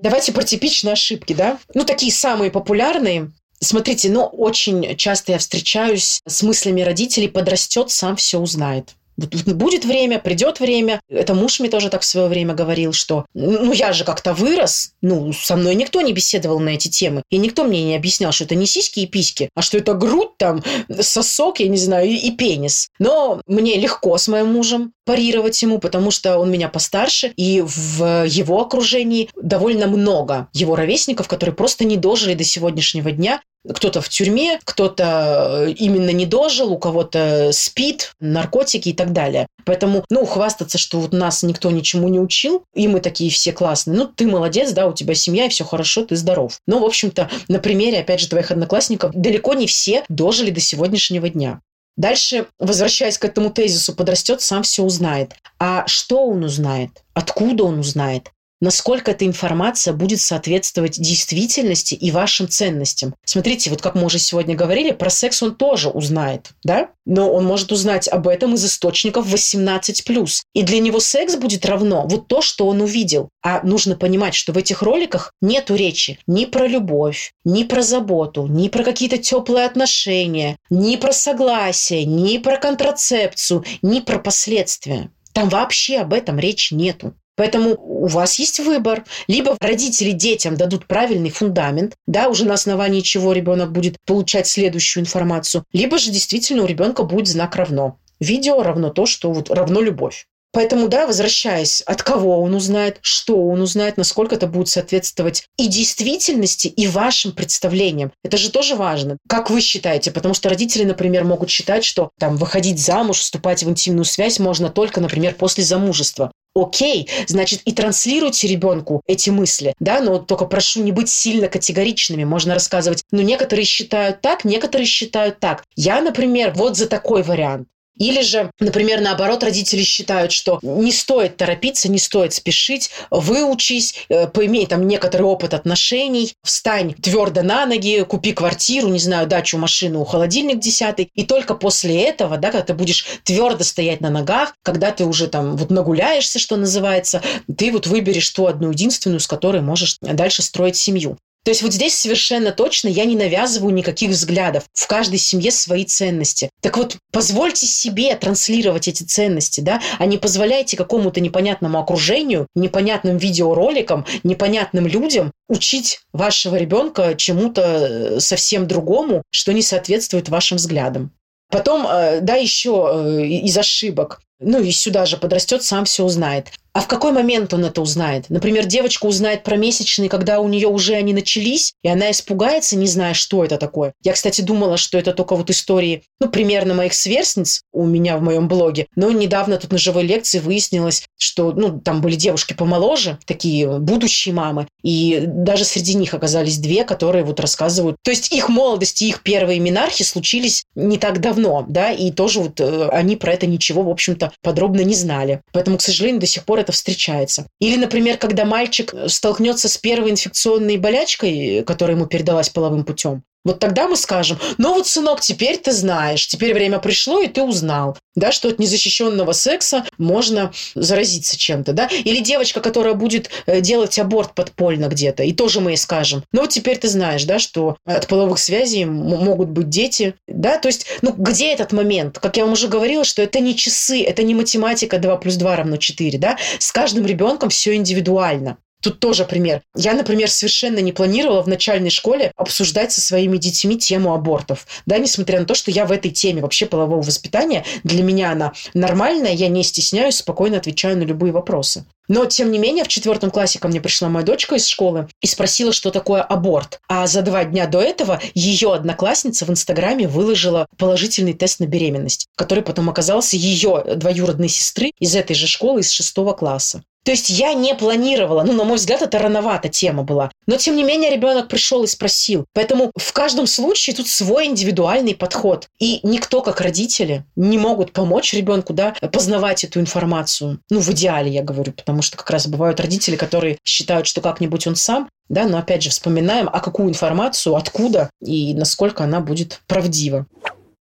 Давайте 0.02 0.34
про 0.34 0.44
типичные 0.44 0.94
ошибки, 0.94 1.34
да? 1.34 1.58
Ну, 1.74 1.84
такие 1.84 2.12
самые 2.12 2.52
популярные. 2.52 3.32
Смотрите, 3.60 4.10
ну, 4.10 4.24
очень 4.26 4.96
часто 4.98 5.32
я 5.32 5.40
встречаюсь 5.40 6.22
с 6.28 6.44
мыслями 6.44 6.82
родителей, 6.82 7.28
подрастет, 7.28 7.90
сам 7.90 8.16
все 8.16 8.40
узнает. 8.40 8.96
Будет 9.18 9.86
время, 9.86 10.20
придет 10.20 10.60
время. 10.60 11.00
Это 11.10 11.34
муж 11.34 11.60
мне 11.60 11.70
тоже 11.70 11.90
так 11.90 12.02
в 12.02 12.06
свое 12.06 12.28
время 12.28 12.54
говорил, 12.54 12.94
что 12.94 13.26
ну 13.34 13.72
я 13.72 13.94
же 13.94 14.04
как-то 14.04 14.34
вырос, 14.34 14.94
ну 15.02 15.32
со 15.34 15.56
мной 15.56 15.76
никто 15.76 16.02
не 16.02 16.14
беседовал 16.14 16.60
на 16.60 16.70
эти 16.70 16.88
темы. 16.88 17.24
И 17.30 17.38
никто 17.38 17.64
мне 17.64 17.84
не 17.84 17.96
объяснял, 17.96 18.32
что 18.32 18.44
это 18.44 18.56
не 18.56 18.66
сиськи 18.66 19.02
и 19.02 19.08
письки, 19.08 19.50
а 19.56 19.62
что 19.62 19.78
это 19.78 19.94
грудь 19.94 20.38
там, 20.38 20.64
сосок, 21.00 21.60
я 21.60 21.68
не 21.68 21.78
знаю, 21.78 22.08
и, 22.08 22.16
и 22.16 22.32
пенис. 22.32 22.90
Но 23.00 23.42
мне 23.48 23.78
легко 23.78 24.18
с 24.18 24.28
моим 24.28 24.48
мужем 24.48 24.92
парировать 25.06 25.62
ему, 25.62 25.80
потому 25.80 26.12
что 26.12 26.38
он 26.38 26.52
меня 26.52 26.68
постарше, 26.68 27.32
и 27.38 27.62
в 27.66 28.26
его 28.26 28.62
окружении 28.62 29.30
довольно 29.42 29.88
много 29.88 30.48
его 30.52 30.76
ровесников, 30.76 31.28
которые 31.28 31.56
просто 31.56 31.86
не 31.86 31.98
дожили 31.98 32.34
до 32.34 32.44
сегодняшнего 32.44 33.12
дня, 33.12 33.42
кто-то 33.74 34.02
в 34.02 34.10
тюрьме, 34.10 34.60
кто-то 34.64 35.66
э, 35.68 35.72
именно 35.72 36.12
не 36.12 36.26
дожил, 36.26 36.72
у 36.72 36.78
кого-то 36.78 37.50
спит, 37.52 38.14
наркотики 38.20 38.90
и 38.90 38.94
так 38.94 39.14
далее. 39.14 39.48
Поэтому, 39.66 40.06
ну, 40.10 40.26
хвастаться, 40.26 40.78
что 40.78 41.00
вот 41.00 41.14
нас 41.14 41.44
никто 41.44 41.72
ничему 41.72 42.08
не 42.08 42.20
учил, 42.20 42.64
и 42.74 42.88
мы 42.88 43.00
такие 43.00 43.32
все 43.32 43.52
классные. 43.52 43.98
Ну, 43.98 44.08
ты 44.08 44.28
молодец, 44.28 44.72
да, 44.72 44.88
у 44.88 44.94
тебя 44.94 45.16
семья, 45.16 45.46
и 45.46 45.50
все 45.50 45.64
хорошо, 45.64 46.06
ты 46.06 46.16
здоров. 46.16 46.60
Но, 46.68 46.80
в 46.80 46.86
общем-то, 46.86 47.30
на 47.48 47.60
примере, 47.60 48.00
опять 48.00 48.20
же, 48.20 48.30
твоих 48.30 48.52
одноклассников, 48.52 49.12
далеко 49.14 49.54
не 49.54 49.68
все 49.68 50.04
дожили 50.10 50.52
до 50.52 50.60
сегодняшнего 50.60 51.30
дня. 51.30 51.62
Дальше, 51.98 52.48
возвращаясь 52.60 53.18
к 53.18 53.26
этому 53.26 53.50
тезису, 53.50 53.96
подрастет, 53.96 54.42
сам 54.42 54.64
все 54.64 54.84
узнает. 54.84 55.34
А 55.60 55.88
что 55.88 56.28
он 56.28 56.44
узнает? 56.44 57.04
Откуда 57.14 57.64
он 57.64 57.80
узнает? 57.80 58.32
Насколько 58.66 59.12
эта 59.12 59.26
информация 59.28 59.94
будет 59.94 60.20
соответствовать 60.20 61.00
действительности 61.00 61.94
и 61.94 62.10
вашим 62.10 62.50
ценностям. 62.50 63.14
Смотрите, 63.24 63.70
вот 63.70 63.82
как 63.82 63.94
мы 63.94 64.06
уже 64.06 64.18
сегодня 64.18 64.56
говорили, 64.56 64.92
про 64.92 65.12
секс 65.12 65.44
он 65.44 65.56
тоже 65.56 65.90
узнает, 65.90 66.50
да? 66.64 66.90
Но 67.06 67.32
он 67.32 67.46
может 67.46 67.72
узнать 67.72 68.08
об 68.08 68.28
этом 68.28 68.56
из 68.56 68.66
источников 68.66 69.32
18+. 69.32 70.42
И 70.56 70.64
для 70.64 70.80
него 70.80 71.00
секс 71.00 71.36
будет 71.36 71.64
равно 71.66 72.08
вот 72.08 72.28
то, 72.28 72.42
что 72.42 72.68
он 72.68 72.82
увидел. 72.82 73.30
А 73.44 73.62
нужно 73.62 73.96
понимать, 73.96 74.34
что 74.34 74.52
в 74.52 74.58
этих 74.58 74.82
роликах 74.82 75.32
нету 75.42 75.76
речи 75.76 76.18
ни 76.26 76.46
про 76.46 76.66
любовь, 76.66 77.34
ни 77.44 77.64
про 77.66 77.84
заботу, 77.84 78.48
ни 78.48 78.70
про 78.70 78.84
какие-то 78.84 79.20
теплые 79.20 79.68
отношения, 79.68 80.58
ни 80.72 80.96
про 80.96 81.14
согласие, 81.14 82.06
ни 82.06 82.40
про 82.40 82.58
контрацепцию, 82.58 83.64
ни 83.84 84.00
про 84.00 84.18
последствия. 84.18 85.12
Там 85.34 85.50
вообще 85.50 85.98
об 85.98 86.14
этом 86.14 86.40
речи 86.40 86.74
нету. 86.74 87.14
Поэтому 87.36 87.76
у 87.78 88.08
вас 88.08 88.40
есть 88.40 88.60
выбор. 88.60 89.04
Либо 89.28 89.58
родители 89.60 90.12
детям 90.12 90.56
дадут 90.56 90.88
правильный 90.88 91.30
фундамент, 91.30 91.96
да, 92.08 92.30
уже 92.30 92.46
на 92.46 92.54
основании 92.54 93.02
чего 93.02 93.34
ребенок 93.34 93.72
будет 93.72 93.98
получать 94.06 94.48
следующую 94.48 95.04
информацию, 95.04 95.66
либо 95.74 95.98
же 95.98 96.12
действительно 96.12 96.64
у 96.64 96.68
ребенка 96.68 97.04
будет 97.04 97.28
знак 97.28 97.56
равно. 97.56 97.98
Видео 98.20 98.64
равно 98.64 98.90
то, 98.90 99.06
что 99.06 99.32
вот 99.32 99.50
равно 99.50 99.82
любовь. 99.82 100.26
Поэтому, 100.56 100.88
да, 100.88 101.06
возвращаясь, 101.06 101.82
от 101.82 102.02
кого 102.02 102.42
он 102.42 102.56
узнает, 102.56 103.00
что 103.02 103.46
он 103.46 103.60
узнает, 103.60 103.98
насколько 103.98 104.36
это 104.36 104.48
будет 104.48 104.70
соответствовать 104.70 105.44
и 105.58 105.68
действительности, 105.68 106.70
и 106.70 106.88
вашим 106.88 107.34
представлениям. 107.34 108.14
Это 108.24 108.38
же 108.38 108.50
тоже 108.50 108.76
важно. 108.76 109.18
Как 109.28 109.50
вы 109.50 109.60
считаете? 109.60 110.12
Потому 110.12 110.34
что 110.34 110.48
родители, 110.48 110.86
например, 110.86 111.26
могут 111.26 111.50
считать, 111.50 111.84
что 111.84 112.12
там 112.18 112.38
выходить 112.38 112.80
замуж, 112.80 113.18
вступать 113.18 113.64
в 113.64 113.70
интимную 113.70 114.06
связь 114.06 114.40
можно 114.40 114.70
только, 114.70 115.02
например, 115.02 115.36
после 115.36 115.66
замужества 115.66 116.32
окей, 116.56 117.10
значит, 117.28 117.62
и 117.66 117.74
транслируйте 117.74 118.48
ребенку 118.48 119.02
эти 119.08 119.30
мысли, 119.30 119.76
да, 119.80 120.00
но 120.00 120.20
только 120.20 120.46
прошу 120.46 120.82
не 120.82 120.92
быть 120.92 121.10
сильно 121.10 121.48
категоричными. 121.48 122.24
Можно 122.24 122.54
рассказывать, 122.54 123.04
ну, 123.12 123.22
некоторые 123.22 123.66
считают 123.66 124.22
так, 124.22 124.46
некоторые 124.46 124.88
считают 124.88 125.40
так. 125.40 125.64
Я, 125.76 126.02
например, 126.02 126.54
вот 126.56 126.78
за 126.78 126.88
такой 126.88 127.24
вариант. 127.24 127.68
Или 127.98 128.22
же, 128.22 128.52
например, 128.60 129.02
наоборот, 129.02 129.44
родители 129.44 129.84
считают, 129.84 130.32
что 130.32 130.60
не 130.62 130.92
стоит 130.92 131.38
торопиться, 131.38 131.90
не 131.90 131.98
стоит 131.98 132.34
спешить, 132.34 132.90
выучись, 133.10 134.06
э, 134.10 134.28
поимей 134.28 134.66
там 134.66 134.88
некоторый 134.88 135.24
опыт 135.24 135.54
отношений, 135.54 136.34
встань 136.44 136.94
твердо 136.94 137.42
на 137.42 137.66
ноги, 137.66 138.04
купи 138.04 138.34
квартиру, 138.34 138.90
не 138.90 139.00
знаю, 139.00 139.28
дачу, 139.28 139.58
машину, 139.58 140.04
холодильник 140.04 140.60
десятый, 140.60 141.10
и 141.14 141.26
только 141.26 141.56
после 141.56 142.02
этого, 142.04 142.38
да, 142.38 142.52
когда 142.52 142.66
ты 142.66 142.74
будешь 142.74 143.06
твердо 143.24 143.64
стоять 143.64 144.02
на 144.02 144.10
ногах, 144.10 144.54
когда 144.62 144.92
ты 144.92 145.06
уже 145.06 145.28
там 145.28 145.56
вот 145.56 145.70
нагуляешься, 145.70 146.40
что 146.40 146.58
называется, 146.58 147.22
ты 147.58 147.72
вот 147.72 147.88
выберешь 147.88 148.30
ту 148.30 148.48
одну 148.48 148.72
единственную, 148.72 149.20
с 149.20 149.28
которой 149.28 149.62
можешь 149.62 149.98
дальше 150.02 150.42
строить 150.42 150.76
семью. 150.76 151.18
То 151.46 151.52
есть 151.52 151.62
вот 151.62 151.74
здесь 151.74 151.94
совершенно 151.94 152.52
точно 152.52 152.88
я 152.88 153.06
не 153.06 153.16
навязываю 153.16 153.72
никаких 153.72 154.10
взглядов. 154.10 154.64
В 154.74 154.88
каждой 154.88 155.20
семье 155.20 155.52
свои 155.52 155.86
ценности. 155.86 156.50
Так 156.60 156.76
вот, 156.76 156.98
позвольте 157.12 157.68
себе 157.68 158.16
транслировать 158.16 158.88
эти 158.88 159.04
ценности, 159.04 159.62
да, 159.62 159.80
а 160.00 160.08
не 160.08 160.18
позволяйте 160.18 160.76
какому-то 160.76 161.22
непонятному 161.22 161.78
окружению, 161.78 162.48
непонятным 162.56 163.18
видеороликам, 163.18 164.08
непонятным 164.24 164.88
людям 164.88 165.32
учить 165.48 166.00
вашего 166.14 166.56
ребенка 166.56 167.14
чему-то 167.16 167.62
э, 167.62 168.20
совсем 168.20 168.68
другому, 168.68 169.22
что 169.30 169.54
не 169.54 169.62
соответствует 169.62 170.30
вашим 170.30 170.58
взглядам. 170.58 171.12
Потом, 171.52 171.86
э, 171.88 172.22
да, 172.22 172.34
еще 172.38 172.90
э, 172.92 173.26
из 173.28 173.56
ошибок. 173.56 174.20
Ну 174.40 174.62
и 174.62 174.72
сюда 174.72 175.06
же 175.06 175.18
подрастет, 175.18 175.62
сам 175.62 175.86
все 175.86 176.04
узнает. 176.04 176.48
А 176.76 176.82
в 176.82 176.88
какой 176.88 177.14
момент 177.14 177.54
он 177.54 177.64
это 177.64 177.82
узнает? 177.82 178.26
Например, 178.28 178.66
девочка 178.66 179.06
узнает 179.06 179.44
про 179.44 179.56
месячные, 179.56 180.10
когда 180.10 180.42
у 180.42 180.50
нее 180.50 180.68
уже 180.68 180.96
они 180.96 181.14
начались, 181.14 181.74
и 181.84 181.88
она 181.88 182.12
испугается, 182.12 182.76
не 182.76 182.86
зная, 182.86 183.14
что 183.14 183.46
это 183.46 183.56
такое. 183.56 183.94
Я, 184.04 184.12
кстати, 184.12 184.42
думала, 184.42 184.76
что 184.76 184.98
это 184.98 185.14
только 185.14 185.38
вот 185.38 185.50
истории, 185.50 186.04
ну, 186.20 186.28
примерно 186.28 186.74
моих 186.74 186.94
сверстниц 186.94 187.62
у 187.72 187.86
меня 187.86 188.18
в 188.18 188.22
моем 188.22 188.50
блоге. 188.50 188.88
Но 188.98 189.10
недавно 189.10 189.56
тут 189.56 189.72
на 189.72 189.78
живой 189.78 190.04
лекции 190.04 190.40
выяснилось, 190.40 191.06
что, 191.18 191.54
ну, 191.54 191.80
там 191.80 192.02
были 192.02 192.16
девушки 192.16 192.52
помоложе, 192.52 193.20
такие 193.26 193.80
будущие 193.80 194.36
мамы, 194.36 194.68
и 194.84 195.24
даже 195.26 195.64
среди 195.64 195.94
них 195.94 196.14
оказались 196.14 196.58
две, 196.58 196.84
которые 196.84 197.24
вот 197.24 197.40
рассказывают. 197.40 197.96
То 198.04 198.12
есть 198.12 198.34
их 198.34 198.50
молодость 198.50 199.02
и 199.02 199.08
их 199.08 199.24
первые 199.24 199.62
минархи 199.62 200.04
случились 200.04 200.66
не 200.76 200.98
так 200.98 201.22
давно, 201.22 201.66
да, 201.70 201.94
и 201.94 202.12
тоже 202.12 202.42
вот 202.42 202.60
э, 202.60 202.90
они 202.90 203.16
про 203.16 203.32
это 203.32 203.48
ничего, 203.48 203.82
в 203.82 203.90
общем-то, 203.90 204.34
подробно 204.42 204.82
не 204.82 204.94
знали. 204.94 205.40
Поэтому, 205.54 205.78
к 205.78 205.82
сожалению, 205.82 206.20
до 206.20 206.28
сих 206.28 206.44
пор 206.44 206.65
это 206.66 206.74
встречается. 206.74 207.48
Или, 207.60 207.78
например, 207.78 208.18
когда 208.18 208.44
мальчик 208.44 208.94
столкнется 209.08 209.70
с 209.70 209.78
первой 209.78 210.12
инфекционной 210.12 210.78
болячкой, 210.78 211.64
которая 211.64 211.96
ему 211.96 212.08
передалась 212.08 212.50
половым 212.50 212.84
путем, 212.84 213.24
вот 213.46 213.60
тогда 213.60 213.88
мы 213.88 213.96
скажем, 213.96 214.38
ну 214.58 214.74
вот, 214.74 214.88
сынок, 214.88 215.22
теперь 215.22 215.58
ты 215.58 215.72
знаешь, 215.72 216.28
теперь 216.28 216.54
время 216.54 216.80
пришло, 216.80 217.22
и 217.22 217.28
ты 217.28 217.44
узнал, 217.44 217.98
да, 218.16 218.32
что 218.32 218.50
от 218.50 218.60
незащищенного 218.60 219.32
секса 219.32 219.86
можно 219.98 220.52
заразиться 220.74 221.38
чем-то, 221.38 221.74
да. 221.74 221.88
Или 221.88 222.20
девочка, 222.20 222.60
которая 222.60 222.96
будет 222.96 223.30
э, 223.46 223.62
делать 223.62 223.98
аборт 224.00 224.34
подпольно 224.34 224.88
где-то, 224.88 225.24
и 225.24 225.32
тоже 225.32 225.62
мы 225.62 225.72
ей 225.72 225.78
скажем, 225.78 226.24
ну 226.32 226.42
вот 226.42 226.50
теперь 226.50 226.78
ты 226.78 226.88
знаешь, 226.88 227.24
да, 227.24 227.40
что 227.40 227.78
от 227.86 228.08
половых 228.08 228.40
связей 228.40 228.86
могут 228.86 229.50
быть 229.50 229.70
дети, 229.70 230.16
да, 230.28 230.58
то 230.58 230.68
есть, 230.68 230.88
ну 231.02 231.14
где 231.16 231.54
этот 231.54 231.72
момент? 231.72 232.20
Как 232.20 232.38
я 232.38 232.44
вам 232.44 232.54
уже 232.54 232.68
говорила, 232.68 233.04
что 233.04 233.22
это 233.22 233.40
не 233.40 233.56
часы, 233.56 234.02
это 234.02 234.24
не 234.24 234.34
математика 234.34 234.98
2 234.98 235.18
плюс 235.18 235.36
2 235.36 235.56
равно 235.56 235.78
4, 235.78 236.18
да, 236.18 236.38
с 236.58 236.72
каждым 236.72 237.06
ребенком 237.06 237.50
все 237.50 237.76
индивидуально. 237.76 238.58
Тут 238.86 239.00
тоже 239.00 239.26
пример. 239.26 239.64
Я, 239.76 239.94
например, 239.94 240.30
совершенно 240.30 240.78
не 240.78 240.92
планировала 240.92 241.42
в 241.42 241.48
начальной 241.48 241.90
школе 241.90 242.32
обсуждать 242.36 242.92
со 242.92 243.02
своими 243.02 243.38
детьми 243.38 243.80
тему 243.80 244.14
абортов. 244.14 244.68
Да, 244.86 245.00
несмотря 245.00 245.40
на 245.40 245.48
то, 245.48 245.56
что 245.56 245.72
я 245.72 245.88
в 245.88 245.92
этой 245.92 246.12
теме 246.12 246.44
вообще 246.44 246.68
полового 246.68 247.02
воспитания, 247.02 247.66
для 247.84 248.04
меня 248.04 248.32
она 248.32 248.54
нормальная, 248.76 249.34
я 249.34 249.48
не 249.48 249.64
стесняюсь, 249.64 250.18
спокойно 250.18 250.58
отвечаю 250.58 251.00
на 251.00 251.02
любые 251.02 251.34
вопросы. 251.34 251.84
Но, 252.08 252.26
тем 252.28 252.52
не 252.52 252.60
менее, 252.60 252.84
в 252.84 252.88
четвертом 252.88 253.32
классе 253.32 253.58
ко 253.58 253.68
мне 253.68 253.82
пришла 253.82 254.08
моя 254.08 254.24
дочка 254.24 254.54
из 254.54 254.68
школы 254.68 255.08
и 255.20 255.26
спросила, 255.26 255.74
что 255.74 255.90
такое 255.90 256.22
аборт. 256.22 256.80
А 256.88 257.08
за 257.08 257.24
два 257.24 257.44
дня 257.44 257.66
до 257.66 257.82
этого 257.82 258.22
ее 258.36 258.72
одноклассница 258.72 259.46
в 259.46 259.50
Инстаграме 259.50 260.08
выложила 260.08 260.68
положительный 260.78 261.34
тест 261.34 261.60
на 261.60 261.66
беременность, 261.66 262.28
который 262.36 262.64
потом 262.64 262.88
оказался 262.88 263.36
ее 263.36 263.96
двоюродной 263.96 264.50
сестры 264.50 264.92
из 265.00 265.16
этой 265.16 265.36
же 265.36 265.48
школы, 265.48 265.80
из 265.80 265.90
шестого 265.90 266.34
класса. 266.34 266.84
То 267.06 267.12
есть 267.12 267.30
я 267.30 267.54
не 267.54 267.76
планировала, 267.76 268.42
ну, 268.42 268.54
на 268.54 268.64
мой 268.64 268.78
взгляд, 268.78 269.04
это 269.04 269.20
рановато 269.20 269.70
тема 269.70 270.02
была. 270.02 270.32
Но, 270.48 270.58
тем 270.58 270.76
не 270.76 270.84
менее, 270.84 271.12
ребенок 271.12 271.48
пришел 271.48 271.84
и 271.84 271.88
спросил. 271.88 272.46
Поэтому 272.54 272.92
в 272.98 273.14
каждом 273.14 273.46
случае 273.46 273.96
тут 273.96 274.08
свой 274.08 274.48
индивидуальный 274.48 275.14
подход. 275.14 275.68
И 275.80 276.00
никто, 276.02 276.42
как 276.42 276.62
родители, 276.62 277.24
не 277.36 277.60
могут 277.60 277.94
помочь 277.94 278.34
ребенку, 278.34 278.74
да, 278.74 278.96
познавать 279.12 279.64
эту 279.64 279.80
информацию. 279.80 280.60
Ну, 280.72 280.80
в 280.80 280.90
идеале, 280.90 281.30
я 281.30 281.44
говорю, 281.44 281.74
потому 281.74 282.02
что 282.02 282.18
как 282.18 282.32
раз 282.32 282.48
бывают 282.48 282.80
родители, 282.80 283.16
которые 283.16 283.60
считают, 283.64 284.08
что 284.08 284.22
как-нибудь 284.22 284.66
он 284.66 284.76
сам, 284.76 285.08
да, 285.30 285.46
но 285.46 285.58
опять 285.58 285.84
же 285.84 285.90
вспоминаем, 285.92 286.50
а 286.52 286.60
какую 286.60 286.90
информацию, 286.90 287.56
откуда 287.56 288.10
и 288.22 288.54
насколько 288.54 289.04
она 289.04 289.20
будет 289.20 289.62
правдива. 289.68 290.26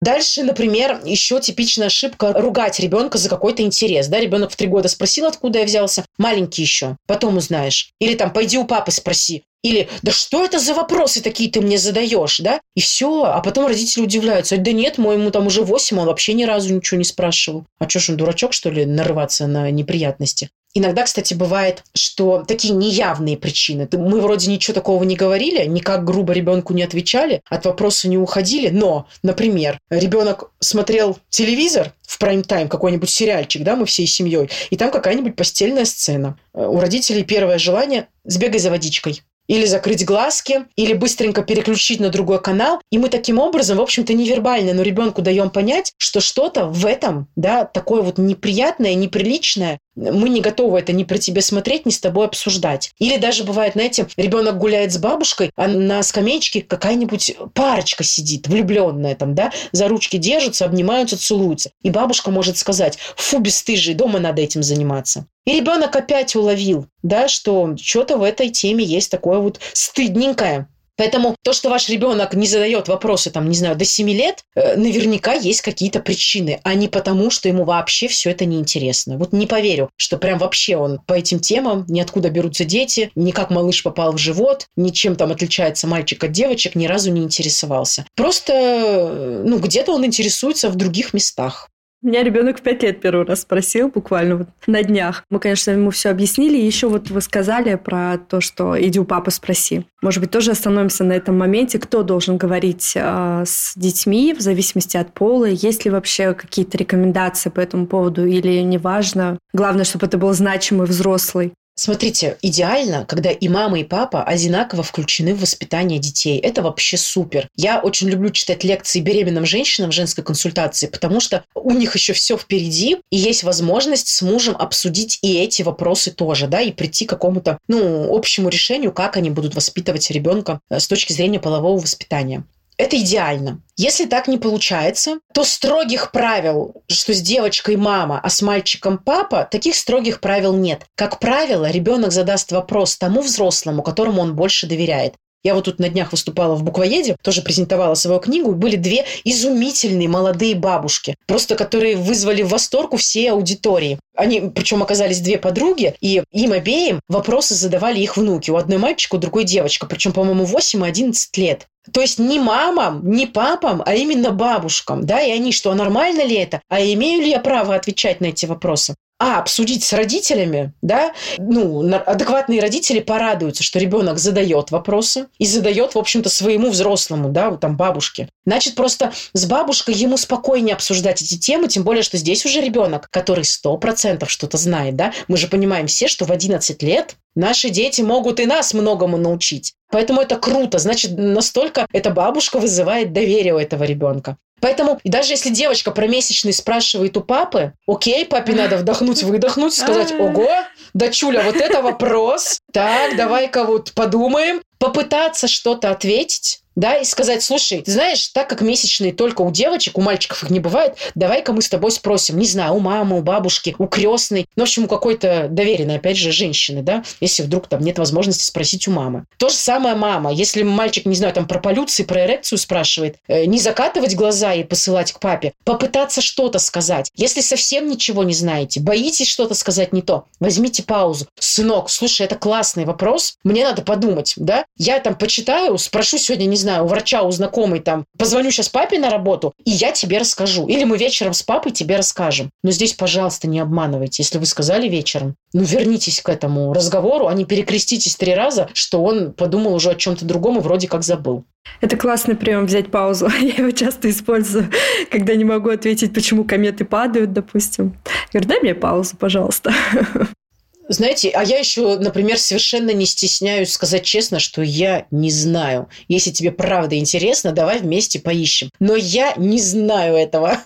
Дальше, 0.02 0.44
например, 0.44 1.00
еще 1.06 1.40
типичная 1.40 1.88
ошибка– 1.88 2.34
ругать 2.36 2.80
ребенка 2.80 3.20
за 3.20 3.30
какой-то 3.30 3.62
интерес. 3.62 4.08
Да? 4.08 4.20
Ребенок 4.20 4.52
в 4.52 4.56
три 4.56 4.68
года 4.68 4.88
спросил, 4.88 5.28
откуда 5.28 5.60
я 5.60 5.66
взялся. 5.66 6.06
Маленький 6.18 6.64
еще. 6.64 6.98
Потом 7.06 7.38
узнаешь. 7.38 7.92
Или 8.00 8.16
там, 8.16 8.34
пойди 8.34 8.58
у 8.58 8.66
папы 8.66 8.90
спроси. 8.92 9.44
Или, 9.64 9.90
да 10.02 10.12
что 10.12 10.44
это 10.44 10.58
за 10.58 10.74
вопросы 10.74 11.22
такие 11.22 11.52
ты 11.52 11.62
мне 11.62 11.78
задаешь, 11.78 12.40
да? 12.40 12.62
И 12.76 12.82
все. 12.82 13.26
А 13.26 13.42
потом 13.42 13.68
родители 13.68 14.02
удивляются. 14.02 14.58
Да 14.58 14.72
нет, 14.72 14.98
моему 14.98 15.30
там 15.30 15.46
уже 15.46 15.62
восемь, 15.62 16.00
он 16.00 16.08
вообще 16.08 16.34
ни 16.34 16.46
разу 16.46 16.74
ничего 16.74 16.98
не 16.98 17.04
спрашивал. 17.04 17.66
А 17.78 17.88
что 17.88 18.00
ж 18.00 18.10
он 18.10 18.18
дурачок, 18.18 18.54
что 18.54 18.72
ли, 18.72 18.86
нарываться 18.86 19.46
на 19.46 19.70
неприятности? 19.70 20.50
Иногда, 20.74 21.04
кстати, 21.04 21.34
бывает, 21.34 21.84
что 21.94 22.44
такие 22.48 22.74
неявные 22.74 23.38
причины. 23.38 23.88
Мы 23.92 24.22
вроде 24.22 24.50
ничего 24.50 24.74
такого 24.74 25.04
не 25.04 25.16
говорили, 25.16 25.66
никак 25.66 26.06
грубо 26.06 26.34
ребенку 26.34 26.74
не 26.74 26.84
отвечали, 26.84 27.42
от 27.50 27.66
вопроса 27.66 28.08
не 28.08 28.18
уходили, 28.18 28.70
но, 28.70 29.08
например, 29.22 29.80
ребенок 29.90 30.52
смотрел 30.60 31.18
телевизор 31.30 31.94
в 32.04 32.18
прайм-тайм, 32.20 32.70
какой-нибудь 32.70 33.10
сериальчик, 33.10 33.64
да, 33.64 33.76
мы 33.76 33.86
всей 33.86 34.08
семьей, 34.08 34.50
и 34.70 34.78
там 34.78 34.92
какая-нибудь 34.92 35.36
постельная 35.36 35.86
сцена. 35.86 36.38
У 36.54 36.80
родителей 36.80 37.24
первое 37.24 37.58
желание– 37.58 38.08
сбегай 38.24 38.60
за 38.60 38.70
водичкой 38.70 39.22
или 39.52 39.66
закрыть 39.66 40.06
глазки, 40.06 40.66
или 40.78 40.94
быстренько 40.94 41.44
переключить 41.44 42.00
на 42.00 42.08
другой 42.10 42.42
канал. 42.42 42.80
И 42.90 42.98
мы 42.98 43.10
таким 43.10 43.38
образом, 43.38 43.80
в 43.80 43.82
общем-то, 43.82 44.14
невербально, 44.14 44.74
но 44.74 44.82
ребенку 44.82 45.22
даем 45.22 45.50
понять, 45.50 45.92
что 45.98 46.22
что-то 46.22 46.68
в 46.68 46.86
этом, 46.86 47.28
да, 47.36 47.66
такое 47.66 48.02
вот 48.02 48.18
неприятное, 48.18 48.94
неприличное, 48.94 49.80
мы 49.96 50.30
не 50.30 50.42
готовы 50.42 50.80
это 50.80 50.94
ни 50.94 51.04
при 51.04 51.18
тебе 51.18 51.42
смотреть, 51.42 51.86
ни 51.86 51.92
с 51.92 52.00
тобой 52.00 52.26
обсуждать. 52.26 52.94
Или 53.00 53.18
даже 53.18 53.44
бывает, 53.44 53.74
знаете, 53.74 54.08
ребенок 54.18 54.58
гуляет 54.58 54.94
с 54.94 54.98
бабушкой, 54.98 55.52
а 55.56 55.68
на 55.68 56.02
скамеечке 56.04 56.62
какая-нибудь 56.62 57.36
парочка 57.54 58.04
сидит, 58.04 58.48
влюбленная 58.48 59.16
там, 59.16 59.36
да, 59.36 59.52
за 59.72 59.88
ручки 59.88 60.18
держатся, 60.18 60.66
обнимаются, 60.66 61.18
целуются. 61.18 61.72
И 61.82 61.90
бабушка 61.90 62.32
может 62.32 62.58
сказать, 62.58 62.98
фу, 63.16 63.40
бесстыжий, 63.40 63.94
дома 63.94 64.20
надо 64.20 64.42
этим 64.42 64.64
заниматься. 64.64 65.28
И 65.46 65.54
ребенок 65.54 65.96
опять 65.96 66.36
уловил, 66.36 66.86
да, 67.02 67.28
что 67.28 67.76
что-то 67.78 68.18
в 68.18 68.24
этой 68.24 68.50
теме 68.50 68.84
есть 68.84 69.10
такое 69.10 69.40
вот 69.40 69.60
стыдненькое. 69.74 70.68
Поэтому 71.02 71.36
то, 71.42 71.52
что 71.52 71.72
ваш 71.72 71.90
ребенок 71.90 72.36
не 72.36 72.46
задает 72.46 72.88
вопросы, 72.88 73.32
там, 73.32 73.50
не 73.50 73.56
знаю, 73.56 73.76
до 73.76 73.86
7 73.86 74.08
лет, 74.12 74.44
э, 74.54 74.76
наверняка 74.76 75.34
есть 75.34 75.62
какие-то 75.62 76.00
причины, 76.00 76.60
а 76.64 76.76
не 76.76 76.88
потому, 76.88 77.32
что 77.32 77.48
ему 77.48 77.64
вообще 77.64 78.08
все 78.08 78.30
это 78.30 78.46
неинтересно. 78.46 79.18
Вот 79.18 79.34
не 79.34 79.48
поверю, 79.48 79.90
что 79.98 80.20
прям 80.20 80.38
вообще 80.38 80.78
он 80.78 81.00
по 81.08 81.14
этим 81.14 81.40
темам, 81.40 81.86
ни 81.88 82.00
откуда 82.00 82.30
берутся 82.30 82.66
дети, 82.66 83.10
ни 83.16 83.32
как 83.32 83.50
малыш 83.50 83.82
попал 83.82 84.12
в 84.12 84.20
живот, 84.20 84.68
ничем 84.76 85.16
там 85.16 85.32
отличается 85.32 85.88
мальчик 85.88 86.24
от 86.24 86.34
девочек, 86.34 86.76
ни 86.76 86.86
разу 86.86 87.12
не 87.12 87.24
интересовался. 87.24 88.06
Просто, 88.16 88.54
э, 88.54 89.44
ну, 89.44 89.58
где-то 89.58 89.94
он 89.94 90.06
интересуется 90.06 90.70
в 90.70 90.76
других 90.76 91.16
местах. 91.16 91.72
Меня 92.04 92.24
ребенок 92.24 92.58
в 92.58 92.62
пять 92.62 92.82
лет 92.82 93.00
первый 93.00 93.28
раз 93.28 93.42
спросил, 93.42 93.90
буквально 93.90 94.38
вот 94.38 94.48
на 94.66 94.82
днях. 94.82 95.24
Мы, 95.30 95.40
конечно, 95.40 95.70
ему 95.70 95.92
все 95.92 96.10
объяснили. 96.10 96.58
И 96.58 96.66
еще 96.66 96.90
вот 96.90 97.12
вы 97.12 97.22
сказали 97.22 97.76
про 97.76 98.18
то, 98.18 98.42
что 98.42 98.76
иди 98.82 99.00
у 99.00 99.06
папы 99.06 99.30
спроси. 99.30 99.86
Может 100.02 100.20
быть, 100.20 100.32
тоже 100.32 100.52
остановимся 100.52 101.04
на 101.04 101.14
этом 101.14 101.38
моменте, 101.38 101.78
кто 101.78 102.02
должен 102.02 102.38
говорить 102.38 102.94
э, 102.96 103.44
с 103.46 103.74
детьми 103.76 104.34
в 104.34 104.42
зависимости 104.42 104.98
от 104.98 105.14
пола, 105.14 105.46
есть 105.46 105.86
ли 105.86 105.92
вообще 105.92 106.34
какие-то 106.34 106.76
рекомендации 106.76 107.52
по 107.52 107.60
этому 107.60 107.86
поводу 107.86 108.26
или 108.26 108.62
неважно. 108.62 109.38
Главное, 109.54 109.84
чтобы 109.84 110.08
это 110.08 110.18
был 110.18 110.34
значимый 110.34 110.88
взрослый. 110.88 111.54
Смотрите, 111.82 112.38
идеально, 112.44 113.06
когда 113.06 113.32
и 113.32 113.48
мама, 113.48 113.80
и 113.80 113.84
папа 113.84 114.24
одинаково 114.24 114.84
включены 114.84 115.34
в 115.34 115.42
воспитание 115.42 115.98
детей. 115.98 116.38
Это 116.38 116.62
вообще 116.62 116.96
супер. 116.96 117.48
Я 117.56 117.80
очень 117.80 118.08
люблю 118.08 118.30
читать 118.30 118.64
лекции 118.64 119.00
беременным 119.00 119.48
женщинам 119.48 119.90
в 119.90 119.94
женской 119.94 120.24
консультации, 120.24 120.86
потому 120.86 121.20
что 121.20 121.44
у 121.56 121.72
них 121.72 121.96
еще 121.96 122.14
все 122.14 122.38
впереди, 122.38 122.98
и 123.10 123.18
есть 123.18 123.42
возможность 123.42 124.10
с 124.10 124.22
мужем 124.22 124.56
обсудить 124.56 125.18
и 125.24 125.40
эти 125.40 125.64
вопросы 125.64 126.12
тоже, 126.12 126.46
да, 126.46 126.62
и 126.62 126.72
прийти 126.72 127.08
к 127.08 127.10
какому-то, 127.10 127.58
ну, 127.68 128.16
общему 128.16 128.50
решению, 128.50 128.92
как 128.92 129.18
они 129.18 129.32
будут 129.32 129.56
воспитывать 129.56 130.12
ребенка 130.12 130.60
э, 130.70 130.80
с 130.80 130.88
точки 130.88 131.14
зрения 131.14 131.40
полового 131.40 131.80
воспитания. 131.80 132.44
Это 132.82 132.98
идеально. 132.98 133.62
Если 133.78 134.06
так 134.06 134.28
не 134.28 134.40
получается, 134.40 135.20
то 135.36 135.44
строгих 135.44 136.12
правил, 136.12 136.82
что 136.88 137.14
с 137.14 137.22
девочкой 137.22 137.76
мама, 137.76 138.20
а 138.24 138.28
с 138.32 138.42
мальчиком 138.42 138.98
папа, 138.98 139.48
таких 139.50 139.76
строгих 139.76 140.20
правил 140.20 140.54
нет. 140.58 140.88
Как 140.96 141.20
правило, 141.20 141.70
ребенок 141.70 142.12
задаст 142.12 142.52
вопрос 142.52 142.98
тому 142.98 143.22
взрослому, 143.22 143.84
которому 143.84 144.24
он 144.24 144.36
больше 144.36 144.66
доверяет. 144.66 145.14
Я 145.44 145.54
вот 145.54 145.66
тут 145.66 145.78
на 145.78 145.90
днях 145.90 146.12
выступала 146.12 146.56
в 146.56 146.64
буквоеде, 146.64 147.18
тоже 147.22 147.44
презентовала 147.44 147.94
свою 147.94 148.20
книгу. 148.20 148.54
Были 148.54 148.78
две 148.78 149.06
изумительные 149.26 150.08
молодые 150.08 150.56
бабушки, 150.56 151.16
просто 151.28 151.56
которые 151.56 151.98
вызвали 151.98 152.42
в 152.42 152.50
восторг 152.50 152.94
у 152.94 152.98
всей 152.98 153.30
аудитории. 153.30 154.00
Они, 154.16 154.52
причем, 154.56 154.82
оказались 154.82 155.22
две 155.22 155.38
подруги, 155.38 155.94
и 156.02 156.24
им 156.32 156.52
обеим 156.52 157.00
вопросы 157.08 157.54
задавали 157.54 158.00
их 158.00 158.18
внуки. 158.18 158.50
У 158.50 158.56
одной 158.56 158.80
мальчика, 158.80 159.16
у 159.16 159.20
другой 159.20 159.44
девочка, 159.44 159.86
причем, 159.86 160.14
по-моему, 160.14 160.46
8 160.46 160.84
и 160.84 160.88
11 160.88 161.38
лет. 161.38 161.68
То 161.92 162.02
есть 162.02 162.20
не 162.20 162.40
мамам, 162.40 163.10
не 163.10 163.26
папам, 163.26 163.82
а 163.86 163.96
именно 163.96 164.32
бабушкам, 164.32 165.06
да, 165.06 165.22
и 165.22 165.32
они, 165.32 165.52
что, 165.52 165.74
нормально 165.74 166.24
ли 166.24 166.36
это, 166.36 166.62
а 166.70 166.82
имею 166.82 167.22
ли 167.22 167.30
я 167.30 167.40
право 167.40 167.76
отвечать 167.76 168.22
на 168.22 168.28
эти 168.28 168.46
вопросы? 168.46 168.96
а, 169.22 169.38
обсудить 169.38 169.84
с 169.84 169.94
родителями, 169.94 170.74
да, 170.82 171.14
ну, 171.38 171.88
адекватные 171.94 172.60
родители 172.60 173.00
порадуются, 173.00 173.62
что 173.62 173.78
ребенок 173.78 174.18
задает 174.18 174.72
вопросы 174.72 175.28
и 175.38 175.46
задает, 175.46 175.94
в 175.94 176.00
общем-то, 176.00 176.28
своему 176.28 176.72
взрослому, 176.72 177.30
да, 177.30 177.52
вот 177.52 177.60
там 177.60 177.78
бабушке. 177.78 178.30
Значит, 178.48 178.74
просто 178.74 179.14
с 179.34 179.46
бабушкой 179.46 179.94
ему 179.94 180.18
спокойнее 180.18 180.74
обсуждать 180.74 181.22
эти 181.22 181.38
темы, 181.38 181.68
тем 181.68 181.84
более, 181.84 182.02
что 182.02 182.18
здесь 182.18 182.48
уже 182.48 182.62
ребенок, 182.62 183.10
который 183.12 183.44
сто 183.44 183.78
процентов 183.78 184.32
что-то 184.32 184.58
знает, 184.58 184.96
да. 184.96 185.14
Мы 185.28 185.38
же 185.38 185.48
понимаем 185.48 185.86
все, 185.86 186.08
что 186.08 186.26
в 186.26 186.32
11 186.32 186.82
лет 186.82 187.16
Наши 187.36 187.70
дети 187.70 188.02
могут 188.02 188.40
и 188.42 188.46
нас 188.46 188.74
многому 188.74 189.18
научить. 189.18 189.74
Поэтому 189.92 190.22
это 190.22 190.38
круто. 190.38 190.80
Значит, 190.80 191.18
настолько 191.18 191.86
эта 191.92 192.10
бабушка 192.10 192.60
вызывает 192.60 193.14
доверие 193.14 193.54
у 193.54 193.60
этого 193.60 193.84
ребенка. 193.84 194.38
Поэтому 194.62 195.00
даже 195.04 195.34
если 195.34 195.50
девочка 195.50 195.92
про 195.92 196.08
месячный 196.08 196.54
спрашивает 196.54 197.18
у 197.18 197.22
папы, 197.22 197.74
окей, 197.88 198.26
папе 198.26 198.54
надо 198.54 198.78
вдохнуть, 198.78 199.24
выдохнуть, 199.24 199.74
сказать, 199.74 200.12
ого, 200.20 200.50
дочуля, 200.94 201.42
вот 201.42 201.56
это 201.56 201.82
вопрос. 201.82 202.60
Так, 202.72 203.18
давай-ка 203.18 203.64
вот 203.64 203.92
подумаем. 203.94 204.62
Попытаться 204.78 205.48
что-то 205.48 205.92
ответить, 205.92 206.61
да, 206.76 206.98
и 206.98 207.06
сказать, 207.06 207.44
слушай, 207.44 207.82
ты 207.82 207.92
знаешь, 207.92 208.30
так 208.30 208.50
как 208.50 208.62
месячные 208.62 209.14
только 209.14 209.42
у 209.42 209.52
девочек, 209.52 209.98
у 209.98 210.02
мальчиков 210.02 210.44
их 210.44 210.50
не 210.50 210.60
бывает, 210.60 210.98
давай-ка 211.16 211.54
мы 211.54 211.62
с 211.62 211.70
тобой 211.70 211.92
спросим, 211.92 212.38
не 212.38 212.46
знаю, 212.46 212.74
у 212.76 212.80
мамы, 212.80 213.18
у 213.18 213.22
бабушки, 213.22 213.76
у 213.78 213.88
крестной, 213.88 214.46
ну, 214.56 214.64
в 214.64 214.68
общем, 214.68 214.86
у 214.86 214.88
какой-то 214.88 215.48
доверенной, 215.50 215.98
опять 215.98 216.18
же, 216.18 216.32
женщины, 216.32 216.82
да, 216.82 217.04
если 217.20 217.44
вдруг 217.44 217.68
там 217.68 217.82
нет 217.82 218.00
возможности 218.00 218.44
спросить 218.44 218.88
у 218.88 218.92
мамы. 218.92 219.26
То 219.38 219.50
же 219.50 219.56
самое 219.56 219.96
мама. 219.96 220.32
Если 220.32 220.64
мальчик, 220.64 221.06
не 221.06 221.16
знаю, 221.16 221.34
там 221.34 221.48
про 221.48 221.60
полюции, 221.60 222.04
про 222.04 222.26
эрекцию 222.26 222.58
спрашивает, 222.58 223.18
э, 223.28 223.46
не 223.46 223.60
закатывать 223.60 224.16
глаза 224.16 224.54
и 224.54 224.64
посылать 224.64 225.12
к 225.12 225.20
папе, 225.20 225.54
попытаться 225.66 226.22
что-то 226.22 226.60
сказать. 226.60 227.12
Если 227.16 227.42
совсем 227.42 227.90
ничего 227.90 228.24
не 228.24 228.34
знаете, 228.34 228.80
боитесь 228.80 229.28
что-то 229.28 229.56
сказать 229.56 229.94
не 229.94 230.02
то, 230.02 230.26
возьмите 230.40 230.84
паузу. 230.84 231.28
Сынок, 231.40 231.90
слушай, 231.90 232.26
это 232.26 232.36
классный 232.36 232.86
вопрос, 232.86 233.36
мне 233.44 233.64
надо 233.64 233.82
подумать, 233.82 234.34
да? 234.38 234.66
Я 234.78 235.00
там 235.00 235.16
почитаю, 235.16 235.78
спрошу 235.78 236.18
сегодня, 236.18 236.46
не 236.46 236.58
знаю, 236.62 236.86
у 236.86 236.88
врача, 236.88 237.24
у 237.24 237.32
знакомой 237.32 237.80
там, 237.80 238.06
позвоню 238.18 238.52
сейчас 238.52 238.70
папе 238.70 239.00
на 239.00 239.10
работу, 239.10 239.54
и 239.66 239.72
я 239.72 239.92
тебе 239.92 240.18
расскажу. 240.18 240.68
Или 240.68 240.84
мы 240.84 240.98
вечером 240.98 241.34
с 241.34 241.44
папой 241.44 241.72
тебе 241.72 241.98
расскажем. 241.98 242.50
Но 242.64 242.72
здесь, 242.72 242.94
пожалуйста, 242.94 243.48
не 243.48 243.60
обманывайте. 243.60 244.24
Если 244.24 244.38
вы 244.38 244.46
сказали 244.46 244.88
вечером, 244.88 245.36
ну, 245.54 245.64
вернитесь 245.64 246.22
к 246.22 246.30
этому 246.30 246.74
разговору, 246.74 247.28
а 247.28 247.34
не 247.34 247.46
перекреститесь 247.46 248.16
три 248.16 248.34
раза, 248.34 248.70
что 248.74 249.04
он 249.04 249.34
подумал 249.34 249.74
уже 249.74 249.92
о 249.92 249.96
чем-то 249.96 250.26
другом 250.26 250.58
и 250.58 250.62
вроде 250.62 250.88
как 250.88 251.04
забыл. 251.04 251.44
Это 251.80 251.98
классный 251.98 252.36
прием 252.36 252.66
взять 252.66 252.92
паузу. 252.92 253.28
Я 253.42 253.56
его 253.56 253.72
часто 253.72 254.10
использую, 254.10 254.70
когда 255.10 255.36
не 255.36 255.46
могу 255.46 255.70
ответить, 255.70 256.14
почему 256.14 256.44
кометы 256.44 256.86
падают, 256.86 257.34
допустим. 257.34 257.98
Я 258.34 258.40
говорю, 258.40 258.50
дай 258.50 258.60
мне 258.62 258.76
паузу, 258.76 259.16
пожалуйста. 259.18 259.74
Знаете, 260.90 261.30
а 261.30 261.44
я 261.44 261.58
еще, 261.58 261.98
например, 261.98 262.38
совершенно 262.38 262.92
не 262.92 263.06
стесняюсь 263.06 263.72
сказать 263.72 264.04
честно, 264.04 264.40
что 264.40 264.62
я 264.62 265.06
не 265.12 265.32
знаю. 265.32 265.88
Если 266.08 266.32
тебе 266.32 266.52
правда 266.52 266.98
интересно, 266.98 267.52
давай 267.52 267.80
вместе 267.80 268.20
поищем. 268.20 268.70
Но 268.80 268.96
я 268.96 269.34
не 269.38 269.60
знаю 269.60 270.16
этого. 270.16 270.60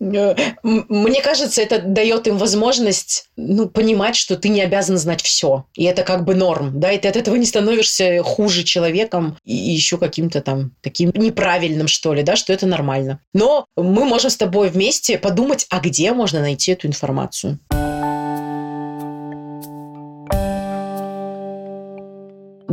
Мне 0.00 1.22
кажется, 1.22 1.60
это 1.60 1.80
дает 1.80 2.28
им 2.28 2.38
возможность 2.38 3.26
ну, 3.36 3.68
понимать, 3.68 4.14
что 4.14 4.36
ты 4.36 4.48
не 4.48 4.60
обязан 4.60 4.96
знать 4.96 5.22
все. 5.22 5.64
И 5.74 5.84
это 5.84 6.02
как 6.02 6.24
бы 6.24 6.34
норм. 6.34 6.78
Да, 6.78 6.92
и 6.92 6.98
ты 6.98 7.08
от 7.08 7.16
этого 7.16 7.34
не 7.34 7.46
становишься 7.46 8.22
хуже 8.22 8.62
человеком 8.62 9.36
и 9.44 9.54
еще 9.54 9.98
каким-то 9.98 10.40
там 10.40 10.72
таким 10.82 11.10
неправильным, 11.14 11.88
что 11.88 12.14
ли, 12.14 12.22
да, 12.22 12.36
что 12.36 12.52
это 12.52 12.66
нормально. 12.66 13.20
Но 13.34 13.66
мы 13.76 14.04
можем 14.04 14.30
с 14.30 14.36
тобой 14.36 14.68
вместе 14.68 15.18
подумать, 15.18 15.66
а 15.70 15.80
где 15.80 16.12
можно 16.12 16.40
найти 16.40 16.72
эту 16.72 16.86
информацию. 16.86 17.58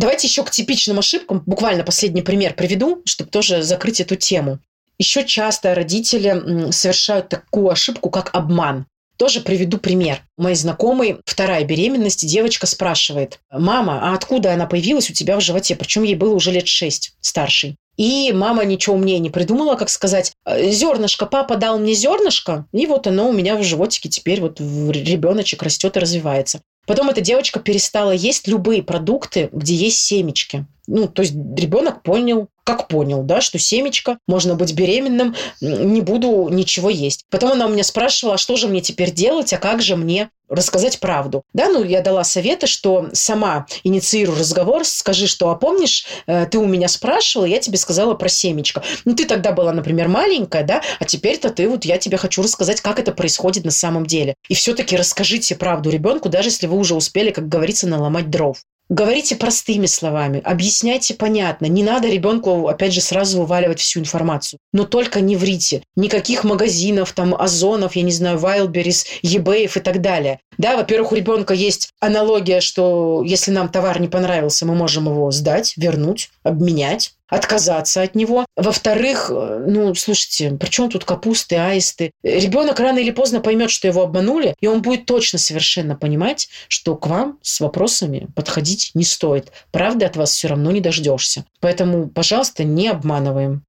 Давайте 0.05 0.27
еще 0.27 0.43
к 0.43 0.51
типичным 0.51 0.99
ошибкам, 0.99 1.41
буквально 1.47 1.83
последний 1.83 2.21
пример 2.21 2.53
приведу, 2.53 3.01
чтобы 3.05 3.31
тоже 3.31 3.63
закрыть 3.63 3.99
эту 3.99 4.15
тему. 4.15 4.59
Еще 4.99 5.25
часто 5.25 5.73
родители 5.73 6.69
совершают 6.69 7.29
такую 7.29 7.69
ошибку, 7.71 8.11
как 8.11 8.29
обман. 8.35 8.85
Тоже 9.17 9.41
приведу 9.41 9.79
пример. 9.79 10.21
У 10.37 10.43
моей 10.43 10.55
знакомой 10.55 11.17
вторая 11.25 11.63
беременность, 11.63 12.23
девочка 12.27 12.67
спрашивает, 12.67 13.39
мама, 13.51 13.99
а 13.99 14.13
откуда 14.13 14.53
она 14.53 14.67
появилась 14.67 15.09
у 15.09 15.13
тебя 15.13 15.37
в 15.37 15.41
животе? 15.41 15.75
Причем 15.75 16.03
ей 16.03 16.13
было 16.13 16.35
уже 16.35 16.51
лет 16.51 16.67
шесть, 16.67 17.15
старший. 17.19 17.75
И 17.97 18.31
мама 18.31 18.63
ничего 18.63 18.97
умнее 18.97 19.17
не 19.17 19.31
придумала, 19.31 19.75
как 19.75 19.89
сказать, 19.89 20.33
зернышко, 20.45 21.25
папа 21.25 21.55
дал 21.55 21.79
мне 21.79 21.95
зернышко, 21.95 22.67
и 22.73 22.85
вот 22.85 23.07
оно 23.07 23.29
у 23.29 23.33
меня 23.33 23.55
в 23.55 23.63
животике 23.63 24.09
теперь 24.09 24.39
вот 24.39 24.59
ребеночек 24.59 25.63
растет 25.63 25.97
и 25.97 25.99
развивается. 25.99 26.61
Потом 26.85 27.09
эта 27.09 27.21
девочка 27.21 27.59
перестала 27.59 28.11
есть 28.11 28.47
любые 28.47 28.83
продукты, 28.83 29.49
где 29.51 29.73
есть 29.73 29.99
семечки. 29.99 30.65
Ну, 30.87 31.07
то 31.07 31.23
есть 31.23 31.33
ребенок 31.33 32.03
понял, 32.03 32.47
как 32.63 32.87
понял, 32.87 33.23
да, 33.23 33.41
что 33.41 33.57
семечко, 33.57 34.19
можно 34.27 34.55
быть 34.55 34.73
беременным, 34.73 35.35
не 35.61 36.01
буду 36.01 36.47
ничего 36.49 36.89
есть. 36.89 37.25
Потом 37.29 37.53
она 37.53 37.65
у 37.65 37.69
меня 37.69 37.83
спрашивала, 37.83 38.35
а 38.35 38.37
что 38.37 38.55
же 38.55 38.67
мне 38.67 38.81
теперь 38.81 39.11
делать, 39.11 39.51
а 39.53 39.57
как 39.57 39.81
же 39.81 39.95
мне 39.95 40.29
рассказать 40.49 40.99
правду. 40.99 41.43
Да, 41.53 41.69
ну, 41.69 41.83
я 41.83 42.01
дала 42.01 42.23
советы, 42.23 42.67
что 42.67 43.09
сама 43.13 43.65
инициирую 43.83 44.37
разговор, 44.37 44.85
скажи, 44.85 45.27
что, 45.27 45.49
а 45.49 45.55
помнишь, 45.55 46.05
э, 46.27 46.45
ты 46.45 46.57
у 46.57 46.65
меня 46.65 46.87
спрашивала, 46.87 47.45
я 47.45 47.59
тебе 47.59 47.77
сказала 47.77 48.13
про 48.13 48.29
семечко. 48.29 48.83
Ну, 49.05 49.15
ты 49.15 49.25
тогда 49.25 49.51
была, 49.51 49.73
например, 49.73 50.07
маленькая, 50.07 50.63
да, 50.63 50.81
а 50.99 51.05
теперь-то 51.05 51.49
ты, 51.49 51.67
вот 51.67 51.85
я 51.85 51.97
тебе 51.97 52.17
хочу 52.17 52.41
рассказать, 52.41 52.81
как 52.81 52.99
это 52.99 53.11
происходит 53.11 53.65
на 53.65 53.71
самом 53.71 54.05
деле. 54.05 54.35
И 54.49 54.53
все-таки 54.53 54.95
расскажите 54.95 55.55
правду 55.55 55.89
ребенку, 55.89 56.29
даже 56.29 56.49
если 56.49 56.67
вы 56.67 56.77
уже 56.77 56.95
успели, 56.95 57.31
как 57.31 57.47
говорится, 57.47 57.87
наломать 57.87 58.29
дров. 58.29 58.57
Говорите 58.89 59.35
простыми 59.35 59.87
словами, 59.87 60.41
объясняйте 60.43 61.15
понятно. 61.15 61.65
Не 61.65 61.81
надо 61.81 62.07
ребенку, 62.07 62.67
опять 62.67 62.93
же, 62.93 63.01
сразу 63.01 63.39
вываливать 63.39 63.79
всю 63.79 63.99
информацию. 63.99 64.59
Но 64.73 64.83
только 64.83 65.21
не 65.21 65.35
врите. 65.35 65.81
Никаких 65.95 66.43
магазинов, 66.43 67.11
там, 67.13 67.33
Озонов, 67.33 67.95
я 67.95 68.03
не 68.03 68.11
знаю, 68.11 68.37
Wildberries, 68.37 69.05
eBay 69.23 69.65
и 69.75 69.79
так 69.79 70.01
далее. 70.01 70.39
Да, 70.59 70.77
во-первых, 70.77 71.11
у 71.11 71.15
ребенка 71.15 71.55
есть 71.55 71.89
аналогия, 71.99 72.61
что 72.61 73.23
если 73.25 73.49
нам 73.49 73.69
товар 73.69 73.99
не 73.99 74.07
понравился, 74.07 74.67
мы 74.67 74.75
можем 74.75 75.07
его 75.07 75.31
сдать, 75.31 75.73
вернуть, 75.77 76.29
обменять 76.43 77.14
отказаться 77.27 78.01
от 78.01 78.15
него. 78.15 78.45
Во-вторых, 78.55 79.31
э, 79.33 79.65
ну, 79.67 79.93
слушайте, 79.95 80.51
при 80.51 80.69
чем 80.69 80.89
тут 80.89 81.05
капусты, 81.05 81.55
аисты? 81.55 82.11
Ребенок 82.23 82.79
рано 82.79 82.99
или 82.99 83.11
поздно 83.11 83.39
поймет, 83.41 83.71
что 83.71 83.87
его 83.87 84.03
обманули, 84.03 84.55
и 84.59 84.67
он 84.67 84.81
будет 84.81 85.05
точно 85.05 85.39
совершенно 85.39 85.95
понимать, 85.95 86.49
что 86.67 86.95
к 86.95 87.07
вам 87.07 87.39
с 87.41 87.59
вопросами 87.59 88.27
подходить 88.35 88.91
не 88.93 89.03
стоит. 89.03 89.51
Правды 89.71 90.05
от 90.05 90.15
вас 90.15 90.31
все 90.31 90.49
равно 90.49 90.71
не 90.71 90.81
дождешься. 90.81 91.45
Поэтому, 91.59 92.07
пожалуйста, 92.07 92.63
не 92.63 92.87
обманываем. 92.87 93.63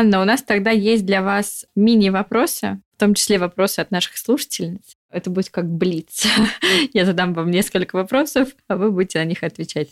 Анна, 0.00 0.22
у 0.22 0.24
нас 0.24 0.42
тогда 0.44 0.70
есть 0.70 1.04
для 1.04 1.22
вас 1.22 1.66
мини-вопросы, 1.74 2.80
в 2.98 3.00
том 3.00 3.14
числе 3.14 3.38
вопросы 3.38 3.78
от 3.78 3.92
наших 3.92 4.18
слушательниц. 4.18 4.96
Это 5.12 5.30
будет 5.30 5.50
как 5.50 5.70
блиц. 5.70 6.26
Я 6.92 7.04
задам 7.04 7.32
вам 7.32 7.48
несколько 7.48 7.94
вопросов, 7.94 8.48
а 8.66 8.76
вы 8.76 8.90
будете 8.90 9.20
на 9.20 9.24
них 9.24 9.44
отвечать. 9.44 9.88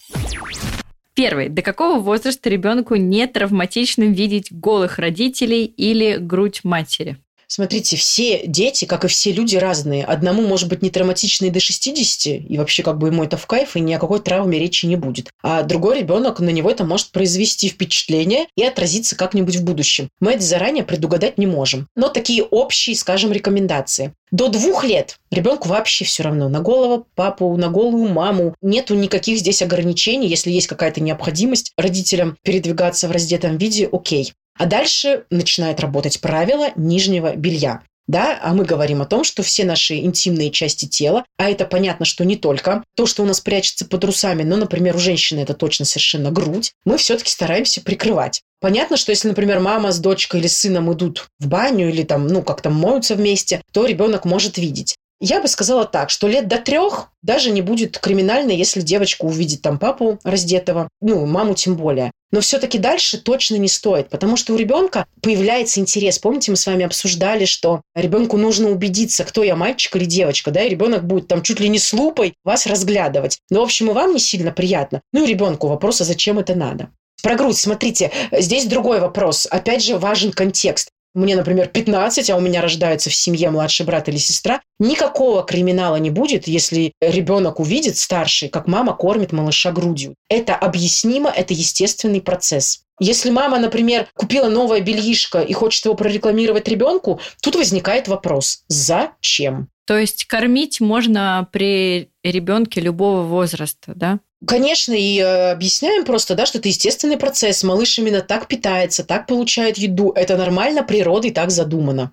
Первый. 1.15 1.49
До 1.49 1.63
какого 1.63 2.01
возраста 2.01 2.51
ребенку 2.51 2.97
не 2.97 3.29
травматично 3.29 4.03
видеть 4.03 4.51
голых 4.51 4.99
родителей 4.99 5.67
или 5.67 6.17
грудь 6.17 6.65
матери? 6.65 7.17
Смотрите, 7.49 7.97
все 7.97 8.47
дети, 8.47 8.85
как 8.85 9.05
и 9.05 9.09
все 9.09 9.33
люди, 9.33 9.57
разные. 9.57 10.05
Одному 10.05 10.43
может 10.43 10.69
быть 10.69 10.83
не 10.83 10.91
травматично 10.91 11.47
и 11.47 11.51
до 11.51 11.61
60, 11.61 12.45
и 12.49 12.59
вообще 12.59 12.83
как 12.83 12.99
бы 12.99 13.09
ему 13.09 13.23
это 13.23 13.37
в 13.37 13.47
кайф, 13.47 13.77
и 13.77 13.81
ни 13.81 13.93
о 13.93 13.99
какой 13.99 14.21
травме 14.21 14.59
речи 14.59 14.87
не 14.87 14.97
будет. 14.97 15.31
А 15.43 15.63
другой 15.63 16.01
ребенок, 16.01 16.41
на 16.41 16.51
него 16.51 16.71
это 16.71 16.85
может 16.85 17.11
произвести 17.11 17.69
впечатление 17.69 18.47
и 18.57 18.65
отразиться 18.65 19.17
как-нибудь 19.17 19.57
в 19.57 19.65
будущем. 19.65 20.09
Мы 20.21 20.33
это 20.33 20.43
заранее 20.43 20.85
предугадать 20.85 21.39
не 21.39 21.47
можем. 21.47 21.89
Но 21.95 22.09
такие 22.09 22.43
общие, 22.43 22.97
скажем, 22.97 23.33
рекомендации. 23.33 24.13
До 24.33 24.49
двух 24.49 24.85
лет 24.85 25.19
ребенку 25.31 25.69
вообще 25.69 26.05
все 26.05 26.25
равно. 26.25 26.49
На 26.49 26.61
голову 26.61 27.07
папу, 27.15 27.57
на 27.57 27.69
голову 27.69 28.09
маму. 28.09 28.55
Нету 28.61 28.95
никаких 28.95 29.39
здесь 29.39 29.63
ограничений. 29.63 30.27
Если 30.27 30.51
есть 30.51 30.67
какая-то 30.67 31.01
необходимость 31.01 31.73
родителям 31.77 32.37
передвигаться 32.43 33.07
в 33.07 33.13
раздетом 33.13 33.57
виде, 33.57 33.89
окей. 33.91 34.33
А 34.59 34.67
дальше 34.67 35.25
начинает 35.31 35.81
работать 35.81 36.21
правило 36.21 36.71
нижнего 36.77 37.37
белья. 37.37 37.83
Да, 38.09 38.39
а 38.41 38.55
мы 38.55 38.65
говорим 38.65 39.03
о 39.03 39.07
том, 39.07 39.25
что 39.25 39.43
все 39.43 39.65
наши 39.65 39.97
интимные 39.97 40.53
части 40.53 40.87
тела, 40.87 41.25
а 41.39 41.51
это 41.51 41.65
понятно, 41.65 42.07
что 42.07 42.25
не 42.25 42.37
только 42.37 42.85
то, 42.95 43.05
что 43.05 43.25
у 43.25 43.27
нас 43.27 43.41
прячется 43.41 43.85
под 43.85 44.03
трусами, 44.03 44.45
но, 44.45 44.57
например, 44.57 44.95
у 44.95 45.01
женщины 45.01 45.41
это 45.41 45.55
точно 45.55 45.85
совершенно 45.85 46.31
грудь, 46.31 46.73
мы 46.85 46.99
все-таки 46.99 47.31
стараемся 47.31 47.81
прикрывать. 47.81 48.43
Понятно, 48.61 48.97
что 48.97 49.11
если, 49.11 49.29
например, 49.29 49.59
мама 49.59 49.91
с 49.91 49.99
дочкой 49.99 50.39
или 50.41 50.47
сыном 50.47 50.93
идут 50.93 51.27
в 51.41 51.49
баню 51.49 51.89
или 51.89 52.05
там, 52.05 52.29
ну, 52.29 52.43
как-то 52.43 52.71
моются 52.71 53.17
вместе, 53.17 53.61
то 53.73 53.87
ребенок 53.87 54.25
может 54.25 54.57
видеть. 54.57 54.97
Я 55.19 55.41
бы 55.41 55.49
сказала 55.49 55.87
так, 55.87 56.11
что 56.11 56.29
лет 56.29 56.47
до 56.47 56.59
трех 56.59 57.11
даже 57.23 57.51
не 57.51 57.63
будет 57.63 57.99
криминально, 57.99 58.51
если 58.51 58.83
девочка 58.83 59.25
увидит 59.25 59.63
там 59.63 59.79
папу 59.79 60.19
раздетого, 60.25 60.89
ну, 61.01 61.25
маму 61.25 61.55
тем 61.55 61.77
более. 61.77 62.11
Но 62.33 62.41
все-таки 62.41 62.77
дальше 62.79 63.19
точно 63.19 63.57
не 63.57 63.69
стоит, 63.69 64.11
потому 64.11 64.37
что 64.37 64.53
у 64.53 64.57
ребенка 64.57 65.07
появляется 65.23 65.81
интерес. 65.81 66.19
Помните, 66.19 66.51
мы 66.51 66.59
с 66.59 66.67
вами 66.67 66.85
обсуждали, 66.85 67.47
что 67.47 67.81
ребенку 67.95 68.37
нужно 68.37 68.69
убедиться, 68.69 69.25
кто 69.25 69.43
я, 69.43 69.57
мальчик 69.57 69.97
или 69.97 70.05
девочка, 70.05 70.51
да, 70.51 70.63
и 70.65 70.69
ребенок 70.69 71.07
будет 71.07 71.29
там 71.29 71.43
чуть 71.43 71.61
ли 71.61 71.69
не 71.71 71.79
с 71.79 71.93
лупой 71.95 72.35
вас 72.45 72.67
разглядывать. 72.67 73.39
Но, 73.49 73.61
в 73.61 73.65
общем, 73.65 73.91
и 73.91 73.95
вам 73.95 74.13
не 74.13 74.19
сильно 74.19 74.53
приятно. 74.53 75.01
Ну 75.15 75.25
и 75.25 75.27
ребенку 75.27 75.69
вопрос, 75.69 76.03
а 76.03 76.05
зачем 76.05 76.39
это 76.39 76.55
надо? 76.55 76.91
Про 77.23 77.37
грудь, 77.37 77.57
смотрите, 77.57 78.13
здесь 78.33 78.67
другой 78.67 79.01
вопрос. 79.01 79.49
Опять 79.51 79.83
же, 79.83 79.97
важен 79.97 80.33
контекст 80.33 80.91
мне, 81.17 81.35
например, 81.35 81.69
15, 81.69 82.31
а 82.31 82.37
у 82.37 82.41
меня 82.41 82.61
рождается 82.61 83.11
в 83.11 83.15
семье 83.15 83.51
младший 83.51 83.87
брат 83.87 84.09
или 84.09 84.19
сестра, 84.19 84.61
никакого 84.79 85.43
криминала 85.43 85.97
не 85.97 86.11
будет, 86.11 86.47
если 86.47 86.93
ребенок 87.01 87.59
увидит 87.59 87.97
старший, 87.97 88.49
как 88.49 88.69
мама 88.69 88.95
кормит 88.95 89.33
малыша 89.33 89.73
грудью. 89.73 90.15
Это 90.29 90.55
объяснимо, 90.55 91.31
это 91.31 91.55
естественный 91.55 92.21
процесс. 92.21 92.86
Если 92.99 93.31
мама, 93.31 93.59
например, 93.59 94.09
купила 94.15 94.49
новое 94.49 94.81
бельишко 94.81 95.41
и 95.41 95.53
хочет 95.53 95.85
его 95.85 95.95
прорекламировать 95.95 96.69
ребенку, 96.69 97.21
тут 97.43 97.57
возникает 97.57 98.09
вопрос, 98.09 98.65
зачем? 98.69 99.69
То 99.87 99.99
есть 99.99 100.25
кормить 100.25 100.81
можно 100.81 101.49
при 101.53 102.11
ребенке 102.25 102.81
любого 102.81 103.23
возраста, 103.23 103.93
да? 103.95 104.19
Конечно, 104.47 104.93
и 104.93 105.19
э, 105.19 105.53
объясняем 105.53 106.05
просто, 106.05 106.35
да, 106.35 106.45
что 106.45 106.59
это 106.59 106.69
естественный 106.69 107.17
процесс. 107.17 107.63
Малыш 107.63 107.99
именно 107.99 108.21
так 108.21 108.49
питается, 108.49 109.05
так 109.05 109.27
получает 109.27 109.79
еду. 109.79 110.13
Это 110.15 110.37
нормально, 110.37 110.83
природой 110.83 111.31
так 111.31 111.51
задумано. 111.51 112.13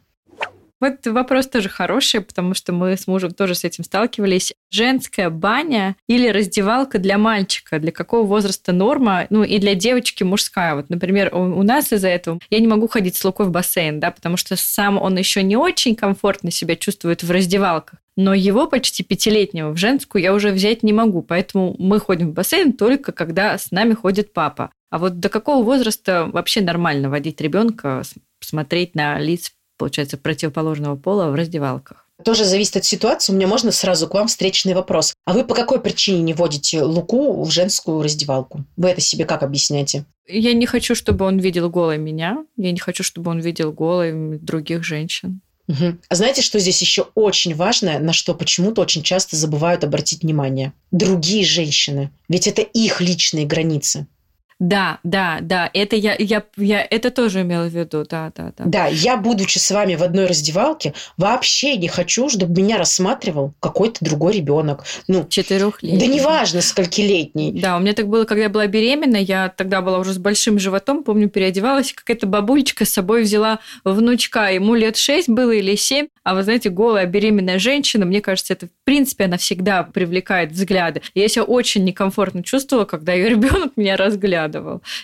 Вот 0.83 1.07
вопрос 1.07 1.47
тоже 1.47 1.69
хороший, 1.69 2.19
потому 2.19 2.53
что 2.53 2.73
мы 2.73 2.97
с 2.97 3.07
мужем 3.07 3.31
тоже 3.31 3.55
с 3.55 3.63
этим 3.63 3.85
сталкивались. 3.85 4.51
Женская 4.69 5.29
баня 5.29 5.95
или 6.09 6.27
раздевалка 6.27 6.99
для 6.99 7.17
мальчика? 7.17 7.79
Для 7.79 7.93
какого 7.93 8.27
возраста 8.27 8.73
норма? 8.73 9.25
Ну, 9.29 9.45
и 9.45 9.59
для 9.59 9.75
девочки 9.75 10.23
мужская. 10.23 10.75
Вот, 10.75 10.89
например, 10.89 11.33
у, 11.33 11.63
нас 11.63 11.93
из-за 11.93 12.09
этого 12.09 12.37
я 12.49 12.59
не 12.59 12.67
могу 12.67 12.89
ходить 12.89 13.15
с 13.15 13.23
Лукой 13.23 13.45
в 13.45 13.49
бассейн, 13.49 14.01
да, 14.01 14.11
потому 14.11 14.35
что 14.35 14.57
сам 14.57 15.01
он 15.01 15.17
еще 15.17 15.41
не 15.41 15.55
очень 15.55 15.95
комфортно 15.95 16.51
себя 16.51 16.75
чувствует 16.75 17.23
в 17.23 17.31
раздевалках. 17.31 17.99
Но 18.17 18.33
его 18.33 18.67
почти 18.67 19.03
пятилетнего 19.03 19.69
в 19.69 19.77
женскую 19.77 20.21
я 20.21 20.33
уже 20.33 20.51
взять 20.51 20.83
не 20.83 20.91
могу, 20.91 21.21
поэтому 21.21 21.77
мы 21.79 22.01
ходим 22.01 22.31
в 22.31 22.33
бассейн 22.33 22.73
только 22.73 23.13
когда 23.13 23.57
с 23.57 23.71
нами 23.71 23.93
ходит 23.93 24.33
папа. 24.33 24.69
А 24.89 24.97
вот 24.97 25.21
до 25.21 25.29
какого 25.29 25.63
возраста 25.63 26.29
вообще 26.29 26.59
нормально 26.59 27.09
водить 27.09 27.39
ребенка, 27.39 28.03
смотреть 28.41 28.95
на 28.95 29.17
лиц 29.17 29.53
получается, 29.77 30.17
противоположного 30.17 30.95
пола 30.95 31.29
в 31.29 31.35
раздевалках. 31.35 32.03
Тоже 32.23 32.45
зависит 32.45 32.77
от 32.77 32.85
ситуации. 32.85 33.33
У 33.33 33.35
меня 33.35 33.47
можно 33.47 33.71
сразу 33.71 34.07
к 34.07 34.13
вам 34.13 34.27
встречный 34.27 34.73
вопрос. 34.73 35.13
А 35.25 35.33
вы 35.33 35.43
по 35.43 35.55
какой 35.55 35.81
причине 35.81 36.21
не 36.21 36.33
водите 36.33 36.81
Луку 36.81 37.43
в 37.43 37.51
женскую 37.51 38.01
раздевалку? 38.01 38.63
Вы 38.77 38.89
это 38.89 39.01
себе 39.01 39.25
как 39.25 39.43
объясняете? 39.43 40.05
Я 40.27 40.53
не 40.53 40.65
хочу, 40.65 40.95
чтобы 40.95 41.25
он 41.25 41.39
видел 41.39 41.69
голой 41.69 41.97
меня. 41.97 42.45
Я 42.55 42.71
не 42.71 42.79
хочу, 42.79 43.03
чтобы 43.03 43.31
он 43.31 43.39
видел 43.39 43.73
голой 43.73 44.39
других 44.39 44.83
женщин. 44.83 45.41
Угу. 45.67 45.97
А 46.09 46.15
знаете, 46.15 46.41
что 46.41 46.59
здесь 46.59 46.81
еще 46.81 47.07
очень 47.15 47.55
важное, 47.55 47.99
на 47.99 48.13
что 48.13 48.33
почему-то 48.33 48.81
очень 48.81 49.01
часто 49.01 49.35
забывают 49.35 49.83
обратить 49.83 50.23
внимание? 50.23 50.73
Другие 50.91 51.45
женщины. 51.45 52.11
Ведь 52.27 52.47
это 52.47 52.61
их 52.61 52.99
личные 52.99 53.45
границы. 53.45 54.07
Да, 54.63 54.99
да, 55.03 55.39
да, 55.41 55.69
это 55.73 55.97
я, 55.97 56.15
я, 56.17 56.41
я 56.55 56.87
это 56.89 57.11
тоже 57.11 57.41
имела 57.41 57.67
в 57.67 57.73
виду, 57.73 58.05
да, 58.09 58.31
да, 58.33 58.53
да. 58.57 58.63
Да, 58.63 58.87
я, 58.87 59.17
будучи 59.17 59.57
с 59.57 59.69
вами 59.71 59.95
в 59.95 60.03
одной 60.03 60.25
раздевалке, 60.25 60.93
вообще 61.17 61.75
не 61.75 61.89
хочу, 61.89 62.29
чтобы 62.29 62.61
меня 62.61 62.77
рассматривал 62.77 63.53
какой-то 63.59 64.05
другой 64.05 64.31
ребенок. 64.37 64.85
Ну, 65.09 65.27
четырехлетний. 65.27 65.99
Да 65.99 66.05
неважно, 66.05 66.61
сколькилетний. 66.61 67.59
Да, 67.59 67.75
у 67.75 67.81
меня 67.81 67.91
так 67.91 68.07
было, 68.07 68.23
когда 68.23 68.43
я 68.43 68.49
была 68.49 68.67
беременна, 68.67 69.17
я 69.17 69.49
тогда 69.49 69.81
была 69.81 69.99
уже 69.99 70.13
с 70.13 70.17
большим 70.17 70.57
животом, 70.59 71.03
помню, 71.03 71.27
переодевалась, 71.27 71.91
какая-то 71.91 72.25
бабулечка 72.25 72.85
с 72.85 72.89
собой 72.89 73.23
взяла 73.23 73.59
внучка, 73.83 74.47
ему 74.47 74.75
лет 74.75 74.95
шесть 74.95 75.27
было 75.27 75.51
или 75.51 75.75
семь, 75.75 76.07
а 76.23 76.35
вы 76.35 76.43
знаете, 76.43 76.69
голая 76.69 77.05
беременная 77.05 77.59
женщина, 77.59 78.05
мне 78.05 78.21
кажется, 78.21 78.53
это 78.53 78.67
в 78.67 78.85
принципе 78.85 79.25
она 79.25 79.35
всегда 79.37 79.83
привлекает 79.83 80.53
взгляды. 80.53 81.01
Я 81.15 81.27
себя 81.27 81.43
очень 81.43 81.83
некомфортно 81.83 82.43
чувствовала, 82.43 82.85
когда 82.85 83.11
ее 83.11 83.27
ребенок 83.27 83.73
меня 83.75 83.97
разглядывал. 83.97 84.52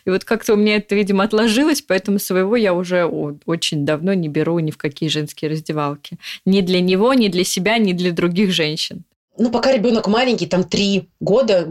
И 0.06 0.10
вот 0.10 0.24
как-то 0.26 0.54
у 0.54 0.58
меня 0.58 0.78
это, 0.78 0.96
видимо, 0.96 1.24
отложилось, 1.24 1.82
поэтому 1.82 2.20
своего 2.20 2.56
я 2.56 2.74
уже 2.74 3.06
очень 3.06 3.86
давно 3.86 4.14
не 4.14 4.28
беру 4.28 4.60
ни 4.60 4.72
в 4.72 4.78
какие 4.78 5.10
женские 5.10 5.52
раздевалки. 5.52 6.18
Ни 6.46 6.62
для 6.62 6.82
него, 6.82 7.14
ни 7.14 7.28
для 7.28 7.44
себя, 7.44 7.78
ни 7.78 7.94
для 7.94 8.12
других 8.12 8.52
женщин 8.52 9.04
ну, 9.40 9.50
пока 9.50 9.72
ребенок 9.72 10.08
маленький, 10.08 10.46
там 10.46 10.64
три 10.64 11.10
года, 11.20 11.68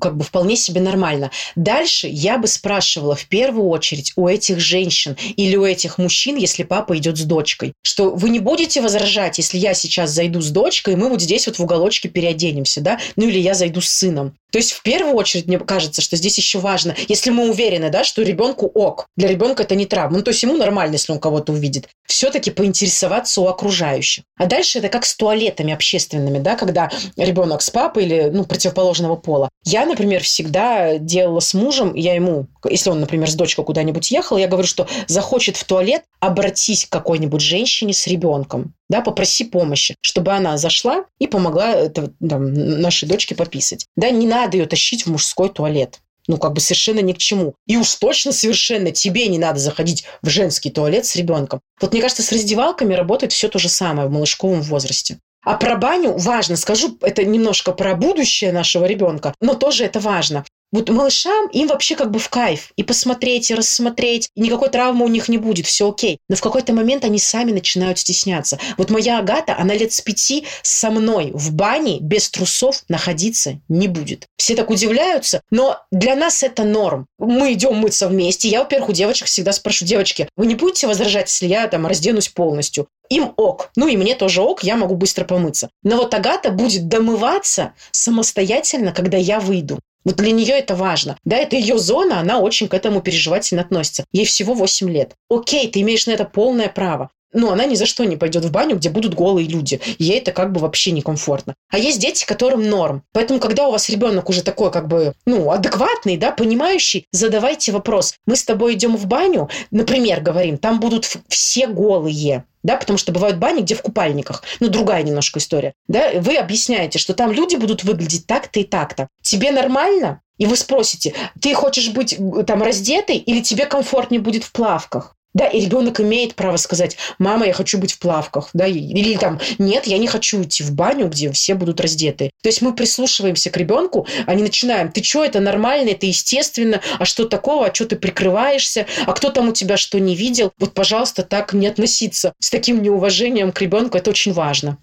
как 0.00 0.16
бы 0.16 0.24
вполне 0.24 0.56
себе 0.56 0.80
нормально. 0.80 1.30
Дальше 1.54 2.08
я 2.08 2.36
бы 2.36 2.46
спрашивала 2.48 3.14
в 3.14 3.26
первую 3.26 3.68
очередь 3.68 4.12
у 4.16 4.28
этих 4.28 4.58
женщин 4.58 5.16
или 5.36 5.56
у 5.56 5.64
этих 5.64 5.98
мужчин, 5.98 6.36
если 6.36 6.64
папа 6.64 6.98
идет 6.98 7.16
с 7.16 7.22
дочкой, 7.22 7.72
что 7.82 8.10
вы 8.10 8.28
не 8.28 8.40
будете 8.40 8.80
возражать, 8.80 9.38
если 9.38 9.56
я 9.56 9.72
сейчас 9.72 10.10
зайду 10.10 10.40
с 10.40 10.50
дочкой, 10.50 10.94
и 10.94 10.96
мы 10.96 11.08
вот 11.08 11.22
здесь 11.22 11.46
вот 11.46 11.58
в 11.58 11.62
уголочке 11.62 12.08
переоденемся, 12.08 12.80
да, 12.80 12.98
ну 13.16 13.28
или 13.28 13.38
я 13.38 13.54
зайду 13.54 13.80
с 13.80 13.88
сыном. 13.88 14.34
То 14.50 14.58
есть 14.58 14.72
в 14.72 14.82
первую 14.82 15.14
очередь 15.14 15.46
мне 15.46 15.58
кажется, 15.58 16.02
что 16.02 16.16
здесь 16.16 16.36
еще 16.36 16.58
важно, 16.58 16.94
если 17.08 17.30
мы 17.30 17.48
уверены, 17.48 17.88
да, 17.88 18.04
что 18.04 18.22
ребенку 18.22 18.66
ок, 18.66 19.06
для 19.16 19.28
ребенка 19.28 19.62
это 19.62 19.74
не 19.74 19.86
травма, 19.86 20.18
ну 20.18 20.22
то 20.22 20.30
есть 20.30 20.42
ему 20.42 20.56
нормально, 20.56 20.94
если 20.94 21.12
он 21.12 21.18
кого-то 21.18 21.52
увидит, 21.52 21.88
все-таки 22.06 22.50
поинтересоваться 22.50 23.40
у 23.40 23.46
окружающих. 23.46 24.24
А 24.36 24.46
дальше 24.46 24.78
это 24.78 24.88
как 24.88 25.06
с 25.06 25.16
туалетами 25.16 25.72
общественными, 25.72 26.38
да, 26.38 26.56
когда 26.56 26.90
ребенок 27.16 27.62
с 27.62 27.70
папой 27.70 28.04
или 28.04 28.30
ну 28.32 28.44
противоположного 28.44 29.16
пола. 29.16 29.48
Я, 29.64 29.86
например, 29.86 30.22
всегда 30.22 30.98
делала 30.98 31.40
с 31.40 31.54
мужем, 31.54 31.94
я 31.94 32.14
ему, 32.14 32.46
если 32.68 32.90
он, 32.90 33.00
например, 33.00 33.30
с 33.30 33.34
дочкой 33.34 33.64
куда-нибудь 33.64 34.10
ехал, 34.10 34.36
я 34.38 34.48
говорю, 34.48 34.66
что 34.66 34.86
захочет 35.06 35.56
в 35.56 35.64
туалет, 35.64 36.02
обратись 36.20 36.86
к 36.86 36.90
какой-нибудь 36.90 37.40
женщине 37.40 37.92
с 37.92 38.06
ребенком 38.06 38.74
да, 38.92 39.00
попроси 39.00 39.44
помощи, 39.44 39.96
чтобы 40.02 40.32
она 40.32 40.58
зашла 40.58 41.06
и 41.18 41.26
помогла 41.26 41.72
это, 41.72 42.12
там, 42.20 42.52
нашей 42.52 43.08
дочке 43.08 43.34
пописать. 43.34 43.86
Да, 43.96 44.10
не 44.10 44.26
надо 44.26 44.58
ее 44.58 44.66
тащить 44.66 45.06
в 45.06 45.10
мужской 45.10 45.48
туалет. 45.48 46.00
Ну, 46.28 46.36
как 46.36 46.52
бы 46.52 46.60
совершенно 46.60 47.00
ни 47.00 47.14
к 47.14 47.18
чему. 47.18 47.54
И 47.66 47.78
уж 47.78 47.94
точно 47.94 48.32
совершенно 48.32 48.92
тебе 48.92 49.26
не 49.28 49.38
надо 49.38 49.58
заходить 49.58 50.04
в 50.20 50.28
женский 50.28 50.70
туалет 50.70 51.06
с 51.06 51.16
ребенком. 51.16 51.60
Вот 51.80 51.92
мне 51.92 52.02
кажется, 52.02 52.22
с 52.22 52.30
раздевалками 52.30 52.92
работает 52.92 53.32
все 53.32 53.48
то 53.48 53.58
же 53.58 53.70
самое 53.70 54.08
в 54.08 54.12
малышковом 54.12 54.60
возрасте. 54.60 55.18
А 55.44 55.56
про 55.56 55.76
баню 55.76 56.16
важно, 56.16 56.56
скажу, 56.56 56.96
это 57.00 57.24
немножко 57.24 57.72
про 57.72 57.94
будущее 57.94 58.52
нашего 58.52 58.84
ребенка, 58.84 59.34
но 59.40 59.54
тоже 59.54 59.84
это 59.84 59.98
важно. 59.98 60.44
Вот 60.72 60.88
малышам 60.88 61.48
им 61.48 61.68
вообще 61.68 61.94
как 61.96 62.10
бы 62.10 62.18
в 62.18 62.28
кайф. 62.30 62.72
И 62.76 62.82
посмотреть, 62.82 63.50
и 63.50 63.54
рассмотреть. 63.54 64.30
И 64.34 64.40
никакой 64.40 64.70
травмы 64.70 65.04
у 65.04 65.08
них 65.08 65.28
не 65.28 65.36
будет, 65.36 65.66
все 65.66 65.90
окей. 65.90 66.18
Но 66.28 66.36
в 66.36 66.40
какой-то 66.40 66.72
момент 66.72 67.04
они 67.04 67.18
сами 67.18 67.52
начинают 67.52 67.98
стесняться. 67.98 68.58
Вот 68.78 68.90
моя 68.90 69.18
Агата, 69.18 69.56
она 69.58 69.74
лет 69.74 69.92
с 69.92 70.00
пяти 70.00 70.46
со 70.62 70.90
мной 70.90 71.30
в 71.34 71.52
бане 71.52 71.98
без 72.00 72.30
трусов 72.30 72.84
находиться 72.88 73.60
не 73.68 73.86
будет. 73.86 74.26
Все 74.36 74.54
так 74.54 74.70
удивляются, 74.70 75.42
но 75.50 75.78
для 75.90 76.16
нас 76.16 76.42
это 76.42 76.64
норм. 76.64 77.06
Мы 77.18 77.52
идем 77.52 77.76
мыться 77.76 78.08
вместе. 78.08 78.48
Я, 78.48 78.60
во-первых, 78.60 78.88
у 78.88 78.92
девочек 78.92 79.26
всегда 79.26 79.52
спрашиваю, 79.52 79.88
девочки, 79.88 80.28
вы 80.36 80.46
не 80.46 80.54
будете 80.54 80.86
возражать, 80.86 81.28
если 81.28 81.46
я 81.46 81.68
там 81.68 81.86
разденусь 81.86 82.28
полностью? 82.28 82.88
Им 83.10 83.34
ок. 83.36 83.70
Ну 83.76 83.88
и 83.88 83.96
мне 83.98 84.14
тоже 84.14 84.40
ок, 84.40 84.64
я 84.64 84.76
могу 84.76 84.96
быстро 84.96 85.24
помыться. 85.24 85.68
Но 85.82 85.96
вот 85.96 86.14
Агата 86.14 86.50
будет 86.50 86.88
домываться 86.88 87.74
самостоятельно, 87.90 88.92
когда 88.92 89.18
я 89.18 89.38
выйду. 89.38 89.78
Вот 90.04 90.16
для 90.16 90.32
нее 90.32 90.58
это 90.58 90.74
важно. 90.74 91.16
Да, 91.24 91.36
это 91.36 91.56
ее 91.56 91.78
зона, 91.78 92.20
она 92.20 92.40
очень 92.40 92.68
к 92.68 92.74
этому 92.74 93.00
переживательно 93.00 93.62
относится. 93.62 94.04
Ей 94.12 94.24
всего 94.24 94.54
8 94.54 94.90
лет. 94.90 95.14
Окей, 95.30 95.70
ты 95.70 95.80
имеешь 95.80 96.06
на 96.06 96.12
это 96.12 96.24
полное 96.24 96.68
право. 96.68 97.10
Но 97.32 97.52
она 97.52 97.64
ни 97.64 97.74
за 97.74 97.86
что 97.86 98.04
не 98.04 98.16
пойдет 98.16 98.44
в 98.44 98.50
баню, 98.50 98.76
где 98.76 98.90
будут 98.90 99.14
голые 99.14 99.48
люди. 99.48 99.80
Ей 99.98 100.18
это 100.18 100.32
как 100.32 100.52
бы 100.52 100.60
вообще 100.60 100.92
некомфортно. 100.92 101.54
А 101.70 101.78
есть 101.78 102.00
дети, 102.00 102.24
которым 102.24 102.68
норм. 102.68 103.02
Поэтому, 103.12 103.40
когда 103.40 103.68
у 103.68 103.72
вас 103.72 103.88
ребенок 103.88 104.28
уже 104.28 104.42
такой 104.42 104.70
как 104.70 104.88
бы, 104.88 105.14
ну, 105.26 105.50
адекватный, 105.50 106.16
да, 106.16 106.30
понимающий, 106.30 107.06
задавайте 107.12 107.72
вопрос. 107.72 108.14
Мы 108.26 108.36
с 108.36 108.44
тобой 108.44 108.74
идем 108.74 108.96
в 108.96 109.06
баню, 109.06 109.48
например, 109.70 110.20
говорим, 110.20 110.58
там 110.58 110.80
будут 110.80 111.08
все 111.28 111.66
голые 111.66 112.44
да, 112.62 112.76
потому 112.76 112.96
что 112.96 113.12
бывают 113.12 113.38
бани, 113.38 113.62
где 113.62 113.74
в 113.74 113.82
купальниках, 113.82 114.42
ну, 114.60 114.68
другая 114.68 115.02
немножко 115.02 115.38
история, 115.38 115.74
да, 115.88 116.12
вы 116.20 116.36
объясняете, 116.36 116.98
что 116.98 117.14
там 117.14 117.32
люди 117.32 117.56
будут 117.56 117.84
выглядеть 117.84 118.26
так-то 118.26 118.60
и 118.60 118.64
так-то. 118.64 119.08
Тебе 119.22 119.50
нормально? 119.50 120.20
И 120.38 120.46
вы 120.46 120.56
спросите, 120.56 121.14
ты 121.40 121.54
хочешь 121.54 121.90
быть 121.90 122.18
там 122.46 122.62
раздетой 122.62 123.16
или 123.16 123.40
тебе 123.40 123.66
комфортнее 123.66 124.20
будет 124.20 124.44
в 124.44 124.52
плавках? 124.52 125.14
Да, 125.34 125.46
и 125.46 125.60
ребенок 125.60 126.00
имеет 126.00 126.34
право 126.34 126.58
сказать, 126.58 126.98
мама, 127.18 127.46
я 127.46 127.54
хочу 127.54 127.78
быть 127.78 127.92
в 127.92 127.98
плавках, 127.98 128.50
да, 128.52 128.66
или 128.66 129.16
там, 129.16 129.40
нет, 129.58 129.86
я 129.86 129.96
не 129.96 130.06
хочу 130.06 130.42
идти 130.42 130.62
в 130.62 130.72
баню, 130.72 131.08
где 131.08 131.32
все 131.32 131.54
будут 131.54 131.80
раздеты. 131.80 132.30
То 132.42 132.48
есть 132.48 132.60
мы 132.60 132.74
прислушиваемся 132.74 133.50
к 133.50 133.56
ребенку, 133.56 134.06
а 134.26 134.34
не 134.34 134.42
начинаем, 134.42 134.92
ты 134.92 135.02
что, 135.02 135.24
это 135.24 135.40
нормально, 135.40 135.90
это 135.90 136.04
естественно, 136.04 136.82
а 136.98 137.06
что 137.06 137.24
такого, 137.24 137.66
а 137.66 137.74
что 137.74 137.86
ты 137.86 137.96
прикрываешься, 137.96 138.86
а 139.06 139.12
кто 139.12 139.30
там 139.30 139.48
у 139.48 139.52
тебя 139.52 139.76
что 139.78 139.98
не 139.98 140.14
видел. 140.14 140.52
Вот, 140.58 140.74
пожалуйста, 140.74 141.22
так 141.22 141.54
не 141.54 141.66
относиться 141.66 142.34
с 142.38 142.50
таким 142.50 142.82
неуважением 142.82 143.52
к 143.52 143.60
ребенку, 143.60 143.96
это 143.96 144.10
очень 144.10 144.32
важно. 144.32 144.76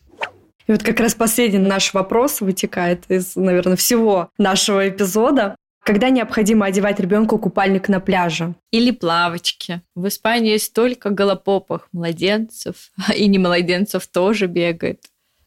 И 0.70 0.72
вот 0.72 0.84
как 0.84 1.00
раз 1.00 1.16
последний 1.16 1.58
наш 1.58 1.96
вопрос 1.96 2.42
вытекает 2.42 3.04
из, 3.10 3.36
наверное, 3.36 3.76
всего 3.76 4.30
нашего 4.38 4.88
эпизода. 4.88 5.56
Когда 5.84 6.10
необходимо 6.10 6.66
одевать 6.66 7.00
ребенку 7.00 7.40
купальник 7.40 7.90
на 7.90 8.00
пляже? 8.00 8.56
Или 8.72 8.92
плавочки. 8.92 9.82
В 9.96 10.08
Испании 10.08 10.58
столько 10.58 11.10
голопопых 11.10 11.88
младенцев, 11.92 12.92
и 13.16 13.28
не 13.28 13.40
младенцев 13.40 14.08
тоже 14.08 14.48
бегает. 14.48 15.02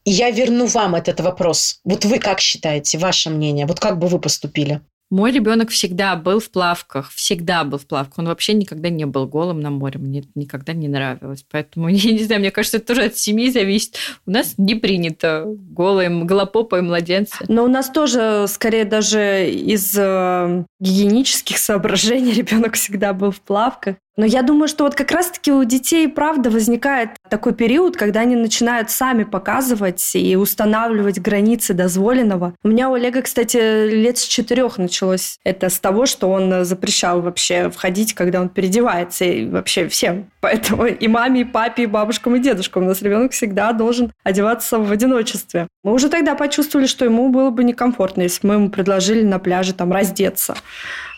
Я 0.05 0.31
верну 0.31 0.67
вам 0.67 0.97
этот 0.97 1.21
вопрос. 1.21 1.81
Вот 1.85 2.05
вы 2.05 2.19
как 2.19 2.41
считаете, 2.41 2.99
ваше 2.99 3.31
мнение? 3.31 3.67
Вот 3.67 3.79
как 3.79 3.99
бы 3.99 4.09
вы 4.09 4.19
поступили? 4.19 4.81
Мой 5.13 5.31
ребенок 5.31 5.69
всегда 5.69 6.17
был 6.17 6.41
в 6.41 6.51
плавках, 6.51 7.11
всегда 7.11 7.65
был 7.65 7.77
в 7.77 7.87
плавках. 7.87 8.19
Он 8.19 8.29
вообще 8.29 8.55
никогда 8.55 8.89
не 8.89 9.05
был 9.05 9.27
голым 9.27 9.61
на 9.61 9.69
море. 9.69 10.01
Мне 10.01 10.21
это 10.21 10.31
никогда 10.35 10.73
не 10.73 10.89
нравилось. 10.89 11.45
Поэтому, 11.51 11.89
я 11.91 12.13
не 12.13 12.25
знаю, 12.25 12.41
мне 12.41 12.51
кажется, 12.51 12.79
это 12.79 12.87
тоже 12.87 13.03
от 13.03 13.19
семьи 13.19 13.51
зависит. 13.51 13.99
У 14.25 14.31
нас 14.31 14.55
не 14.57 14.75
принято 14.75 15.45
голые, 15.47 16.09
голопопые 16.09 16.81
младенцы. 16.81 17.45
Но 17.47 17.65
у 17.65 17.69
нас 17.69 17.91
тоже, 17.91 18.47
скорее, 18.49 18.87
даже 18.87 19.51
из 19.51 19.95
э, 19.99 20.65
гигиенических 20.81 21.59
соображений 21.59 22.33
ребенок 22.33 22.73
всегда 22.73 23.13
был 23.13 23.33
в 23.33 23.43
плавках. 23.43 23.97
Но 24.17 24.27
я 24.27 24.43
думаю, 24.43 24.69
что 24.69 24.85
вот 24.85 24.95
как 24.95 25.11
раз-таки 25.11 25.51
у 25.51 25.65
детей, 25.65 26.07
правда, 26.07 26.51
возникает 26.51 27.11
такой 27.31 27.55
период, 27.55 27.97
когда 27.97 28.21
они 28.21 28.37
начинают 28.37 28.91
сами 28.91 29.25
показывать 29.25 30.15
и 30.15 30.37
устанавливать 30.37 31.21
границы 31.21 31.73
дозволенного. 31.73 32.55
У 32.63 32.69
меня 32.69 32.91
у 32.91 32.95
Олега, 32.95 33.23
кстати, 33.23 33.89
лет 33.89 34.19
с 34.19 34.25
четырех 34.25 34.77
началось 34.77 35.39
это 35.45 35.71
с 35.71 35.79
того, 35.79 36.05
что 36.05 36.31
он 36.31 36.65
запрещал 36.65 37.23
вообще 37.23 37.71
входить, 37.71 38.15
когда 38.15 38.43
он 38.43 38.51
переодевается, 38.51 39.25
и 39.25 39.47
вообще 39.47 39.89
всем. 39.89 40.31
Поэтому 40.41 40.85
и 40.87 41.09
маме, 41.09 41.43
и 41.43 41.45
папе, 41.45 41.85
и 41.85 41.87
бабушкам, 41.87 42.37
и 42.37 42.41
дедушкам 42.41 42.85
у 42.85 42.87
нас 42.89 43.01
ребенок 43.01 43.33
всегда 43.33 43.73
должен 43.73 44.13
одеваться 44.25 44.79
в 44.79 44.93
одиночестве. 44.93 45.69
Мы 45.85 45.93
уже 45.93 46.11
тогда 46.11 46.35
почувствовали, 46.35 46.87
что 46.87 47.07
ему 47.07 47.31
было 47.31 47.51
бы 47.51 47.65
некомфортно, 47.65 48.23
если 48.23 48.47
мы 48.47 48.55
ему 48.55 48.69
предложили 48.69 49.23
на 49.23 49.39
пляже 49.39 49.73
там 49.73 49.91
раздеться. 49.91 50.55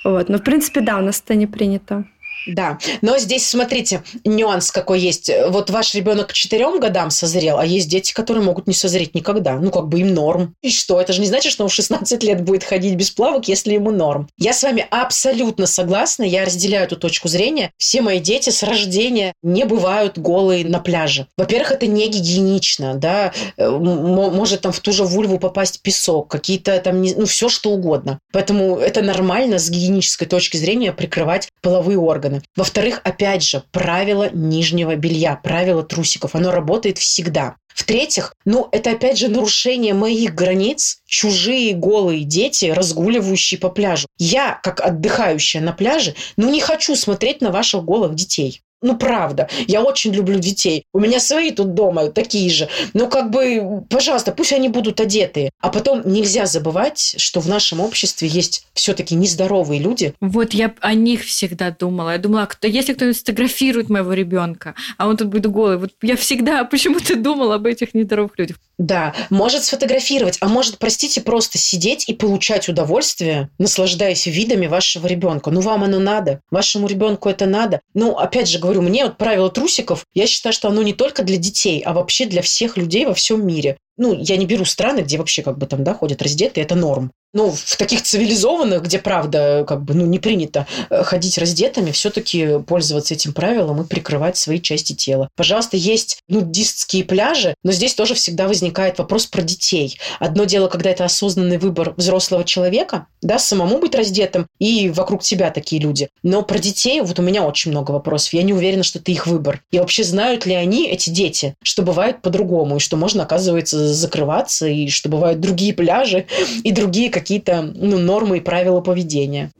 Вот. 0.05 0.29
Но, 0.29 0.39
в 0.39 0.43
принципе, 0.43 0.81
да, 0.81 0.99
у 0.99 1.01
нас 1.01 1.21
это 1.25 1.35
не 1.35 1.47
принято. 1.47 2.05
Да, 2.47 2.79
но 3.01 3.19
здесь, 3.19 3.49
смотрите, 3.49 4.03
нюанс 4.25 4.71
какой 4.71 5.01
есть. 5.01 5.31
Вот 5.49 5.71
ваш 5.71 5.95
ребенок 5.95 6.29
к 6.29 6.33
четырем 6.33 6.81
годам 6.81 7.11
созрел, 7.11 7.59
а 7.59 7.67
есть 7.67 7.89
дети, 7.89 8.13
которые 8.13 8.45
могут 8.45 8.67
не 8.67 8.75
созреть 8.75 9.15
никогда. 9.15 9.55
Ну, 9.59 9.71
как 9.71 9.89
бы 9.89 10.01
им 10.01 10.15
норм. 10.15 10.55
И 10.63 10.71
что? 10.71 11.01
Это 11.01 11.13
же 11.13 11.21
не 11.21 11.27
значит, 11.27 11.53
что 11.53 11.65
он 11.65 11.71
в 11.71 11.75
16 11.75 12.23
лет 12.23 12.43
будет 12.43 12.65
ходить 12.65 12.95
без 12.95 13.11
плавок, 13.11 13.49
если 13.49 13.75
ему 13.75 13.91
норм. 13.91 14.29
Я 14.39 14.53
с 14.53 14.63
вами 14.63 14.87
абсолютно 14.91 15.67
согласна, 15.67 16.25
я 16.25 16.45
разделяю 16.45 16.85
эту 16.85 16.97
точку 16.97 17.29
зрения. 17.29 17.73
Все 17.79 18.03
мои 18.03 18.21
дети 18.21 18.51
с 18.51 18.63
рождения 18.63 19.33
не 19.43 19.65
бывают 19.65 20.19
голые 20.19 20.67
на 20.67 20.81
пляже. 20.81 21.27
Во-первых, 21.37 21.73
это 21.73 21.87
не 21.87 22.09
гигиенично, 22.09 22.95
да, 22.95 23.33
э, 23.57 23.69
может 23.69 24.63
там 24.63 24.73
в 24.73 24.81
ту 24.81 24.93
же 24.93 25.05
вульву 25.05 25.39
попасть 25.39 25.83
песок, 25.83 26.31
какие-то 26.31 26.79
там, 26.81 27.03
ну, 27.03 27.27
все 27.27 27.49
что 27.49 27.71
угодно. 27.71 28.19
Поэтому 28.33 28.77
это 28.77 29.03
нормально 29.03 29.59
с 29.59 29.71
гигиенической 29.71 30.27
точки 30.27 30.57
зрения 30.57 30.93
прикрывать 30.93 31.49
половые 31.63 31.99
органы 31.99 32.34
органы. 32.35 32.43
Во-вторых, 32.57 33.01
опять 33.05 33.43
же, 33.43 33.63
правило 33.73 34.31
нижнего 34.33 34.97
белья, 34.97 35.37
правило 35.37 35.83
трусиков, 35.83 36.35
оно 36.35 36.51
работает 36.51 36.99
всегда. 36.99 37.57
В-третьих, 37.75 38.35
ну, 38.45 38.69
это 38.71 38.93
опять 38.93 39.19
же 39.19 39.29
нарушение 39.29 39.95
моих 39.95 40.35
границ, 40.35 40.99
чужие 41.07 41.75
голые 41.75 42.23
дети, 42.23 42.67
разгуливающие 42.67 43.59
по 43.59 43.69
пляжу. 43.69 44.07
Я, 44.17 44.61
как 44.63 44.81
отдыхающая 44.81 45.61
на 45.61 45.73
пляже, 45.73 46.15
ну, 46.37 46.51
не 46.51 46.61
хочу 46.61 46.95
смотреть 46.95 47.41
на 47.41 47.51
ваших 47.51 47.85
голых 47.85 48.15
детей. 48.15 48.63
Ну, 48.85 48.99
правда. 48.99 49.49
Я 49.67 49.83
очень 49.83 50.13
люблю 50.13 50.39
детей. 50.39 50.85
У 50.93 51.01
меня 51.01 51.19
свои 51.19 51.51
тут 51.51 51.73
дома 51.73 52.11
такие 52.11 52.51
же. 52.51 52.69
Ну, 52.93 53.09
как 53.09 53.31
бы, 53.31 53.83
пожалуйста, 53.89 54.31
пусть 54.31 54.53
они 54.53 54.69
будут 54.69 55.01
одетые. 55.01 55.51
А 55.61 55.71
потом 55.71 56.03
нельзя 56.05 56.45
забывать, 56.45 57.15
что 57.17 57.41
в 57.41 57.49
нашем 57.49 57.81
обществе 57.81 58.29
есть 58.29 58.67
все-таки 58.75 59.15
нездоровые 59.15 59.81
люди. 59.81 60.13
Вот 60.21 60.53
я 60.53 60.75
о 60.81 60.93
них 60.93 61.25
всегда 61.25 61.71
думала. 61.71 62.11
Я 62.11 62.19
думала, 62.19 62.45
кто, 62.45 62.69
если 62.69 62.93
кто-нибудь 62.93 63.17
сфотографирует 63.17 63.89
моего 63.89 64.13
ребенка, 64.13 64.75
а 64.99 65.09
он 65.09 65.17
тут 65.17 65.29
будет 65.29 65.47
голый. 65.47 65.79
Вот 65.79 65.93
я 66.03 66.17
всегда 66.17 66.65
почему-то 66.75 67.17
думала 67.17 67.55
об 67.55 67.65
этих 67.65 67.95
нездоровых 67.95 68.39
людях. 68.39 68.59
Да, 68.77 69.15
может 69.31 69.65
сфотографировать, 69.65 70.37
а 70.41 70.49
может, 70.49 70.79
простите, 70.79 71.21
просто 71.21 71.59
сидеть 71.59 72.09
и 72.09 72.15
получать 72.15 72.69
удовольствие, 72.69 73.49
наслаждаясь 73.59 74.27
видами 74.27 74.67
вашего 74.67 75.07
ребенка. 75.07 75.51
Ну, 75.51 75.61
вам 75.61 75.85
оно 75.85 76.01
надо. 76.01 76.41
Вашему 76.51 76.89
ребенку 76.89 77.29
это 77.29 77.47
надо. 77.47 77.81
Ну, 77.95 78.19
опять 78.19 78.49
же 78.49 78.59
говорю, 78.59 78.74
говорю, 78.75 78.91
мне 78.91 79.05
вот 79.05 79.17
правило 79.17 79.51
трусиков, 79.51 80.05
я 80.15 80.27
считаю, 80.27 80.53
что 80.53 80.69
оно 80.69 80.83
не 80.83 80.93
только 80.93 81.23
для 81.23 81.37
детей, 81.37 81.81
а 81.85 81.93
вообще 81.93 82.27
для 82.27 82.43
всех 82.43 82.77
людей 82.77 83.07
во 83.07 83.15
всем 83.15 83.47
мире. 83.47 83.79
Ну, 83.97 84.15
я 84.15 84.37
не 84.37 84.47
беру 84.47 84.65
страны, 84.65 85.01
где 85.01 85.19
вообще 85.19 85.43
как 85.43 85.59
бы 85.59 85.67
там, 85.67 85.85
да, 85.85 85.95
ходят 85.95 86.23
раздетые, 86.23 86.65
это 86.65 86.75
норм. 86.75 87.13
Ну, 87.35 87.51
в 87.51 87.77
таких 87.77 88.03
цивилизованных, 88.03 88.83
где, 88.85 89.01
правда, 89.01 89.65
как 89.67 89.83
бы, 89.83 89.95
ну, 89.95 90.07
не 90.07 90.21
принято 90.21 90.69
э, 90.89 91.03
ходить 91.03 91.37
раздетыми, 91.37 91.91
все-таки 91.91 92.61
пользоваться 92.61 93.15
этим 93.15 93.33
правилом 93.33 93.83
и 93.83 93.87
прикрывать 93.87 94.37
свои 94.37 94.61
части 94.61 94.93
тела. 94.93 95.29
Пожалуйста, 95.37 95.77
есть 95.77 96.21
нудистские 96.29 97.03
пляжи, 97.03 97.57
но 97.65 97.73
здесь 97.73 97.95
тоже 97.95 98.15
всегда 98.15 98.47
возникает 98.47 98.99
вопрос 98.99 99.27
про 99.27 99.43
детей. 99.43 99.99
Одно 100.21 100.45
дело, 100.45 100.69
когда 100.69 100.91
это 100.91 101.05
осознанный 101.05 101.59
выбор 101.59 101.95
взрослого 101.97 102.45
человека, 102.45 103.09
да, 103.21 103.41
самому 103.41 103.79
быть 103.79 103.97
раздетым, 103.97 104.47
и 104.61 104.89
вокруг 104.91 105.23
тебя 105.23 105.51
такие 105.51 105.83
люди. 105.83 106.11
Но 106.23 106.43
про 106.43 106.59
детей 106.59 107.01
вот 107.01 107.19
у 107.19 107.23
меня 107.23 107.45
очень 107.45 107.73
много 107.73 107.91
вопросов. 107.91 108.33
Я 108.35 108.45
не 108.45 108.55
уверена, 108.55 108.85
что 108.85 109.01
это 109.01 109.11
их 109.11 109.27
выбор. 109.27 109.61
И 109.73 109.81
вообще 109.81 110.05
знают 110.05 110.47
ли 110.47 110.55
они, 110.55 110.87
эти 110.89 111.11
дети, 111.11 111.57
что 111.65 111.83
бывает 111.83 112.23
по-другому, 112.23 112.77
и 112.77 112.81
что 112.81 112.97
можно, 112.97 113.25
оказывается, 113.25 113.93
закрываться, 113.93 114.69
и 114.69 114.89
что 114.89 115.09
бывают 115.09 115.41
другие 115.41 115.75
пляжи, 115.75 116.27
и 116.63 116.71
другие 116.71 117.11
какие 117.11 117.24
какие-то 117.25 117.63
ну, 117.63 117.99
нормы 117.99 118.37
и 118.37 118.41
правила 118.41 118.83
поведения. 118.83 119.51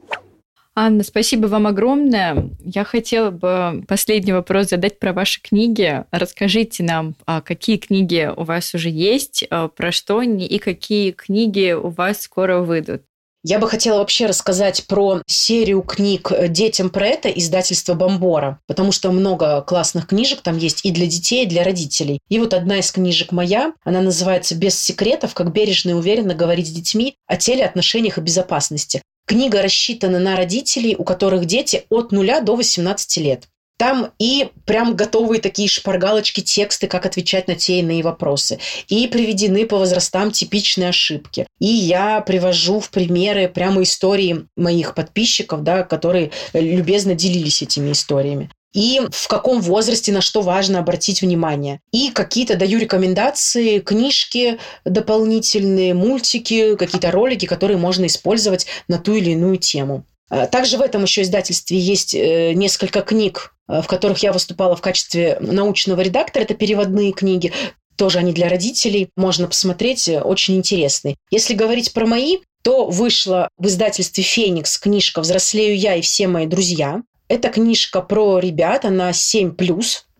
Анна, 0.75 1.03
спасибо 1.03 1.47
вам 1.47 1.65
огромное. 1.65 2.49
Я 2.63 2.83
хотела 2.83 3.31
бы 3.31 3.83
последний 3.87 4.33
вопрос 4.33 4.69
задать 4.69 4.99
про 4.99 5.13
ваши 5.13 5.41
книги. 5.41 6.03
Расскажите 6.11 6.83
нам, 6.83 7.15
а 7.25 7.41
какие 7.41 7.77
книги 7.77 8.29
у 8.35 8.43
вас 8.43 8.75
уже 8.75 8.89
есть, 8.89 9.45
а, 9.49 9.69
про 9.69 9.91
что 9.91 10.19
они 10.19 10.45
и 10.45 10.59
какие 10.59 11.11
книги 11.11 11.71
у 11.71 11.89
вас 11.89 12.21
скоро 12.21 12.59
выйдут. 12.59 13.01
Я 13.47 13.59
бы 13.59 13.69
хотела 13.69 13.99
вообще 13.99 14.25
рассказать 14.25 14.87
про 14.87 15.21
серию 15.27 15.83
книг 15.83 16.31
детям 16.49 16.89
про 16.89 17.05
это 17.05 17.29
издательства 17.29 17.93
Бомбора, 17.93 18.59
потому 18.65 18.91
что 18.91 19.11
много 19.11 19.61
классных 19.61 20.07
книжек 20.07 20.41
там 20.41 20.57
есть 20.57 20.83
и 20.83 20.89
для 20.89 21.05
детей, 21.05 21.45
и 21.45 21.47
для 21.47 21.63
родителей. 21.63 22.17
И 22.27 22.39
вот 22.39 22.55
одна 22.55 22.79
из 22.79 22.91
книжек 22.91 23.31
моя, 23.31 23.73
она 23.83 24.01
называется 24.01 24.55
«Без 24.55 24.79
секретов. 24.79 25.35
Как 25.35 25.51
бережно 25.51 25.91
и 25.91 25.93
уверенно 25.93 26.33
говорить 26.33 26.69
с 26.69 26.71
детьми 26.71 27.17
о 27.27 27.37
теле, 27.37 27.63
отношениях 27.63 28.17
и 28.17 28.21
безопасности». 28.21 29.03
Книга 29.27 29.61
рассчитана 29.61 30.17
на 30.17 30.35
родителей, 30.35 30.95
у 30.97 31.03
которых 31.03 31.45
дети 31.45 31.83
от 31.91 32.11
0 32.11 32.41
до 32.41 32.55
18 32.55 33.17
лет. 33.17 33.43
Там 33.77 34.11
и 34.19 34.49
прям 34.65 34.95
готовые 34.95 35.41
такие 35.41 35.67
шпаргалочки, 35.67 36.41
тексты, 36.41 36.87
как 36.87 37.05
отвечать 37.05 37.47
на 37.47 37.55
те 37.55 37.79
иные 37.79 38.03
вопросы. 38.03 38.59
И 38.87 39.07
приведены 39.07 39.65
по 39.65 39.77
возрастам 39.77 40.31
типичные 40.31 40.89
ошибки. 40.89 41.45
И 41.59 41.67
я 41.67 42.21
привожу 42.21 42.79
в 42.79 42.89
примеры 42.89 43.49
прямо 43.49 43.83
истории 43.83 44.47
моих 44.55 44.95
подписчиков, 44.95 45.63
да, 45.63 45.83
которые 45.83 46.31
любезно 46.53 47.15
делились 47.15 47.61
этими 47.61 47.91
историями 47.91 48.49
и 48.75 49.01
в 49.09 49.27
каком 49.29 49.61
возрасте 49.61 50.11
на 50.11 50.19
что 50.21 50.41
важно 50.41 50.79
обратить 50.79 51.21
внимание. 51.21 51.79
И 51.93 52.11
какие-то 52.11 52.57
даю 52.57 52.77
рекомендации, 52.77 53.79
книжки 53.79 54.59
дополнительные, 54.83 55.93
мультики, 55.93 56.75
какие-то 56.75 57.09
ролики, 57.09 57.45
которые 57.45 57.77
можно 57.77 58.05
использовать 58.05 58.67
на 58.89 58.99
ту 58.99 59.15
или 59.15 59.31
иную 59.31 59.57
тему. 59.57 60.05
А 60.29 60.47
также 60.47 60.77
в 60.77 60.81
этом 60.81 61.03
еще 61.03 61.21
издательстве 61.21 61.77
есть 61.77 62.13
э, 62.13 62.53
несколько 62.53 63.01
книг, 63.01 63.53
э, 63.67 63.81
в 63.81 63.87
которых 63.87 64.19
я 64.19 64.33
выступала 64.33 64.75
в 64.75 64.81
качестве 64.81 65.37
научного 65.39 66.01
редактора. 66.01 66.43
Это 66.43 66.53
переводные 66.55 67.11
книги. 67.11 67.53
Тоже 67.95 68.19
они 68.19 68.33
для 68.33 68.49
родителей. 68.49 69.09
Можно 69.15 69.47
посмотреть. 69.47 70.07
Э, 70.07 70.21
очень 70.21 70.55
интересные. 70.55 71.15
Если 71.29 71.53
говорить 71.53 71.93
про 71.93 72.05
мои, 72.05 72.39
то 72.63 72.87
вышла 72.87 73.49
в 73.59 73.67
издательстве 73.67 74.23
«Феникс» 74.23 74.79
книжка 74.79 75.21
«Взрослею 75.21 75.77
я 75.77 75.95
и 75.95 76.01
все 76.01 76.27
мои 76.27 76.47
друзья». 76.47 77.03
Это 77.27 77.49
книжка 77.49 78.01
про 78.01 78.39
ребят, 78.39 78.85
она 78.85 79.11
7+, 79.11 79.55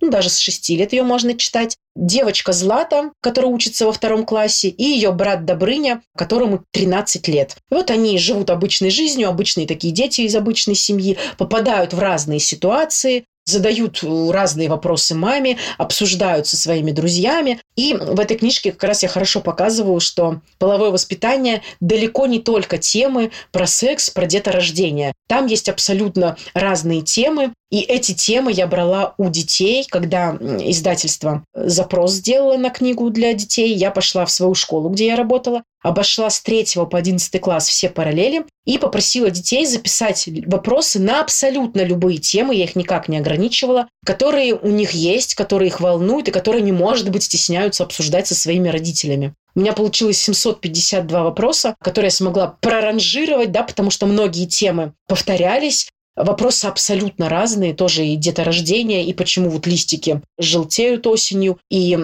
ну, 0.05 0.11
даже 0.11 0.29
с 0.29 0.37
6 0.37 0.69
лет 0.69 0.93
ее 0.93 1.03
можно 1.03 1.35
читать. 1.37 1.77
Девочка 1.95 2.51
Злата, 2.51 3.11
которая 3.21 3.51
учится 3.51 3.85
во 3.85 3.93
втором 3.93 4.25
классе, 4.25 4.69
и 4.69 4.83
ее 4.83 5.11
брат 5.11 5.45
Добрыня, 5.45 6.01
которому 6.15 6.63
13 6.71 7.27
лет. 7.27 7.55
Вот 7.69 7.89
они 7.89 8.17
живут 8.17 8.49
обычной 8.49 8.89
жизнью, 8.89 9.29
обычные 9.29 9.65
такие 9.65 9.93
дети 9.93 10.21
из 10.21 10.35
обычной 10.35 10.75
семьи, 10.75 11.17
попадают 11.37 11.93
в 11.93 11.99
разные 11.99 12.39
ситуации, 12.39 13.25
задают 13.45 14.03
разные 14.31 14.69
вопросы 14.69 15.15
маме, 15.15 15.57
обсуждают 15.77 16.47
со 16.47 16.57
своими 16.57 16.91
друзьями. 16.91 17.61
И 17.75 17.93
в 17.93 18.19
этой 18.19 18.37
книжке 18.37 18.71
как 18.71 18.83
раз 18.83 19.03
я 19.03 19.09
хорошо 19.09 19.41
показываю, 19.41 19.99
что 19.99 20.41
половое 20.57 20.89
воспитание 20.89 21.61
далеко 21.79 22.25
не 22.25 22.39
только 22.39 22.77
темы 22.77 23.31
про 23.51 23.67
секс, 23.67 24.09
про 24.09 24.25
деторождение. 24.25 25.13
Там 25.27 25.45
есть 25.45 25.69
абсолютно 25.69 26.37
разные 26.53 27.01
темы, 27.01 27.53
и 27.71 27.81
эти 27.81 28.13
темы 28.13 28.51
я 28.51 28.67
брала 28.67 29.15
у 29.17 29.29
детей, 29.29 29.85
когда 29.89 30.37
издательство 30.39 31.43
запрос 31.53 32.13
сделало 32.13 32.57
на 32.57 32.69
книгу 32.69 33.09
для 33.09 33.33
детей. 33.33 33.73
Я 33.73 33.91
пошла 33.91 34.25
в 34.25 34.31
свою 34.31 34.53
школу, 34.53 34.89
где 34.89 35.07
я 35.07 35.15
работала, 35.15 35.63
обошла 35.85 36.31
с 36.31 36.41
3 36.41 36.65
по 36.89 36.97
11 36.97 37.39
класс 37.39 37.69
все 37.69 37.89
параллели 37.89 38.45
и 38.65 38.79
попросила 38.79 39.29
детей 39.29 39.67
записать 39.67 40.27
вопросы 40.47 40.99
на 40.99 41.21
абсолютно 41.21 41.81
любые 41.81 42.17
темы, 42.17 42.55
я 42.55 42.63
их 42.63 42.75
никак 42.75 43.07
не 43.07 43.17
ограничивала, 43.17 43.87
которые 44.03 44.55
у 44.55 44.69
них 44.69 44.91
есть, 44.91 45.35
которые 45.35 45.67
их 45.67 45.79
волнуют 45.79 46.27
и 46.27 46.31
которые 46.31 46.63
не, 46.63 46.71
может 46.71 47.11
быть, 47.11 47.21
стесняются 47.21 47.83
обсуждать 47.83 48.25
со 48.25 48.33
своими 48.33 48.67
родителями. 48.67 49.35
У 49.53 49.59
меня 49.59 49.73
получилось 49.73 50.17
752 50.17 51.23
вопроса, 51.23 51.75
которые 51.79 52.07
я 52.07 52.11
смогла 52.11 52.57
проранжировать, 52.59 53.51
да, 53.51 53.61
потому 53.61 53.91
что 53.91 54.07
многие 54.07 54.47
темы 54.47 54.93
повторялись, 55.07 55.87
Вопросы 56.15 56.65
абсолютно 56.65 57.27
разные, 57.27 57.73
тоже 57.73 58.05
и 58.05 58.15
деторождение, 58.15 59.05
и 59.05 59.13
почему 59.13 59.49
вот 59.49 59.67
листики 59.67 60.21
желтеют 60.37 61.05
осенью, 61.07 61.59
и 61.69 61.97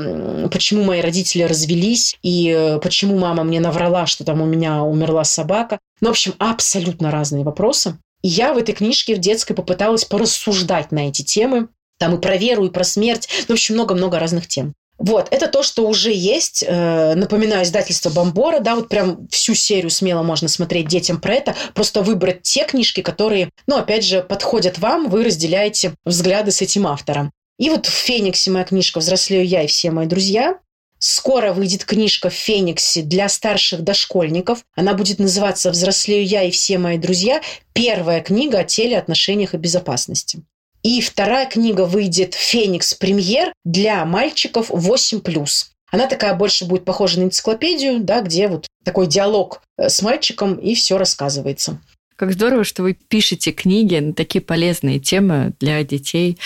почему 0.51 0.83
мои 0.83 0.99
родители 0.99 1.43
развелись, 1.43 2.17
и 2.21 2.49
э, 2.49 2.79
почему 2.79 3.17
мама 3.17 3.43
мне 3.43 3.61
наврала, 3.61 4.05
что 4.07 4.25
там 4.25 4.41
у 4.41 4.45
меня 4.45 4.83
умерла 4.83 5.23
собака. 5.23 5.79
Ну, 6.01 6.09
в 6.09 6.11
общем, 6.11 6.33
абсолютно 6.39 7.09
разные 7.09 7.45
вопросы. 7.45 7.97
И 8.21 8.27
я 8.27 8.53
в 8.53 8.57
этой 8.57 8.75
книжке 8.75 9.15
в 9.15 9.19
детской 9.19 9.53
попыталась 9.53 10.03
порассуждать 10.03 10.91
на 10.91 11.07
эти 11.07 11.21
темы. 11.21 11.69
Там 11.97 12.15
и 12.15 12.21
про 12.21 12.35
веру, 12.35 12.65
и 12.65 12.69
про 12.69 12.83
смерть. 12.83 13.29
Ну, 13.47 13.55
в 13.55 13.57
общем, 13.57 13.75
много-много 13.75 14.19
разных 14.19 14.47
тем. 14.47 14.73
Вот, 15.01 15.29
это 15.31 15.47
то, 15.47 15.63
что 15.63 15.87
уже 15.87 16.13
есть. 16.13 16.63
Э, 16.65 17.15
напоминаю, 17.15 17.63
издательство 17.63 18.11
Бомбора, 18.11 18.59
да, 18.59 18.75
вот 18.75 18.87
прям 18.87 19.27
всю 19.29 19.55
серию 19.55 19.89
смело 19.89 20.21
можно 20.21 20.47
смотреть 20.47 20.87
детям 20.87 21.19
про 21.19 21.33
это. 21.33 21.55
Просто 21.73 22.03
выбрать 22.03 22.43
те 22.43 22.65
книжки, 22.65 23.01
которые, 23.01 23.49
ну, 23.65 23.77
опять 23.77 24.05
же, 24.05 24.21
подходят 24.21 24.77
вам, 24.77 25.09
вы 25.09 25.23
разделяете 25.23 25.95
взгляды 26.05 26.51
с 26.51 26.61
этим 26.61 26.85
автором. 26.85 27.31
И 27.57 27.71
вот 27.71 27.87
в 27.87 27.89
«Фениксе» 27.89 28.51
моя 28.51 28.63
книжка 28.63 28.99
«Взрослею 28.99 29.43
я 29.43 29.63
и 29.63 29.67
все 29.67 29.89
мои 29.89 30.05
друзья». 30.05 30.59
Скоро 30.99 31.51
выйдет 31.51 31.83
книжка 31.83 32.29
в 32.29 32.33
«Фениксе» 32.33 33.01
для 33.01 33.27
старших 33.27 33.81
дошкольников. 33.81 34.63
Она 34.75 34.93
будет 34.93 35.17
называться 35.17 35.71
«Взрослею 35.71 36.27
я 36.27 36.43
и 36.43 36.51
все 36.51 36.77
мои 36.77 36.99
друзья». 36.99 37.41
Первая 37.73 38.21
книга 38.21 38.59
о 38.59 38.63
теле, 38.65 38.99
отношениях 38.99 39.55
и 39.55 39.57
безопасности. 39.57 40.43
И 40.83 41.01
вторая 41.01 41.47
книга 41.47 41.85
выйдет 41.85 42.33
«Феникс 42.33 42.93
Премьер» 42.95 43.53
для 43.63 44.03
мальчиков 44.05 44.71
8+. 44.71 45.45
Она 45.91 46.07
такая 46.07 46.33
больше 46.33 46.65
будет 46.65 46.85
похожа 46.85 47.19
на 47.19 47.25
энциклопедию, 47.25 47.99
да, 47.99 48.21
где 48.21 48.47
вот 48.47 48.67
такой 48.83 49.07
диалог 49.07 49.61
э, 49.77 49.89
с 49.89 50.01
мальчиком, 50.01 50.55
и 50.55 50.73
все 50.73 50.97
рассказывается. 50.97 51.79
Как 52.15 52.33
здорово, 52.33 52.63
что 52.63 52.83
вы 52.83 52.93
пишете 52.93 53.51
книги 53.51 53.95
на 53.95 54.13
такие 54.13 54.41
полезные 54.41 54.99
темы 54.99 55.53
для 55.59 55.83
детей 55.83 56.37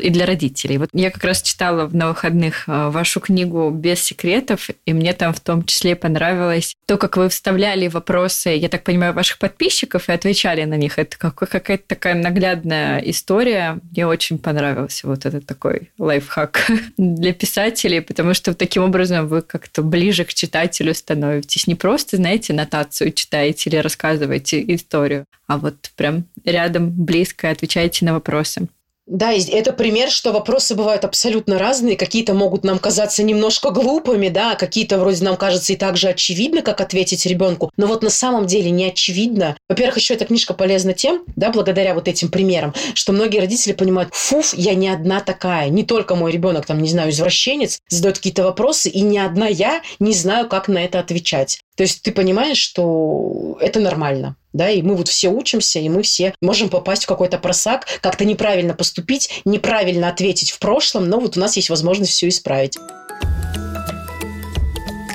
и 0.00 0.10
для 0.10 0.26
родителей. 0.26 0.78
Вот 0.78 0.90
я 0.92 1.10
как 1.10 1.24
раз 1.24 1.42
читала 1.42 1.88
на 1.92 2.08
выходных 2.08 2.68
э, 2.68 2.88
вашу 2.88 3.20
книгу 3.20 3.70
«Без 3.70 4.02
секретов», 4.02 4.70
и 4.86 4.92
мне 4.92 5.12
там 5.12 5.34
в 5.34 5.40
том 5.40 5.64
числе 5.64 5.96
понравилось 5.96 6.74
то, 6.86 6.96
как 6.96 7.16
вы 7.16 7.28
вставляли 7.28 7.88
вопросы, 7.88 8.50
я 8.50 8.68
так 8.68 8.84
понимаю, 8.84 9.12
ваших 9.12 9.38
подписчиков 9.38 10.08
и 10.08 10.12
отвечали 10.12 10.64
на 10.64 10.74
них. 10.74 10.98
Это 10.98 11.16
какая-то 11.16 11.84
такая 11.86 12.14
наглядная 12.14 12.98
история. 13.00 13.80
Мне 13.90 14.06
очень 14.06 14.38
понравился 14.38 15.06
вот 15.06 15.26
этот 15.26 15.46
такой 15.46 15.90
лайфхак 15.98 16.70
для 16.96 17.32
писателей, 17.32 18.00
потому 18.00 18.34
что 18.34 18.54
таким 18.54 18.84
образом 18.84 19.28
вы 19.28 19.42
как-то 19.42 19.82
ближе 19.82 20.24
к 20.24 20.32
читателю 20.32 20.94
становитесь. 20.94 21.66
Не 21.66 21.74
просто, 21.74 22.16
знаете, 22.16 22.52
нотацию 22.52 23.12
читаете 23.12 23.68
или 23.68 23.76
рассказываете 23.76 24.62
историю, 24.74 25.26
а 25.46 25.58
вот 25.58 25.90
прям 25.96 26.24
рядом 26.44 26.90
близко 26.90 27.50
отвечаете 27.50 28.04
на 28.04 28.14
вопросы. 28.14 28.68
Да, 29.12 29.30
это 29.34 29.74
пример, 29.74 30.10
что 30.10 30.32
вопросы 30.32 30.74
бывают 30.74 31.04
абсолютно 31.04 31.58
разные. 31.58 31.98
Какие-то 31.98 32.32
могут 32.32 32.64
нам 32.64 32.78
казаться 32.78 33.22
немножко 33.22 33.68
глупыми, 33.68 34.30
да, 34.30 34.52
а 34.52 34.56
какие-то 34.56 34.98
вроде 34.98 35.22
нам 35.22 35.36
кажется 35.36 35.74
и 35.74 35.76
так 35.76 35.98
же 35.98 36.08
очевидно, 36.08 36.62
как 36.62 36.80
ответить 36.80 37.26
ребенку. 37.26 37.70
Но 37.76 37.86
вот 37.86 38.02
на 38.02 38.08
самом 38.08 38.46
деле 38.46 38.70
не 38.70 38.86
очевидно. 38.86 39.54
Во-первых, 39.68 39.98
еще 39.98 40.14
эта 40.14 40.24
книжка 40.24 40.54
полезна 40.54 40.94
тем, 40.94 41.24
да, 41.36 41.50
благодаря 41.50 41.92
вот 41.92 42.08
этим 42.08 42.30
примерам, 42.30 42.72
что 42.94 43.12
многие 43.12 43.40
родители 43.40 43.74
понимают, 43.74 44.14
фуф, 44.14 44.54
я 44.54 44.72
не 44.72 44.88
одна 44.88 45.20
такая. 45.20 45.68
Не 45.68 45.84
только 45.84 46.14
мой 46.14 46.32
ребенок, 46.32 46.64
там, 46.64 46.80
не 46.80 46.88
знаю, 46.88 47.10
извращенец, 47.10 47.80
задает 47.90 48.16
какие-то 48.16 48.44
вопросы, 48.44 48.88
и 48.88 49.02
не 49.02 49.18
одна 49.18 49.46
я 49.46 49.82
не 49.98 50.14
знаю, 50.14 50.48
как 50.48 50.68
на 50.68 50.82
это 50.82 50.98
отвечать. 50.98 51.60
То 51.76 51.84
есть 51.84 52.02
ты 52.02 52.12
понимаешь, 52.12 52.58
что 52.58 53.56
это 53.60 53.80
нормально. 53.80 54.36
Да, 54.52 54.68
и 54.68 54.82
мы 54.82 54.96
вот 54.96 55.08
все 55.08 55.30
учимся, 55.30 55.78
и 55.78 55.88
мы 55.88 56.02
все 56.02 56.34
можем 56.42 56.68
попасть 56.68 57.04
в 57.04 57.06
какой-то 57.06 57.38
просак, 57.38 57.86
как-то 58.02 58.26
неправильно 58.26 58.74
поступить, 58.74 59.40
неправильно 59.46 60.08
ответить 60.08 60.50
в 60.50 60.58
прошлом, 60.58 61.08
но 61.08 61.18
вот 61.18 61.38
у 61.38 61.40
нас 61.40 61.56
есть 61.56 61.70
возможность 61.70 62.12
все 62.12 62.28
исправить. 62.28 62.76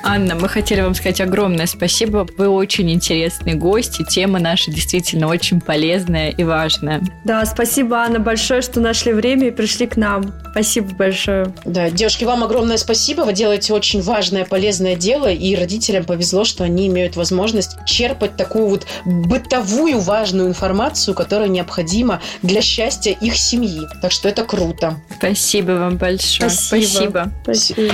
Анна, 0.03 0.35
мы 0.35 0.49
хотели 0.49 0.81
вам 0.81 0.95
сказать 0.95 1.21
огромное 1.21 1.65
спасибо. 1.65 2.27
Вы 2.37 2.47
очень 2.49 2.91
интересный 2.91 3.53
гость, 3.53 3.99
и 3.99 4.05
тема 4.05 4.39
наша 4.39 4.71
действительно 4.71 5.27
очень 5.27 5.61
полезная 5.61 6.29
и 6.29 6.43
важная. 6.43 7.01
Да, 7.23 7.45
спасибо, 7.45 7.97
Анна, 7.97 8.19
большое, 8.19 8.61
что 8.61 8.79
нашли 8.79 9.13
время 9.13 9.47
и 9.47 9.51
пришли 9.51 9.87
к 9.87 9.97
нам. 9.97 10.33
Спасибо 10.51 10.93
большое. 10.95 11.53
Да, 11.65 11.89
девушки, 11.89 12.23
вам 12.23 12.43
огромное 12.43 12.77
спасибо. 12.77 13.21
Вы 13.21 13.33
делаете 13.33 13.73
очень 13.73 14.01
важное, 14.01 14.45
полезное 14.45 14.95
дело, 14.95 15.31
и 15.31 15.55
родителям 15.55 16.05
повезло, 16.05 16.43
что 16.43 16.63
они 16.63 16.87
имеют 16.87 17.15
возможность 17.15 17.77
черпать 17.85 18.35
такую 18.37 18.67
вот 18.67 18.87
бытовую 19.05 19.99
важную 19.99 20.49
информацию, 20.49 21.13
которая 21.13 21.47
необходима 21.47 22.21
для 22.41 22.61
счастья 22.61 23.11
их 23.11 23.35
семьи. 23.35 23.81
Так 24.01 24.11
что 24.11 24.29
это 24.29 24.43
круто. 24.43 24.95
Спасибо 25.17 25.73
вам 25.73 25.97
большое. 25.97 26.49
Спасибо. 26.49 27.31
Спасибо. 27.43 27.83
спасибо. 27.83 27.93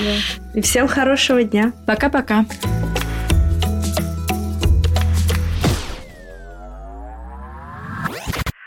И 0.53 0.61
всем 0.61 0.87
хорошего 0.87 1.43
дня. 1.43 1.71
Пока-пока. 1.87 2.45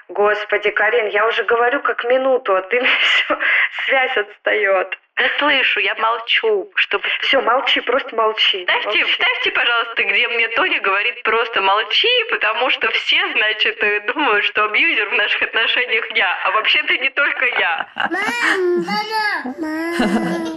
Господи, 0.09 0.71
Карин, 0.71 1.09
я 1.09 1.27
уже 1.27 1.45
говорю 1.45 1.81
как 1.83 2.03
минуту, 2.05 2.57
а 2.57 2.63
ты 2.63 2.81
все, 3.01 3.39
связь 3.87 4.17
отстает. 4.17 4.99
Да 5.17 5.25
слышу, 5.39 5.81
я 5.81 5.95
молчу, 5.95 6.71
чтобы... 6.75 7.05
Все, 7.21 7.41
молчи, 7.41 7.81
просто 7.81 8.15
молчи. 8.15 8.67
Вставьте, 8.67 8.87
молчи. 8.87 9.05
вставьте, 9.05 9.51
пожалуйста, 9.51 10.05
где 10.05 10.29
мне 10.29 10.49
Тоня 10.49 10.81
говорит 10.81 11.23
просто 11.23 11.63
молчи, 11.63 12.09
потому 12.31 12.69
что 12.69 12.91
все, 12.91 13.19
значит, 13.33 13.83
э, 13.83 14.01
думают, 14.01 14.45
что 14.45 14.65
абьюзер 14.65 15.09
в 15.09 15.15
наших 15.15 15.43
отношениях 15.43 16.05
я, 16.15 16.29
а 16.45 16.51
вообще-то 16.51 16.99
не 16.99 17.09
только 17.11 17.47
я. 17.47 17.89
Мам, 17.95 18.85
мама, 18.85 19.55
мама. 19.59 20.57